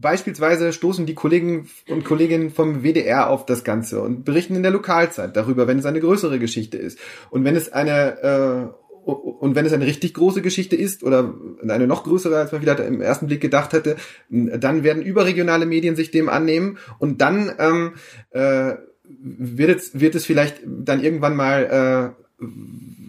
[0.00, 4.70] Beispielsweise stoßen die Kollegen und Kolleginnen vom WDR auf das Ganze und berichten in der
[4.70, 7.00] Lokalzeit darüber, wenn es eine größere Geschichte ist.
[7.30, 11.34] Und wenn es eine äh, und wenn es eine richtig große Geschichte ist oder
[11.66, 13.96] eine noch größere, als man vielleicht im ersten Blick gedacht hätte,
[14.28, 16.78] dann werden überregionale Medien sich dem annehmen.
[16.98, 17.92] Und dann ähm,
[18.30, 18.74] äh,
[19.08, 22.44] wird, es, wird es vielleicht dann irgendwann mal äh,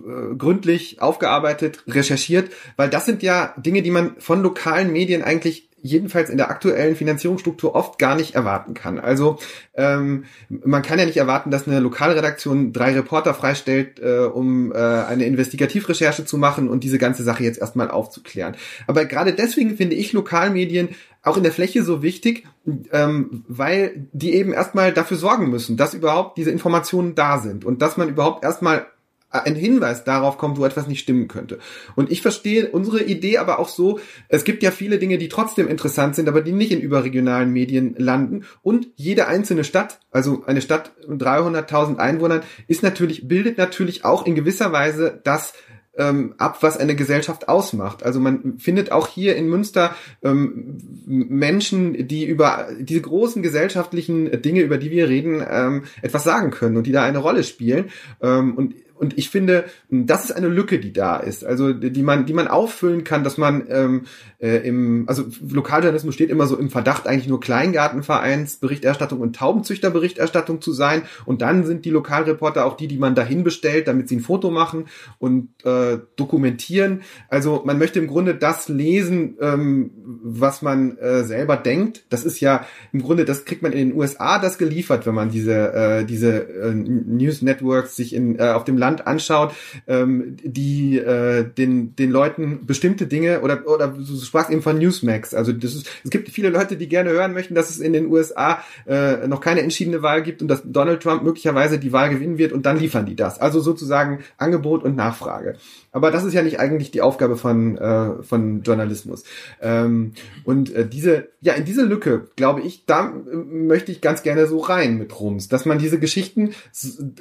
[0.10, 5.70] äh, gründlich aufgearbeitet, recherchiert, weil das sind ja Dinge, die man von lokalen Medien eigentlich
[5.82, 9.00] jedenfalls in der aktuellen Finanzierungsstruktur oft gar nicht erwarten kann.
[9.00, 9.40] Also
[9.76, 14.78] ähm, man kann ja nicht erwarten, dass eine Lokalredaktion drei Reporter freistellt, äh, um äh,
[14.78, 18.56] eine Investigativrecherche zu machen und diese ganze Sache jetzt erstmal aufzuklären.
[18.88, 20.90] Aber gerade deswegen finde ich Lokalmedien
[21.22, 22.46] auch in der Fläche so wichtig,
[22.92, 27.82] ähm, weil die eben erstmal dafür sorgen müssen, dass überhaupt diese Informationen da sind und
[27.82, 28.88] dass man überhaupt erstmal
[29.32, 31.60] ein Hinweis darauf kommt, wo etwas nicht stimmen könnte.
[31.96, 35.68] Und ich verstehe unsere Idee aber auch so, es gibt ja viele Dinge, die trotzdem
[35.68, 38.46] interessant sind, aber die nicht in überregionalen Medien landen.
[38.64, 44.26] Und jede einzelne Stadt, also eine Stadt mit 300.000 Einwohnern, ist natürlich, bildet natürlich auch
[44.26, 45.54] in gewisser Weise das
[46.00, 48.04] ähm, ab, was eine Gesellschaft ausmacht.
[48.04, 49.94] Also man findet auch hier in Münster
[50.24, 56.52] ähm, Menschen, die über diese großen gesellschaftlichen Dinge, über die wir reden, ähm, etwas sagen
[56.52, 57.90] können und die da eine Rolle spielen.
[58.22, 62.26] Ähm, und und ich finde, das ist eine Lücke, die da ist, also die man,
[62.26, 64.06] die man auffüllen kann, dass man ähm,
[64.40, 70.74] äh, im, also Lokaljournalismus steht immer so im Verdacht, eigentlich nur Kleingartenvereinsberichterstattung und Taubenzüchterberichterstattung zu
[70.74, 71.04] sein.
[71.26, 74.52] Und dann sind die Lokalreporter auch die, die man dahin bestellt, damit sie ein Foto
[74.52, 74.86] machen
[75.18, 77.02] und äh, dokumentieren.
[77.30, 79.92] Also man möchte im Grunde das lesen, ähm,
[80.24, 82.04] was man äh, selber denkt.
[82.10, 85.32] Das ist ja im Grunde, das kriegt man in den USA das geliefert, wenn man
[85.32, 89.54] diese äh, diese äh, News Networks sich in äh, auf dem Land Land anschaut,
[89.88, 95.34] ähm, die äh, den, den Leuten bestimmte Dinge oder, oder du sprachst eben von Newsmax.
[95.34, 98.08] Also das ist, es gibt viele Leute, die gerne hören möchten, dass es in den
[98.08, 102.38] USA äh, noch keine entschiedene Wahl gibt und dass Donald Trump möglicherweise die Wahl gewinnen
[102.38, 103.40] wird und dann liefern die das.
[103.40, 105.56] Also sozusagen Angebot und Nachfrage.
[105.92, 109.24] Aber das ist ja nicht eigentlich die Aufgabe von, äh, von Journalismus.
[109.62, 110.14] Ähm,
[110.44, 114.48] und äh, diese, ja, in diese Lücke, glaube ich, da äh, möchte ich ganz gerne
[114.48, 116.52] so rein mit Rums, dass man diese Geschichten,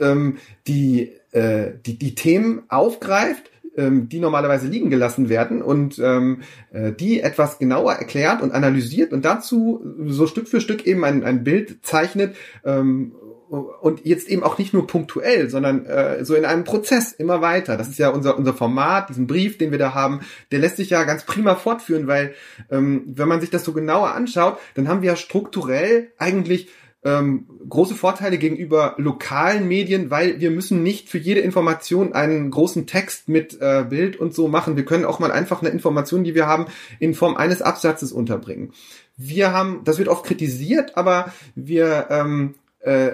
[0.00, 0.36] ähm,
[0.66, 6.42] die, äh, die, die Themen aufgreift, ähm, die normalerweise liegen gelassen werden und ähm,
[6.72, 11.24] äh, die etwas genauer erklärt und analysiert und dazu so Stück für Stück eben ein,
[11.24, 13.12] ein Bild zeichnet, ähm,
[13.48, 17.76] und jetzt eben auch nicht nur punktuell, sondern äh, so in einem Prozess immer weiter.
[17.76, 20.90] Das ist ja unser unser Format, diesen Brief, den wir da haben, der lässt sich
[20.90, 22.34] ja ganz prima fortführen, weil
[22.70, 26.68] ähm, wenn man sich das so genauer anschaut, dann haben wir ja strukturell eigentlich
[27.04, 32.86] ähm, große Vorteile gegenüber lokalen Medien, weil wir müssen nicht für jede Information einen großen
[32.86, 34.76] Text mit äh, Bild und so machen.
[34.76, 36.66] Wir können auch mal einfach eine Information, die wir haben,
[36.98, 38.72] in Form eines Absatzes unterbringen.
[39.16, 43.12] Wir haben, das wird oft kritisiert, aber wir ähm, äh,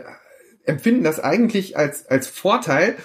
[0.64, 2.96] empfinden das eigentlich als, als Vorteil,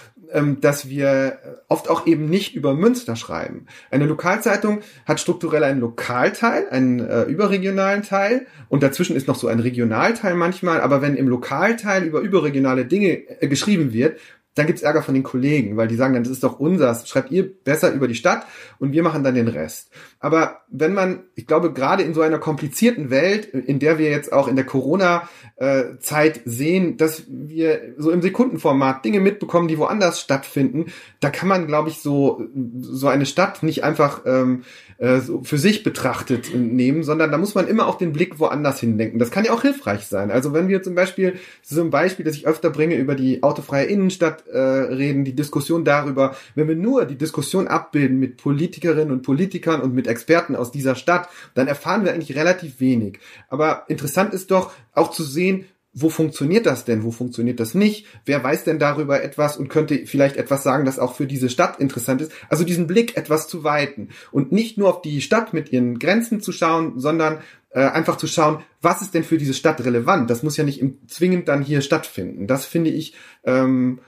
[0.62, 3.66] dass wir oft auch eben nicht über Münster schreiben.
[3.90, 9.48] Eine Lokalzeitung hat strukturell einen Lokalteil, einen äh, überregionalen Teil und dazwischen ist noch so
[9.48, 14.20] ein Regionalteil manchmal, aber wenn im Lokalteil über überregionale Dinge äh, geschrieben wird,
[14.60, 17.32] dann gibt's Ärger von den Kollegen, weil die sagen dann, das ist doch unser, schreibt
[17.32, 18.46] ihr besser über die Stadt
[18.78, 19.90] und wir machen dann den Rest.
[20.20, 24.34] Aber wenn man, ich glaube, gerade in so einer komplizierten Welt, in der wir jetzt
[24.34, 30.88] auch in der Corona-Zeit sehen, dass wir so im Sekundenformat Dinge mitbekommen, die woanders stattfinden,
[31.22, 32.44] da kann man, glaube ich, so,
[32.82, 34.64] so eine Stadt nicht einfach ähm,
[35.00, 38.82] äh, so für sich betrachtet nehmen, sondern da muss man immer auch den Blick woanders
[38.82, 39.18] hindenken.
[39.18, 40.30] Das kann ja auch hilfreich sein.
[40.30, 43.86] Also wenn wir zum Beispiel, so ein Beispiel, das ich öfter bringe, über die autofreie
[43.86, 49.22] Innenstadt äh, reden, die Diskussion darüber, wenn wir nur die Diskussion abbilden mit Politikerinnen und
[49.22, 53.20] Politikern und mit Experten aus dieser Stadt, dann erfahren wir eigentlich relativ wenig.
[53.48, 57.04] Aber interessant ist doch auch zu sehen, wo funktioniert das denn?
[57.04, 58.06] Wo funktioniert das nicht?
[58.24, 61.80] Wer weiß denn darüber etwas und könnte vielleicht etwas sagen, das auch für diese Stadt
[61.80, 62.32] interessant ist?
[62.48, 66.42] Also diesen Blick etwas zu weiten und nicht nur auf die Stadt mit ihren Grenzen
[66.42, 67.40] zu schauen, sondern
[67.72, 70.30] äh, einfach zu schauen, was ist denn für diese Stadt relevant?
[70.30, 72.46] Das muss ja nicht im, zwingend dann hier stattfinden.
[72.46, 74.00] Das finde ich ähm,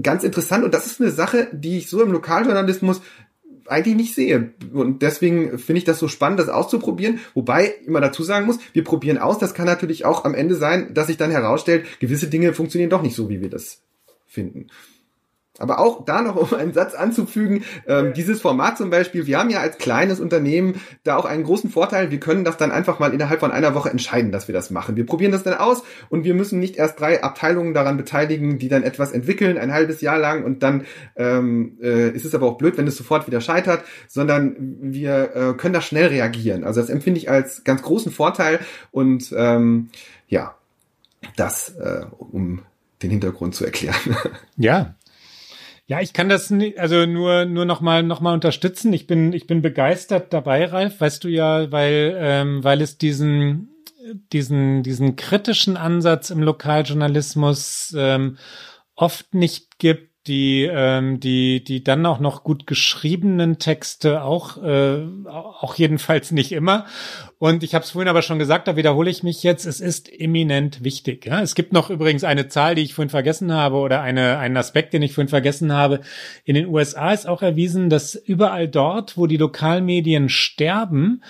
[0.00, 3.00] ganz interessant und das ist eine Sache, die ich so im Lokaljournalismus
[3.70, 4.52] eigentlich nicht sehe.
[4.72, 7.20] Und deswegen finde ich das so spannend, das auszuprobieren.
[7.34, 9.38] Wobei immer dazu sagen muss, wir probieren aus.
[9.38, 13.02] Das kann natürlich auch am Ende sein, dass sich dann herausstellt, gewisse Dinge funktionieren doch
[13.02, 13.82] nicht so, wie wir das
[14.26, 14.66] finden.
[15.60, 19.50] Aber auch da noch, um einen Satz anzufügen, ähm, dieses Format zum Beispiel, wir haben
[19.50, 23.12] ja als kleines Unternehmen da auch einen großen Vorteil, wir können das dann einfach mal
[23.12, 24.96] innerhalb von einer Woche entscheiden, dass wir das machen.
[24.96, 28.68] Wir probieren das dann aus und wir müssen nicht erst drei Abteilungen daran beteiligen, die
[28.68, 32.56] dann etwas entwickeln, ein halbes Jahr lang und dann ähm, äh, ist es aber auch
[32.56, 36.64] blöd, wenn es sofort wieder scheitert, sondern wir äh, können da schnell reagieren.
[36.64, 38.60] Also das empfinde ich als ganz großen Vorteil
[38.92, 39.90] und ähm,
[40.26, 40.54] ja,
[41.36, 42.62] das äh, um
[43.02, 43.96] den Hintergrund zu erklären.
[44.56, 44.94] Ja,
[45.90, 48.92] Ja, ich kann das also nur nur noch mal noch mal unterstützen.
[48.92, 51.00] Ich bin ich bin begeistert dabei, Ralf.
[51.00, 53.74] Weißt du ja, weil ähm, weil es diesen
[54.32, 58.38] diesen diesen kritischen Ansatz im Lokaljournalismus ähm,
[58.94, 65.02] oft nicht gibt die ähm, die die dann auch noch gut geschriebenen Texte auch äh,
[65.26, 66.86] auch jedenfalls nicht immer.
[67.38, 69.66] Und ich habe es vorhin aber schon gesagt da wiederhole ich mich jetzt.
[69.66, 71.42] Es ist eminent wichtig ja.
[71.42, 74.92] Es gibt noch übrigens eine Zahl die ich vorhin vergessen habe oder eine einen Aspekt
[74.94, 76.00] den ich vorhin vergessen habe.
[76.44, 81.22] In den USA ist auch erwiesen dass überall dort wo die Lokalmedien sterben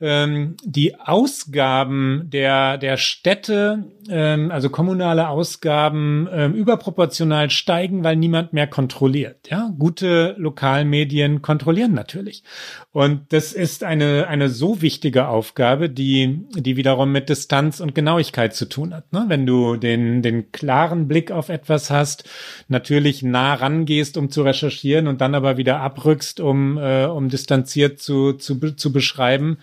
[0.00, 8.52] ähm, die Ausgaben der, der Städte, ähm, also kommunale Ausgaben, ähm, überproportional steigen, weil niemand
[8.52, 9.48] mehr kontrolliert.
[9.50, 12.44] Ja, gute Lokalmedien kontrollieren natürlich.
[12.92, 18.54] Und das ist eine, eine so wichtige Aufgabe, die, die wiederum mit Distanz und Genauigkeit
[18.54, 19.12] zu tun hat.
[19.12, 19.24] Ne?
[19.28, 22.28] Wenn du den, den klaren Blick auf etwas hast,
[22.68, 28.00] natürlich nah rangehst, um zu recherchieren und dann aber wieder abrückst, um, äh, um distanziert
[28.00, 29.58] zu, zu, zu beschreiben,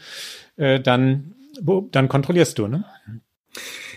[0.58, 1.36] äh, dann,
[1.92, 2.86] dann kontrollierst du, ne?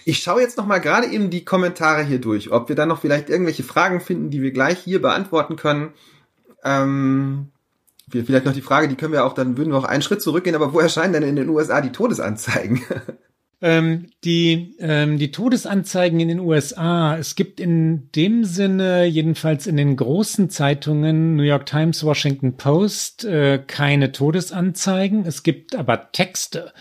[0.04, 3.00] Ich schaue jetzt noch mal gerade eben die Kommentare hier durch, ob wir dann noch
[3.00, 5.92] vielleicht irgendwelche Fragen finden, die wir gleich hier beantworten können.
[6.64, 7.50] Ähm,
[8.10, 10.56] vielleicht noch die Frage, die können wir auch, dann würden wir auch einen Schritt zurückgehen,
[10.56, 12.82] aber wo erscheinen denn in den USA die Todesanzeigen?
[13.60, 19.76] Ähm, die, ähm, die Todesanzeigen in den USA, es gibt in dem Sinne, jedenfalls in
[19.76, 25.26] den großen Zeitungen, New York Times, Washington Post, äh, keine Todesanzeigen.
[25.26, 26.72] Es gibt aber Texte.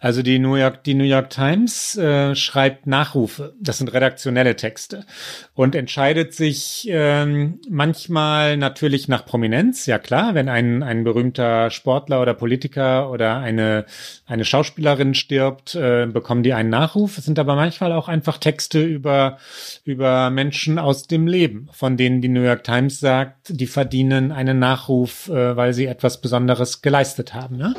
[0.00, 3.54] Also die New York, die New York Times äh, schreibt Nachrufe.
[3.60, 5.04] Das sind redaktionelle Texte
[5.52, 9.84] und entscheidet sich ähm, manchmal natürlich nach Prominenz.
[9.84, 13.84] Ja klar, wenn ein, ein berühmter Sportler oder Politiker oder eine,
[14.26, 17.18] eine Schauspielerin stirbt, äh, bekommen die einen Nachruf.
[17.18, 19.38] Es sind aber manchmal auch einfach Texte über,
[19.84, 24.60] über Menschen aus dem Leben, von denen die New York Times sagt, die verdienen einen
[24.60, 27.56] Nachruf, äh, weil sie etwas Besonderes geleistet haben.
[27.56, 27.74] Ne?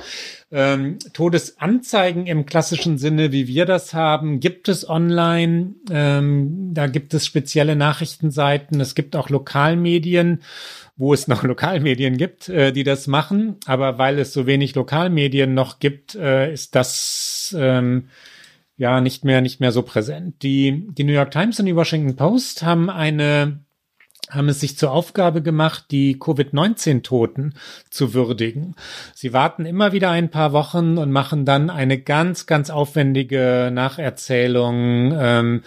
[0.52, 5.76] Ähm, Todesanzeigen im klassischen Sinne, wie wir das haben, gibt es online.
[5.90, 8.82] Ähm, da gibt es spezielle Nachrichtenseiten.
[8.82, 10.42] Es gibt auch Lokalmedien
[10.96, 13.58] wo es noch Lokalmedien gibt, äh, die das machen.
[13.66, 18.10] Aber weil es so wenig Lokalmedien noch gibt, äh, ist das ähm,
[18.78, 20.42] ja nicht mehr nicht mehr so präsent.
[20.44, 23.60] Die die New York Times und die Washington Post haben eine
[24.30, 27.56] haben es sich zur Aufgabe gemacht, die Covid-19-Toten
[27.90, 28.76] zu würdigen.
[29.14, 35.14] Sie warten immer wieder ein paar Wochen und machen dann eine ganz, ganz aufwendige Nacherzählung.
[35.16, 35.64] Ähm,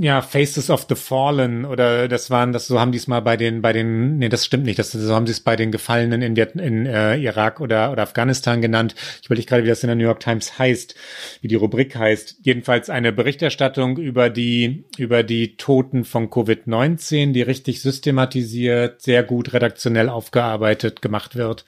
[0.00, 3.36] ja, Faces of the Fallen oder das waren, das so haben die es mal bei
[3.36, 6.22] den, bei den, nee, das stimmt nicht, das, so haben sie es bei den Gefallenen
[6.22, 8.94] in, Viet, in äh, Irak oder, oder Afghanistan genannt.
[9.20, 10.94] Ich überlege gerade, wie das in der New York Times heißt,
[11.40, 12.36] wie die Rubrik heißt.
[12.42, 19.52] Jedenfalls eine Berichterstattung über die, über die Toten von Covid-19, die richtig systematisiert, sehr gut
[19.52, 21.64] redaktionell aufgearbeitet gemacht wird.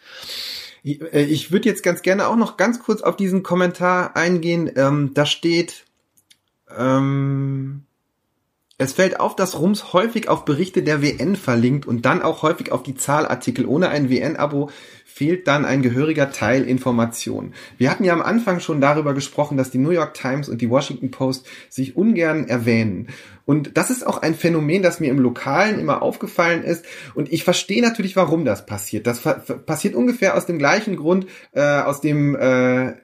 [0.82, 4.70] Ich, äh, ich würde jetzt ganz gerne auch noch ganz kurz auf diesen Kommentar eingehen.
[4.76, 5.84] Ähm, da steht,
[6.76, 7.86] ähm,
[8.80, 12.72] es fällt auf, dass Rums häufig auf Berichte der WN verlinkt und dann auch häufig
[12.72, 13.66] auf die Zahlartikel.
[13.66, 14.70] Ohne ein WN-Abo
[15.04, 17.52] fehlt dann ein gehöriger Teil Information.
[17.76, 20.70] Wir hatten ja am Anfang schon darüber gesprochen, dass die New York Times und die
[20.70, 23.08] Washington Post sich ungern erwähnen.
[23.44, 26.86] Und das ist auch ein Phänomen, das mir im Lokalen immer aufgefallen ist.
[27.14, 29.06] Und ich verstehe natürlich, warum das passiert.
[29.06, 32.94] Das passiert ungefähr aus dem gleichen Grund, äh, aus dem äh,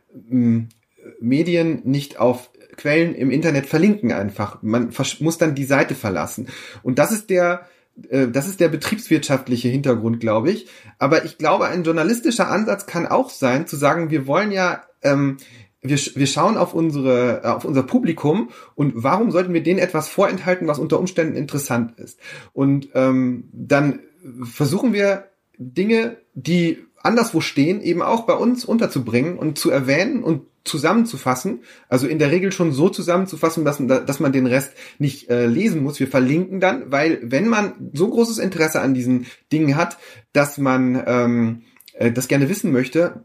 [1.21, 4.63] Medien nicht auf Quellen im Internet verlinken einfach.
[4.63, 4.91] Man
[5.21, 6.49] muss dann die Seite verlassen.
[6.83, 7.67] Und das ist der,
[8.09, 10.67] äh, das ist der betriebswirtschaftliche Hintergrund, glaube ich.
[10.99, 15.39] Aber ich glaube, ein journalistischer Ansatz kann auch sein, zu sagen, wir wollen ja, ähm,
[15.83, 20.67] wir, wir schauen auf unsere, auf unser Publikum und warum sollten wir denen etwas vorenthalten,
[20.67, 22.19] was unter Umständen interessant ist?
[22.53, 24.01] Und ähm, dann
[24.43, 25.29] versuchen wir
[25.59, 32.07] Dinge, die anderswo stehen, eben auch bei uns unterzubringen und zu erwähnen und zusammenzufassen, also
[32.07, 36.01] in der Regel schon so zusammenzufassen, dass, dass man den Rest nicht äh, lesen muss.
[36.01, 39.99] Wir verlinken dann, weil wenn man so großes Interesse an diesen Dingen hat,
[40.33, 41.63] dass man ähm,
[41.95, 43.25] äh, das gerne wissen möchte,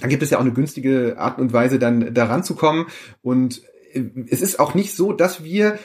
[0.00, 2.86] dann gibt es ja auch eine günstige Art und Weise, dann daran zu kommen.
[3.22, 3.62] Und
[3.92, 5.78] äh, es ist auch nicht so, dass wir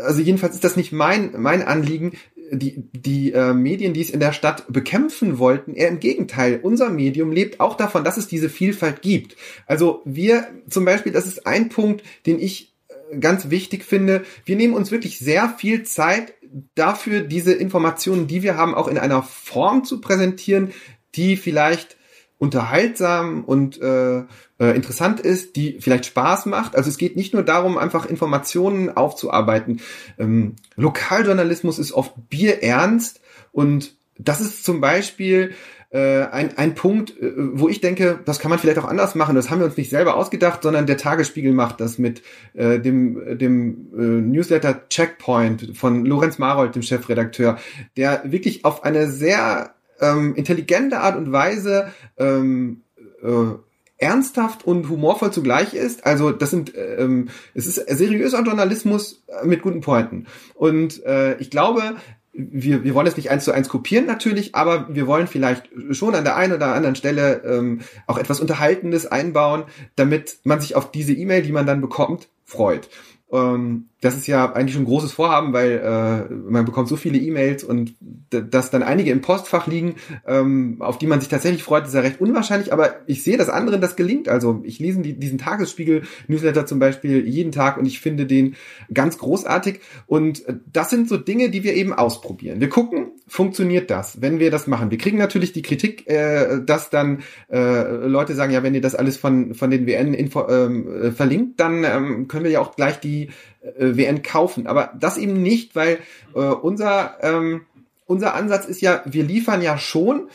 [0.00, 2.12] also jedenfalls ist das nicht mein, mein Anliegen,
[2.52, 6.60] die, die äh, Medien, die es in der Stadt bekämpfen wollten, eher im Gegenteil.
[6.62, 9.36] Unser Medium lebt auch davon, dass es diese Vielfalt gibt.
[9.66, 14.24] Also wir zum Beispiel, das ist ein Punkt, den ich äh, ganz wichtig finde.
[14.44, 16.34] Wir nehmen uns wirklich sehr viel Zeit
[16.74, 20.72] dafür, diese Informationen, die wir haben, auch in einer Form zu präsentieren,
[21.14, 21.96] die vielleicht
[22.38, 24.24] unterhaltsam und äh,
[24.62, 26.76] äh, interessant ist, die vielleicht Spaß macht.
[26.76, 29.80] Also es geht nicht nur darum, einfach Informationen aufzuarbeiten.
[30.18, 33.20] Ähm, Lokaljournalismus ist oft bierernst
[33.50, 35.54] und das ist zum Beispiel
[35.90, 39.34] äh, ein, ein Punkt, äh, wo ich denke, das kann man vielleicht auch anders machen.
[39.34, 42.22] Das haben wir uns nicht selber ausgedacht, sondern der Tagesspiegel macht das mit
[42.54, 47.58] äh, dem, dem äh, Newsletter Checkpoint von Lorenz Marold, dem Chefredakteur,
[47.96, 52.82] der wirklich auf eine sehr ähm, intelligente Art und Weise ähm,
[53.22, 53.54] äh,
[54.02, 56.04] ernsthaft und humorvoll zugleich ist.
[56.04, 60.26] Also das sind, ähm, es ist seriöser Journalismus mit guten Pointen.
[60.54, 61.96] Und äh, ich glaube,
[62.32, 66.14] wir, wir wollen es nicht eins zu eins kopieren natürlich, aber wir wollen vielleicht schon
[66.14, 69.64] an der einen oder anderen Stelle ähm, auch etwas Unterhaltendes einbauen,
[69.96, 72.88] damit man sich auf diese E-Mail, die man dann bekommt, freut.
[73.32, 77.18] Ähm, das ist ja eigentlich schon ein großes Vorhaben, weil äh, man bekommt so viele
[77.18, 77.94] E-Mails und
[78.30, 79.94] dass dann einige im Postfach liegen,
[80.26, 82.72] ähm, auf die man sich tatsächlich freut, ist ja recht unwahrscheinlich.
[82.72, 84.28] Aber ich sehe, dass anderen das gelingt.
[84.28, 88.56] Also ich lese die, diesen Tagesspiegel-Newsletter zum Beispiel jeden Tag und ich finde den
[88.92, 89.80] ganz großartig.
[90.06, 92.60] Und das sind so Dinge, die wir eben ausprobieren.
[92.60, 94.90] Wir gucken, funktioniert das, wenn wir das machen.
[94.90, 98.94] Wir kriegen natürlich die Kritik, äh, dass dann äh, Leute sagen, ja, wenn ihr das
[98.94, 102.76] alles von, von den WN info, ähm, äh, verlinkt, dann ähm, können wir ja auch
[102.76, 103.30] gleich die
[103.62, 104.66] äh, WN kaufen.
[104.66, 105.98] Aber das eben nicht, weil
[106.34, 107.62] äh, unser, ähm,
[108.06, 110.28] unser Ansatz ist ja, wir liefern ja schon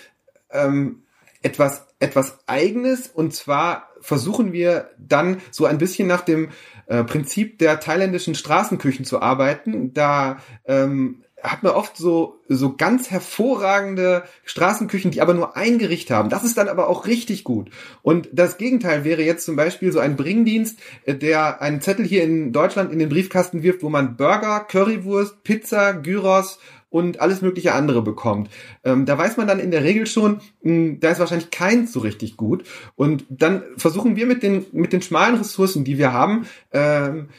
[0.52, 1.04] ähm,
[1.42, 6.50] etwas, etwas Eigenes und zwar versuchen wir dann so ein bisschen nach dem
[6.88, 9.94] äh, Prinzip der thailändischen Straßenküchen zu arbeiten.
[9.94, 16.10] Da ähm, hat man oft so, so ganz hervorragende Straßenküchen, die aber nur ein Gericht
[16.10, 16.30] haben.
[16.30, 17.70] Das ist dann aber auch richtig gut.
[18.02, 22.24] Und das Gegenteil wäre jetzt zum Beispiel so ein Bringdienst, äh, der einen Zettel hier
[22.24, 26.58] in Deutschland in den Briefkasten wirft, wo man Burger, Currywurst, Pizza, Gyros
[26.90, 28.50] und alles mögliche andere bekommt.
[28.84, 31.94] Ähm, da weiß man dann in der Regel schon, mh, hm, da ist wahrscheinlich keins
[31.94, 32.64] so richtig gut.
[32.96, 37.30] Und dann versuchen wir mit den, mit den schmalen Ressourcen, die wir haben, ähm,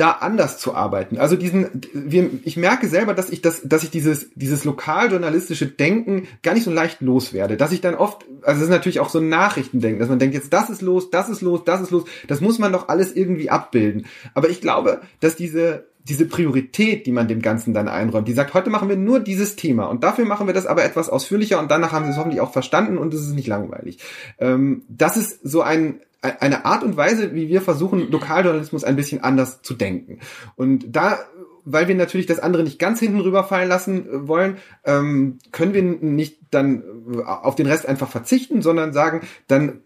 [0.00, 1.18] da anders zu arbeiten.
[1.18, 6.26] Also diesen, wir, ich merke selber, dass ich das, dass ich dieses, dieses lokaljournalistische Denken
[6.42, 7.58] gar nicht so leicht loswerde.
[7.58, 10.34] Dass ich dann oft, also es ist natürlich auch so ein Nachrichtendenken, dass man denkt,
[10.34, 13.14] jetzt das ist los, das ist los, das ist los, das muss man doch alles
[13.14, 14.06] irgendwie abbilden.
[14.32, 18.54] Aber ich glaube, dass diese, diese Priorität, die man dem Ganzen dann einräumt, die sagt,
[18.54, 21.70] heute machen wir nur dieses Thema und dafür machen wir das aber etwas ausführlicher und
[21.70, 23.98] danach haben sie es hoffentlich auch verstanden und es ist nicht langweilig.
[24.38, 29.22] Ähm, das ist so ein, eine Art und Weise, wie wir versuchen, Lokaljournalismus ein bisschen
[29.22, 30.20] anders zu denken.
[30.56, 31.18] Und da
[31.64, 35.82] weil wir natürlich das andere nicht ganz hinten rüberfallen lassen äh, wollen, ähm, können wir
[35.82, 36.82] nicht dann
[37.12, 39.80] äh, auf den Rest einfach verzichten, sondern sagen, dann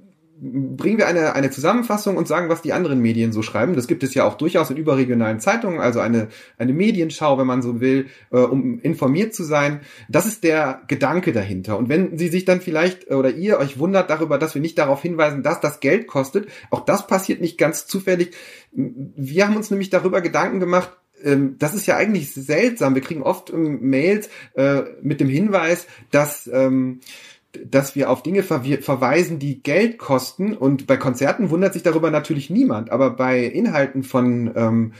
[0.44, 3.74] bringen wir eine, eine Zusammenfassung und sagen, was die anderen Medien so schreiben.
[3.74, 7.62] Das gibt es ja auch durchaus in überregionalen Zeitungen, also eine, eine Medienschau, wenn man
[7.62, 9.80] so will, äh, um informiert zu sein.
[10.08, 11.78] Das ist der Gedanke dahinter.
[11.78, 14.78] Und wenn Sie sich dann vielleicht äh, oder ihr euch wundert darüber, dass wir nicht
[14.78, 18.34] darauf hinweisen, dass das Geld kostet, auch das passiert nicht ganz zufällig.
[18.72, 20.90] Wir haben uns nämlich darüber Gedanken gemacht,
[21.22, 22.94] ähm, das ist ja eigentlich seltsam.
[22.94, 27.00] Wir kriegen oft ähm, Mails äh, mit dem Hinweis, dass ähm,
[27.64, 30.56] dass wir auf Dinge ver verweisen, die Geld kosten.
[30.56, 32.90] Und bei Konzerten wundert sich darüber natürlich niemand.
[32.90, 34.92] Aber bei Inhalten von ähm,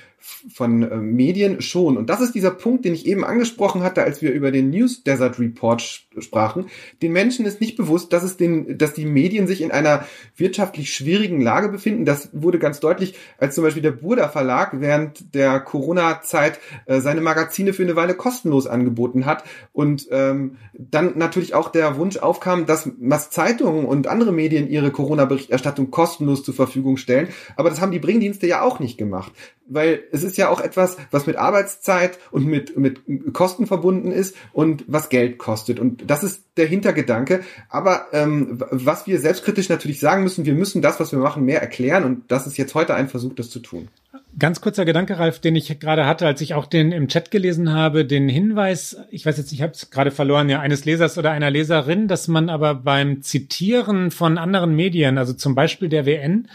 [0.53, 1.97] von äh, Medien schon.
[1.97, 5.03] Und das ist dieser Punkt, den ich eben angesprochen hatte, als wir über den News
[5.03, 5.83] Desert Report
[6.19, 6.67] sprachen.
[7.03, 10.07] Den Menschen ist nicht bewusst, dass es den, dass die Medien sich in einer
[10.37, 12.05] wirtschaftlich schwierigen Lage befinden.
[12.05, 17.21] Das wurde ganz deutlich, als zum Beispiel der Burda Verlag während der Corona-Zeit äh, seine
[17.21, 22.67] Magazine für eine Weile kostenlos angeboten hat und ähm, dann natürlich auch der Wunsch aufkam,
[22.67, 27.29] dass was Zeitungen und andere Medien ihre Corona-Berichterstattung kostenlos zur Verfügung stellen.
[27.57, 29.33] Aber das haben die Bringdienste ja auch nicht gemacht
[29.67, 33.01] weil es ist ja auch etwas, was mit Arbeitszeit und mit, mit
[33.33, 35.81] Kosten verbunden ist und was Geld kostet.
[35.81, 37.41] Und das ist der Hintergedanke.
[37.69, 41.61] Aber ähm, was wir selbstkritisch natürlich sagen müssen, wir müssen das, was wir machen, mehr
[41.61, 42.05] erklären.
[42.05, 43.89] Und das ist jetzt heute ein Versuch, das zu tun.
[44.37, 47.73] Ganz kurzer Gedanke, Ralf, den ich gerade hatte, als ich auch den im Chat gelesen
[47.73, 51.31] habe, den Hinweis, ich weiß jetzt, ich habe es gerade verloren, ja, eines Lesers oder
[51.31, 56.49] einer Leserin, dass man aber beim Zitieren von anderen Medien, also zum Beispiel der WN,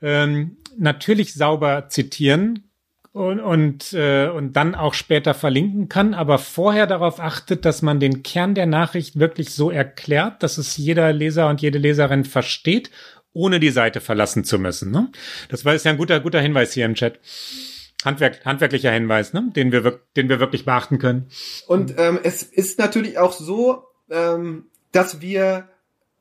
[0.00, 2.70] ähm, natürlich sauber zitieren
[3.12, 8.00] und, und, äh, und dann auch später verlinken kann, aber vorher darauf achtet, dass man
[8.00, 12.90] den Kern der Nachricht wirklich so erklärt, dass es jeder Leser und jede Leserin versteht,
[13.32, 14.90] ohne die Seite verlassen zu müssen.
[14.90, 15.10] Ne?
[15.48, 17.20] Das war jetzt ja ein guter, guter Hinweis hier im Chat.
[18.04, 19.50] Handwerk, handwerklicher Hinweis, ne?
[19.56, 21.28] den, wir, den wir wirklich beachten können.
[21.66, 25.68] Und ähm, es ist natürlich auch so, ähm, dass wir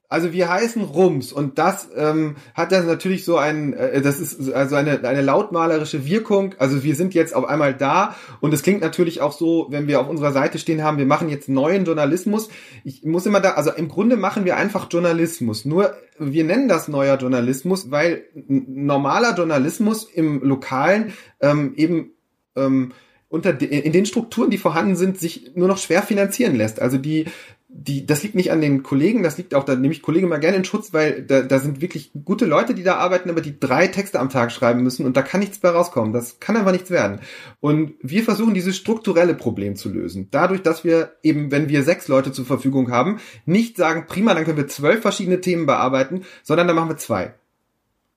[0.09, 4.53] Also wir heißen Rums und das ähm, hat dann natürlich so ein, äh, das ist
[4.53, 6.55] also eine, eine lautmalerische Wirkung.
[6.59, 9.99] Also wir sind jetzt auf einmal da und es klingt natürlich auch so, wenn wir
[9.99, 12.47] auf unserer Seite stehen haben, wir machen jetzt neuen Journalismus.
[12.85, 15.65] Ich muss immer da, also im Grunde machen wir einfach Journalismus.
[15.65, 21.11] Nur wir nennen das neuer Journalismus, weil normaler Journalismus im Lokalen
[21.41, 22.11] ähm, eben
[22.55, 22.93] ähm,
[23.29, 26.81] unter de, in den Strukturen, die vorhanden sind, sich nur noch schwer finanzieren lässt.
[26.81, 27.25] Also die
[27.69, 30.39] die, das liegt nicht an den Kollegen, das liegt auch, da nehme ich Kollegen mal
[30.39, 33.59] gerne in Schutz, weil da, da sind wirklich gute Leute, die da arbeiten, aber die
[33.59, 36.13] drei Texte am Tag schreiben müssen und da kann nichts mehr rauskommen.
[36.13, 37.19] Das kann einfach nichts werden.
[37.59, 40.29] Und wir versuchen dieses strukturelle Problem zu lösen.
[40.31, 44.45] Dadurch, dass wir eben, wenn wir sechs Leute zur Verfügung haben, nicht sagen, prima, dann
[44.45, 47.33] können wir zwölf verschiedene Themen bearbeiten, sondern dann machen wir zwei.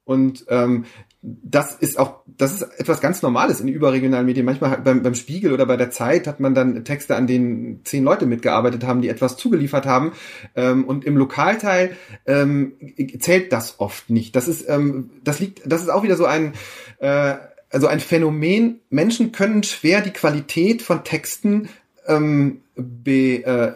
[0.04, 0.84] Und ähm,
[1.22, 4.46] das ist auch, das ist etwas ganz Normales in überregionalen Medien.
[4.46, 8.04] Manchmal beim, beim Spiegel oder bei der Zeit hat man dann Texte, an denen zehn
[8.04, 10.12] Leute mitgearbeitet haben, die etwas zugeliefert haben.
[10.56, 11.94] Ähm, und im Lokalteil
[12.26, 12.72] ähm,
[13.18, 14.34] zählt das oft nicht.
[14.34, 16.54] Das ist, ähm, das liegt, das ist auch wieder so ein,
[17.00, 17.34] äh,
[17.68, 18.80] also ein Phänomen.
[18.88, 21.68] Menschen können schwer die Qualität von Texten
[22.06, 23.72] ähm, be, äh,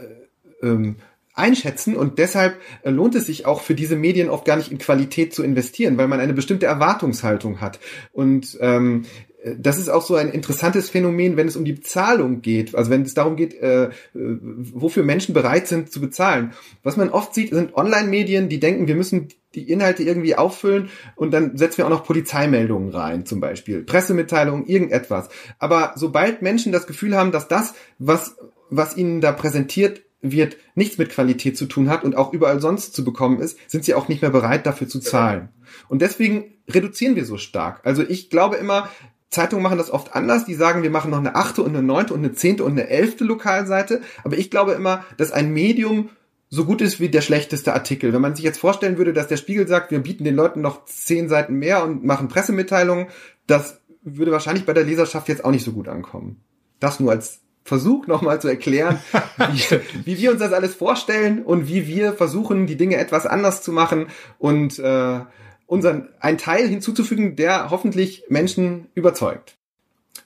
[0.62, 0.96] ähm,
[1.34, 4.78] einschätzen und deshalb äh, lohnt es sich auch für diese Medien oft gar nicht in
[4.78, 7.80] Qualität zu investieren, weil man eine bestimmte Erwartungshaltung hat.
[8.12, 9.04] Und ähm,
[9.42, 12.90] äh, das ist auch so ein interessantes Phänomen, wenn es um die Bezahlung geht, also
[12.90, 16.52] wenn es darum geht, äh, wofür Menschen bereit sind zu bezahlen.
[16.84, 21.32] Was man oft sieht, sind Online-Medien, die denken, wir müssen die Inhalte irgendwie auffüllen und
[21.32, 25.28] dann setzen wir auch noch Polizeimeldungen rein, zum Beispiel Pressemitteilungen, irgendetwas.
[25.58, 28.36] Aber sobald Menschen das Gefühl haben, dass das, was
[28.70, 30.02] was ihnen da präsentiert
[30.32, 33.84] wird, nichts mit Qualität zu tun hat und auch überall sonst zu bekommen ist, sind
[33.84, 35.50] sie auch nicht mehr bereit, dafür zu zahlen.
[35.88, 37.80] Und deswegen reduzieren wir so stark.
[37.84, 38.88] Also ich glaube immer,
[39.30, 40.44] Zeitungen machen das oft anders.
[40.44, 42.88] Die sagen, wir machen noch eine achte und eine neunte und eine zehnte und eine
[42.88, 44.00] elfte Lokalseite.
[44.22, 46.10] Aber ich glaube immer, dass ein Medium
[46.50, 48.12] so gut ist wie der schlechteste Artikel.
[48.12, 50.84] Wenn man sich jetzt vorstellen würde, dass der Spiegel sagt, wir bieten den Leuten noch
[50.84, 53.08] zehn Seiten mehr und machen Pressemitteilungen,
[53.46, 56.40] das würde wahrscheinlich bei der Leserschaft jetzt auch nicht so gut ankommen.
[56.78, 58.98] Das nur als Versuch nochmal zu erklären,
[59.52, 63.62] wie, wie, wir uns das alles vorstellen und wie wir versuchen, die Dinge etwas anders
[63.62, 64.06] zu machen
[64.38, 65.20] und äh,
[65.66, 69.56] unseren einen Teil hinzuzufügen, der hoffentlich Menschen überzeugt.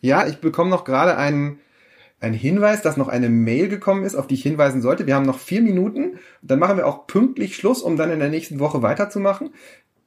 [0.00, 1.60] Ja, ich bekomme noch gerade einen,
[2.20, 5.06] einen Hinweis, dass noch eine Mail gekommen ist, auf die ich hinweisen sollte.
[5.06, 6.18] Wir haben noch vier Minuten.
[6.42, 9.50] Dann machen wir auch pünktlich Schluss, um dann in der nächsten Woche weiterzumachen.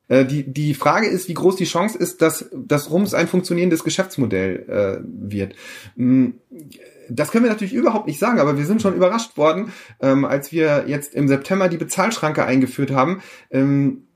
[0.09, 3.85] Äh, die, die Frage ist, wie groß die Chance ist, dass, dass Rums ein funktionierendes
[3.85, 5.55] Geschäftsmodell äh, wird.
[5.95, 6.35] Hm,
[7.15, 9.71] das können wir natürlich überhaupt nicht sagen, aber wir sind schon überrascht worden,
[10.01, 13.21] ähm, als wir jetzt im September die Bezahlschranke eingeführt haben.
[13.49, 14.07] Ähm,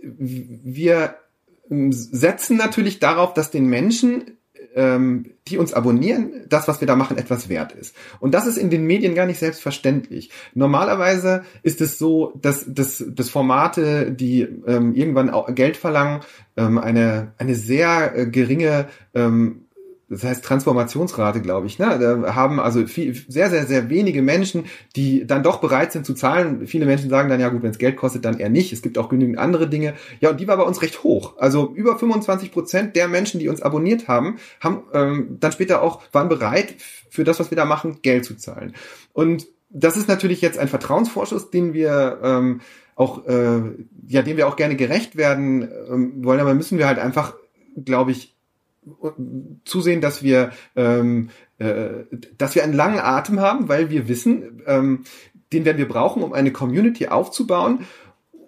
[0.00, 1.16] wir
[1.70, 4.38] ähm, setzen natürlich darauf, dass den Menschen
[4.78, 7.96] ähm, die uns abonnieren, das, was wir da machen, etwas wert ist.
[8.20, 10.30] Und das ist in den Medien gar nicht selbstverständlich.
[10.54, 16.20] Normalerweise ist es so, dass, dass, dass Formate, die ähm, irgendwann auch Geld verlangen,
[16.56, 19.64] ähm, eine, eine sehr äh, geringe ähm,
[20.10, 21.98] das heißt Transformationsrate, glaube ich, ne?
[21.98, 24.64] Da haben also viel, sehr, sehr, sehr wenige Menschen,
[24.96, 26.66] die dann doch bereit sind zu zahlen.
[26.66, 28.72] Viele Menschen sagen dann, ja gut, wenn es Geld kostet, dann eher nicht.
[28.72, 29.94] Es gibt auch genügend andere Dinge.
[30.20, 31.34] Ja, und die war bei uns recht hoch.
[31.38, 36.00] Also über 25 Prozent der Menschen, die uns abonniert haben, haben ähm, dann später auch,
[36.12, 36.76] waren bereit,
[37.10, 38.74] für das, was wir da machen, Geld zu zahlen.
[39.12, 42.60] Und das ist natürlich jetzt ein Vertrauensvorschuss, den wir ähm,
[42.94, 43.60] auch, äh,
[44.06, 47.34] ja, dem wir auch gerne gerecht werden ähm, wollen, aber müssen wir halt einfach,
[47.84, 48.37] glaube ich,
[49.64, 52.04] zusehen, dass wir, ähm, äh,
[52.36, 55.04] dass wir einen langen Atem haben, weil wir wissen, ähm,
[55.52, 57.86] den werden wir brauchen, um eine Community aufzubauen.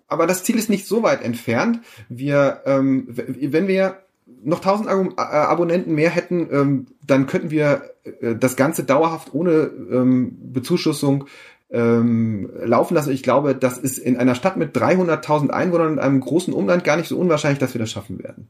[0.06, 1.80] Aber das Ziel ist nicht so weit entfernt.
[2.08, 3.98] Wir, ähm, wenn wir
[4.42, 7.82] noch 1000 äh, Abonnenten mehr hätten, ähm, dann könnten wir
[8.20, 11.26] äh, das Ganze dauerhaft ohne ähm, Bezuschussung
[11.70, 13.12] ähm, laufen lassen.
[13.12, 16.96] Ich glaube, das ist in einer Stadt mit 300.000 Einwohnern und einem großen Umland gar
[16.96, 18.48] nicht so unwahrscheinlich, dass wir das schaffen werden.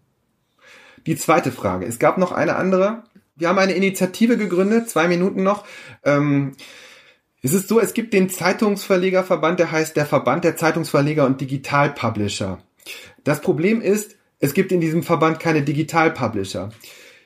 [1.07, 1.87] Die zweite Frage.
[1.87, 3.05] Es gab noch eine andere.
[3.37, 5.65] Wir haben eine Initiative gegründet, zwei Minuten noch.
[6.05, 6.53] Ähm,
[7.43, 12.59] es ist so, es gibt den Zeitungsverlegerverband, der heißt der Verband der Zeitungsverleger und Digitalpublisher.
[13.25, 16.71] Das Problem ist, es gibt in diesem Verband keine Digitalpublisher.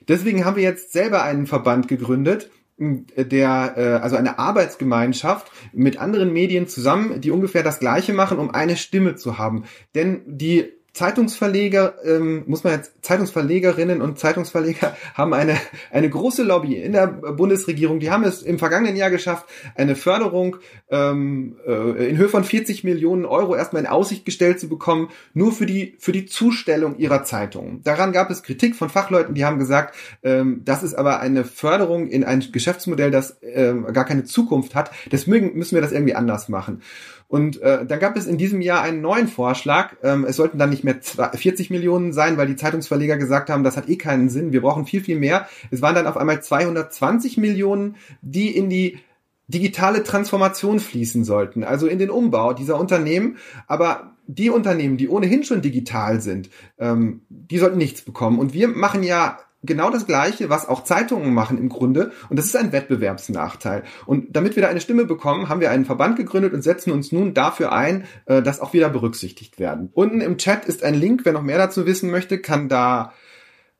[0.06, 6.32] Deswegen haben wir jetzt selber einen Verband gegründet, der äh, also eine Arbeitsgemeinschaft mit anderen
[6.32, 9.64] Medien zusammen, die ungefähr das gleiche machen, um eine Stimme zu haben.
[9.94, 15.56] Denn die Zeitungsverleger, ähm, muss man jetzt, Zeitungsverlegerinnen und Zeitungsverleger haben eine,
[15.90, 17.98] eine große Lobby in der Bundesregierung.
[17.98, 19.44] Die haben es im vergangenen Jahr geschafft,
[19.74, 20.56] eine Förderung
[20.90, 25.50] ähm, äh, in Höhe von 40 Millionen Euro erstmal in Aussicht gestellt zu bekommen, nur
[25.50, 27.82] für die, für die Zustellung ihrer Zeitungen.
[27.82, 32.06] Daran gab es Kritik von Fachleuten, die haben gesagt, ähm, das ist aber eine Förderung
[32.06, 34.92] in ein Geschäftsmodell, das ähm, gar keine Zukunft hat.
[35.10, 36.82] Deswegen müssen wir das irgendwie anders machen.
[37.28, 39.96] Und äh, dann gab es in diesem Jahr einen neuen Vorschlag.
[40.02, 43.76] Ähm, es sollten dann nicht mehr 40 Millionen sein, weil die Zeitungsverleger gesagt haben, das
[43.76, 44.52] hat eh keinen Sinn.
[44.52, 45.48] Wir brauchen viel, viel mehr.
[45.70, 48.98] Es waren dann auf einmal 220 Millionen, die in die
[49.46, 53.36] digitale Transformation fließen sollten, also in den Umbau dieser Unternehmen.
[53.66, 56.48] Aber die Unternehmen, die ohnehin schon digital sind,
[56.78, 58.38] ähm, die sollten nichts bekommen.
[58.38, 62.12] Und wir machen ja genau das Gleiche, was auch Zeitungen machen im Grunde.
[62.28, 63.84] Und das ist ein Wettbewerbsnachteil.
[64.06, 67.12] Und damit wir da eine Stimme bekommen, haben wir einen Verband gegründet und setzen uns
[67.12, 69.90] nun dafür ein, äh, dass auch wieder berücksichtigt werden.
[69.94, 71.24] Unten im Chat ist ein Link.
[71.24, 73.12] Wer noch mehr dazu wissen möchte, kann da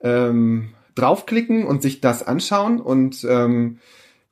[0.01, 2.81] ähm, draufklicken und sich das anschauen.
[2.81, 3.79] Und ähm,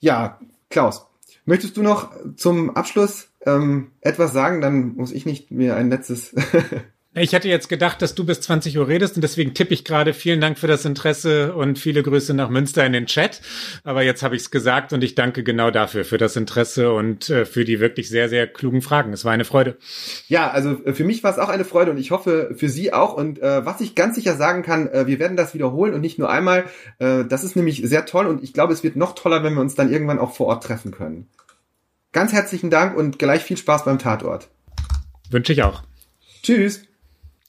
[0.00, 0.38] ja,
[0.70, 1.06] Klaus,
[1.44, 4.60] möchtest du noch zum Abschluss ähm, etwas sagen?
[4.60, 6.34] Dann muss ich nicht mir ein letztes
[7.14, 10.14] Ich hatte jetzt gedacht, dass du bis 20 Uhr redest und deswegen tippe ich gerade
[10.14, 13.42] vielen Dank für das Interesse und viele Grüße nach Münster in den Chat.
[13.84, 17.28] Aber jetzt habe ich es gesagt und ich danke genau dafür, für das Interesse und
[17.28, 19.12] äh, für die wirklich sehr, sehr klugen Fragen.
[19.12, 19.76] Es war eine Freude.
[20.28, 22.94] Ja, also äh, für mich war es auch eine Freude und ich hoffe für Sie
[22.94, 23.12] auch.
[23.12, 26.18] Und äh, was ich ganz sicher sagen kann, äh, wir werden das wiederholen und nicht
[26.18, 26.64] nur einmal.
[26.98, 29.60] Äh, das ist nämlich sehr toll und ich glaube, es wird noch toller, wenn wir
[29.60, 31.28] uns dann irgendwann auch vor Ort treffen können.
[32.12, 34.48] Ganz herzlichen Dank und gleich viel Spaß beim Tatort.
[35.30, 35.82] Wünsche ich auch.
[36.42, 36.86] Tschüss.